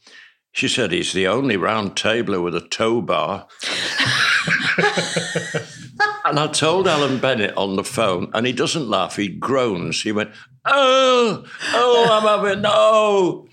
She 0.53 0.69
said, 0.69 0.91
He's 0.91 1.11
the 1.11 1.27
only 1.27 1.57
round 1.57 1.97
tabler 1.97 2.39
with 2.39 2.55
a 2.55 2.61
tow 2.61 3.01
bar. 3.01 3.47
and 6.25 6.39
I 6.39 6.47
told 6.47 6.87
Alan 6.87 7.19
Bennett 7.19 7.57
on 7.57 7.75
the 7.75 7.83
phone, 7.83 8.31
and 8.33 8.45
he 8.45 8.53
doesn't 8.53 8.89
laugh, 8.89 9.17
he 9.17 9.27
groans. 9.27 10.03
He 10.03 10.13
went, 10.13 10.31
Oh, 10.65 11.43
oh, 11.73 12.07
I'm 12.09 12.43
having, 12.43 12.61
no. 12.61 13.49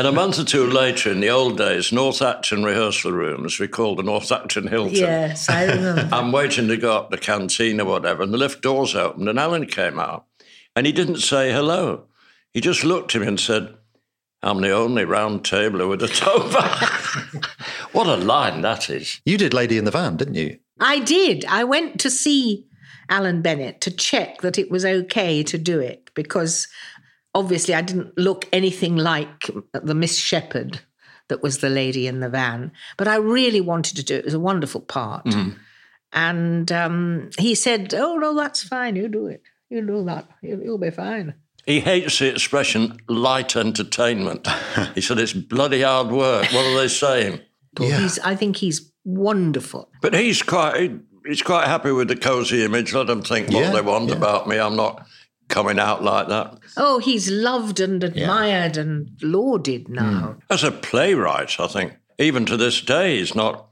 And 0.00 0.08
a 0.08 0.12
month 0.12 0.38
or 0.38 0.44
two 0.44 0.66
later, 0.66 1.12
in 1.12 1.20
the 1.20 1.28
old 1.28 1.58
days, 1.58 1.92
North 1.92 2.22
Acton 2.22 2.64
rehearsal 2.64 3.12
rooms, 3.12 3.60
we 3.60 3.68
called 3.68 3.98
the 3.98 4.02
North 4.02 4.32
Acton 4.32 4.66
Hilton. 4.66 4.96
Yes, 4.96 5.46
I 5.50 5.64
remember. 5.64 6.08
I'm 6.16 6.32
waiting 6.32 6.68
to 6.68 6.78
go 6.78 6.96
up 6.96 7.10
the 7.10 7.18
canteen 7.18 7.78
or 7.82 7.84
whatever, 7.84 8.22
and 8.22 8.32
the 8.32 8.38
lift 8.38 8.62
doors 8.62 8.94
opened, 8.94 9.28
and 9.28 9.38
Alan 9.38 9.66
came 9.66 9.98
out, 9.98 10.24
and 10.74 10.86
he 10.86 10.92
didn't 10.92 11.18
say 11.18 11.52
hello. 11.52 12.04
He 12.54 12.62
just 12.62 12.82
looked 12.82 13.14
at 13.14 13.20
me 13.20 13.28
and 13.28 13.38
said, 13.38 13.76
"I'm 14.42 14.62
the 14.62 14.70
only 14.70 15.04
round 15.04 15.44
tabler 15.44 15.86
with 15.86 16.02
a 16.02 16.08
tow 16.08 16.50
bar." 16.50 17.42
what 17.92 18.06
a 18.06 18.16
line 18.16 18.62
that 18.62 18.88
is! 18.88 19.20
You 19.26 19.36
did 19.36 19.52
Lady 19.52 19.76
in 19.76 19.84
the 19.84 19.90
Van, 19.90 20.16
didn't 20.16 20.36
you? 20.36 20.60
I 20.80 21.00
did. 21.00 21.44
I 21.44 21.64
went 21.64 22.00
to 22.00 22.10
see 22.10 22.66
Alan 23.10 23.42
Bennett 23.42 23.82
to 23.82 23.90
check 23.90 24.40
that 24.40 24.58
it 24.58 24.70
was 24.70 24.86
okay 24.86 25.42
to 25.42 25.58
do 25.58 25.78
it 25.78 26.10
because 26.14 26.68
obviously 27.34 27.74
I 27.74 27.82
didn't 27.82 28.16
look 28.18 28.48
anything 28.52 28.96
like 28.96 29.50
the 29.72 29.94
Miss 29.94 30.16
Shepherd 30.18 30.80
that 31.28 31.42
was 31.42 31.58
the 31.58 31.70
lady 31.70 32.06
in 32.06 32.20
the 32.20 32.28
van. 32.28 32.72
But 32.96 33.08
I 33.08 33.16
really 33.16 33.60
wanted 33.60 33.96
to 33.96 34.02
do 34.02 34.16
it. 34.16 34.18
It 34.20 34.24
was 34.24 34.34
a 34.34 34.40
wonderful 34.40 34.80
part. 34.80 35.26
And 36.12 36.72
um, 36.72 37.30
he 37.38 37.54
said, 37.54 37.94
Oh, 37.94 38.16
no, 38.16 38.34
that's 38.34 38.62
fine. 38.64 38.96
You 38.96 39.08
do 39.08 39.26
it. 39.26 39.42
You 39.68 39.86
do 39.86 40.04
that. 40.06 40.28
You'll, 40.42 40.60
you'll 40.60 40.78
be 40.78 40.90
fine. 40.90 41.34
He 41.66 41.80
hates 41.80 42.18
the 42.18 42.28
expression 42.32 42.98
"light 43.06 43.54
entertainment." 43.54 44.48
he 44.94 45.00
said 45.00 45.18
it's 45.18 45.34
bloody 45.34 45.82
hard 45.82 46.08
work. 46.10 46.50
What 46.52 46.64
are 46.64 46.76
they 46.76 46.88
saying? 46.88 47.40
Yeah. 47.78 48.00
he's, 48.00 48.18
I 48.20 48.34
think 48.34 48.56
he's 48.56 48.90
wonderful. 49.04 49.88
But 50.00 50.14
he's 50.14 50.42
quite 50.42 50.90
he's 51.26 51.42
quite 51.42 51.66
happy 51.66 51.92
with 51.92 52.08
the 52.08 52.16
cosy 52.16 52.64
image. 52.64 52.92
Let 52.94 53.06
them 53.06 53.22
think 53.22 53.48
what 53.48 53.60
Yeah, 53.60 53.70
they 53.70 53.82
want 53.82 54.08
yeah. 54.08 54.16
about 54.16 54.48
me. 54.48 54.58
I'm 54.58 54.74
not 54.74 55.06
coming 55.50 55.78
out 55.78 56.02
like 56.02 56.28
that. 56.28 56.58
Oh, 56.76 56.98
he's 56.98 57.30
loved 57.30 57.80
and 57.80 58.02
admired 58.02 58.76
and 58.76 59.10
lauded 59.22 59.88
hmm. 59.88 59.94
now. 59.94 60.36
As 60.48 60.64
a 60.64 60.70
playwright, 60.70 61.60
I 61.60 61.66
think, 61.66 61.94
even 62.18 62.46
to 62.46 62.56
this 62.56 62.80
day, 62.80 63.18
he's 63.18 63.34
not 63.34 63.66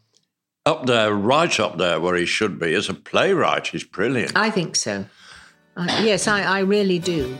up 0.66 0.86
there, 0.86 1.14
right 1.14 1.58
up 1.58 1.78
there 1.78 1.98
where 2.00 2.16
he 2.16 2.26
should 2.26 2.58
be. 2.58 2.74
As 2.74 2.88
a 2.88 2.94
playwright, 2.94 3.68
he's 3.68 3.84
brilliant. 3.84 4.32
I 4.36 4.50
think 4.50 4.76
so. 4.76 5.06
I 5.76 6.04
yes, 6.04 6.28
I, 6.28 6.42
I 6.42 6.60
really 6.60 6.98
do. 6.98 7.38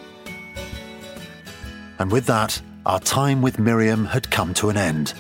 And 1.99 2.11
with 2.11 2.27
that, 2.27 2.61
our 2.87 3.01
time 3.01 3.43
with 3.43 3.59
Miriam 3.59 4.07
had 4.07 4.31
come 4.31 4.55
to 4.55 4.71
an 4.71 4.77
end. 4.77 5.13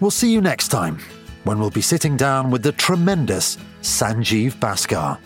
We'll 0.00 0.10
see 0.10 0.32
you 0.32 0.40
next 0.40 0.68
time 0.68 0.98
when 1.44 1.58
we'll 1.58 1.70
be 1.70 1.80
sitting 1.80 2.16
down 2.16 2.50
with 2.50 2.62
the 2.62 2.72
tremendous 2.72 3.56
Sanjeev 3.80 4.54
Bhaskar. 4.56 5.18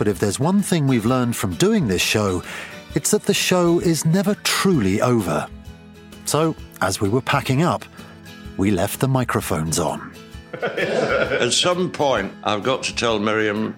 But 0.00 0.08
if 0.08 0.18
there's 0.18 0.40
one 0.40 0.62
thing 0.62 0.86
we've 0.86 1.04
learned 1.04 1.36
from 1.36 1.52
doing 1.56 1.88
this 1.88 2.00
show, 2.00 2.42
it's 2.94 3.10
that 3.10 3.24
the 3.24 3.34
show 3.34 3.80
is 3.80 4.06
never 4.06 4.34
truly 4.36 4.98
over. 5.02 5.46
So, 6.24 6.56
as 6.80 7.02
we 7.02 7.10
were 7.10 7.20
packing 7.20 7.62
up, 7.62 7.84
we 8.56 8.70
left 8.70 9.00
the 9.00 9.08
microphones 9.08 9.78
on. 9.78 10.10
At 10.62 11.52
some 11.52 11.90
point, 11.90 12.32
I've 12.44 12.62
got 12.62 12.82
to 12.84 12.96
tell 12.96 13.18
Miriam, 13.18 13.76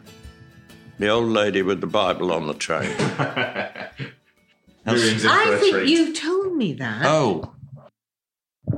the 1.00 1.08
old 1.08 1.26
lady 1.28 1.62
with 1.62 1.80
the 1.80 1.88
Bible 1.88 2.30
on 2.30 2.46
the 2.46 2.54
train. 2.54 2.88
Miriam's 4.86 5.24
in 5.24 5.28
for 5.28 5.28
I 5.28 5.48
a 5.54 5.58
think 5.58 5.74
treat. 5.74 5.88
you 5.88 6.12
told 6.14 6.54
me 6.56 6.74
that, 6.74 7.02
Oh, 7.04 7.52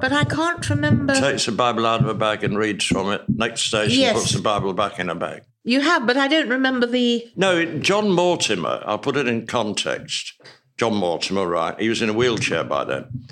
but 0.01 0.15
I 0.15 0.25
can't 0.25 0.67
remember. 0.71 1.15
takes 1.15 1.45
the 1.45 1.53
Bible 1.53 1.85
out 1.85 2.01
of 2.01 2.07
her 2.07 2.15
bag 2.15 2.43
and 2.43 2.57
reads 2.57 2.87
from 2.87 3.13
it. 3.13 3.21
Next 3.29 3.65
station, 3.65 4.01
Yes. 4.01 4.15
puts 4.15 4.33
the 4.33 4.41
Bible 4.41 4.73
back 4.73 4.99
in 4.99 5.09
her 5.09 5.15
bag. 5.15 5.43
You 5.65 5.81
have, 5.81 6.07
but 6.07 6.19
I 6.19 6.29
don't 6.29 6.51
remember 6.51 6.87
the. 6.87 7.27
No, 7.37 7.65
John 7.79 8.11
Mortimer, 8.11 8.83
I'll 8.85 8.99
put 8.99 9.17
it 9.17 9.27
in 9.27 9.47
context. 9.47 10.35
John 10.77 10.95
Mortimer, 10.95 11.47
right? 11.47 11.79
He 11.81 11.89
was 11.89 12.03
in 12.03 12.11
a 12.11 12.12
wheelchair 12.12 12.65
by 12.65 12.85
then. 12.85 13.27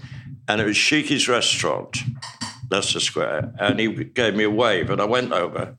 And 0.48 0.60
it 0.60 0.64
was 0.64 0.76
Sheekey's 0.76 1.28
restaurant, 1.28 1.98
Leicester 2.70 3.00
Square. 3.00 3.52
And 3.58 3.78
he 3.78 3.88
gave 4.04 4.34
me 4.34 4.44
a 4.44 4.50
wave, 4.50 4.88
and 4.88 5.00
I 5.00 5.04
went 5.04 5.32
over 5.32 5.76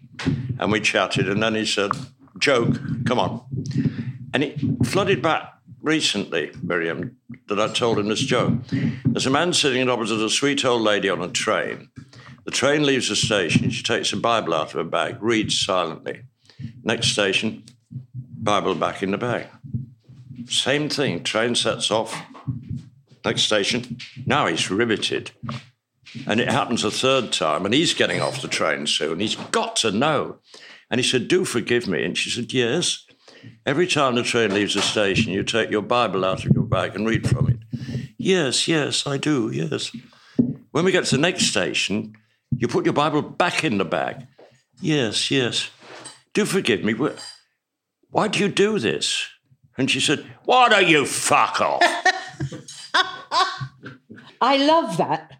and 0.59 0.71
we 0.71 0.79
chatted. 0.79 1.27
And 1.27 1.41
then 1.41 1.55
he 1.55 1.65
said, 1.65 1.91
Joke, 2.37 2.79
come 3.05 3.19
on. 3.19 3.41
And 4.33 4.43
it 4.43 4.59
flooded 4.85 5.21
back 5.21 5.53
recently, 5.81 6.51
Miriam, 6.61 7.17
that 7.47 7.59
I 7.59 7.67
told 7.67 7.99
him 7.99 8.09
this 8.09 8.21
joke. 8.21 8.53
There's 9.05 9.25
a 9.25 9.31
man 9.31 9.53
sitting 9.53 9.89
opposite 9.89 10.21
a 10.21 10.29
sweet 10.29 10.63
old 10.63 10.81
lady 10.81 11.09
on 11.09 11.21
a 11.21 11.29
train. 11.29 11.89
The 12.45 12.51
train 12.51 12.85
leaves 12.85 13.09
the 13.09 13.15
station. 13.15 13.69
She 13.69 13.83
takes 13.83 14.13
a 14.13 14.17
Bible 14.17 14.53
out 14.53 14.67
of 14.67 14.73
her 14.73 14.83
bag, 14.83 15.21
reads 15.21 15.59
silently. 15.59 16.23
Next 16.83 17.07
station, 17.07 17.63
Bible 18.37 18.75
back 18.75 19.03
in 19.03 19.11
the 19.11 19.17
bag. 19.17 19.47
Same 20.47 20.89
thing. 20.89 21.23
Train 21.23 21.55
sets 21.55 21.91
off. 21.91 22.21
Next 23.25 23.43
station. 23.43 23.97
Now 24.25 24.47
he's 24.47 24.69
riveted. 24.69 25.31
And 26.27 26.39
it 26.39 26.49
happens 26.49 26.83
a 26.83 26.91
third 26.91 27.31
time, 27.31 27.65
and 27.65 27.73
he's 27.73 27.93
getting 27.93 28.21
off 28.21 28.41
the 28.41 28.47
train 28.47 28.85
soon. 28.85 29.19
He's 29.19 29.35
got 29.35 29.75
to 29.77 29.91
know. 29.91 30.37
And 30.91 30.99
he 30.99 31.07
said, 31.07 31.27
Do 31.27 31.43
forgive 31.43 31.87
me. 31.87 32.03
And 32.03 32.17
she 32.17 32.29
said, 32.29 32.53
Yes. 32.53 33.05
Every 33.65 33.87
time 33.87 34.15
the 34.15 34.23
train 34.23 34.53
leaves 34.53 34.75
the 34.75 34.81
station, 34.81 35.33
you 35.33 35.43
take 35.43 35.69
your 35.69 35.81
Bible 35.81 36.23
out 36.23 36.45
of 36.45 36.53
your 36.53 36.63
bag 36.63 36.95
and 36.95 37.07
read 37.07 37.27
from 37.27 37.49
it. 37.49 37.57
Yes, 38.17 38.67
yes, 38.67 39.05
I 39.05 39.17
do, 39.17 39.49
yes. 39.51 39.91
When 40.71 40.85
we 40.85 40.91
get 40.91 41.05
to 41.05 41.15
the 41.15 41.21
next 41.21 41.47
station, 41.47 42.15
you 42.55 42.67
put 42.67 42.85
your 42.85 42.93
Bible 42.93 43.21
back 43.21 43.63
in 43.63 43.77
the 43.77 43.85
bag. 43.85 44.27
Yes, 44.79 45.29
yes. 45.29 45.69
Do 46.33 46.45
forgive 46.45 46.83
me. 46.83 46.95
Why 48.09 48.27
do 48.27 48.39
you 48.39 48.49
do 48.49 48.79
this? 48.79 49.27
And 49.77 49.89
she 49.89 49.99
said, 49.99 50.25
Why 50.45 50.69
don't 50.69 50.87
you 50.87 51.05
fuck 51.05 51.61
off? 51.61 51.81
I 54.41 54.57
love 54.57 54.97
that. 54.97 55.39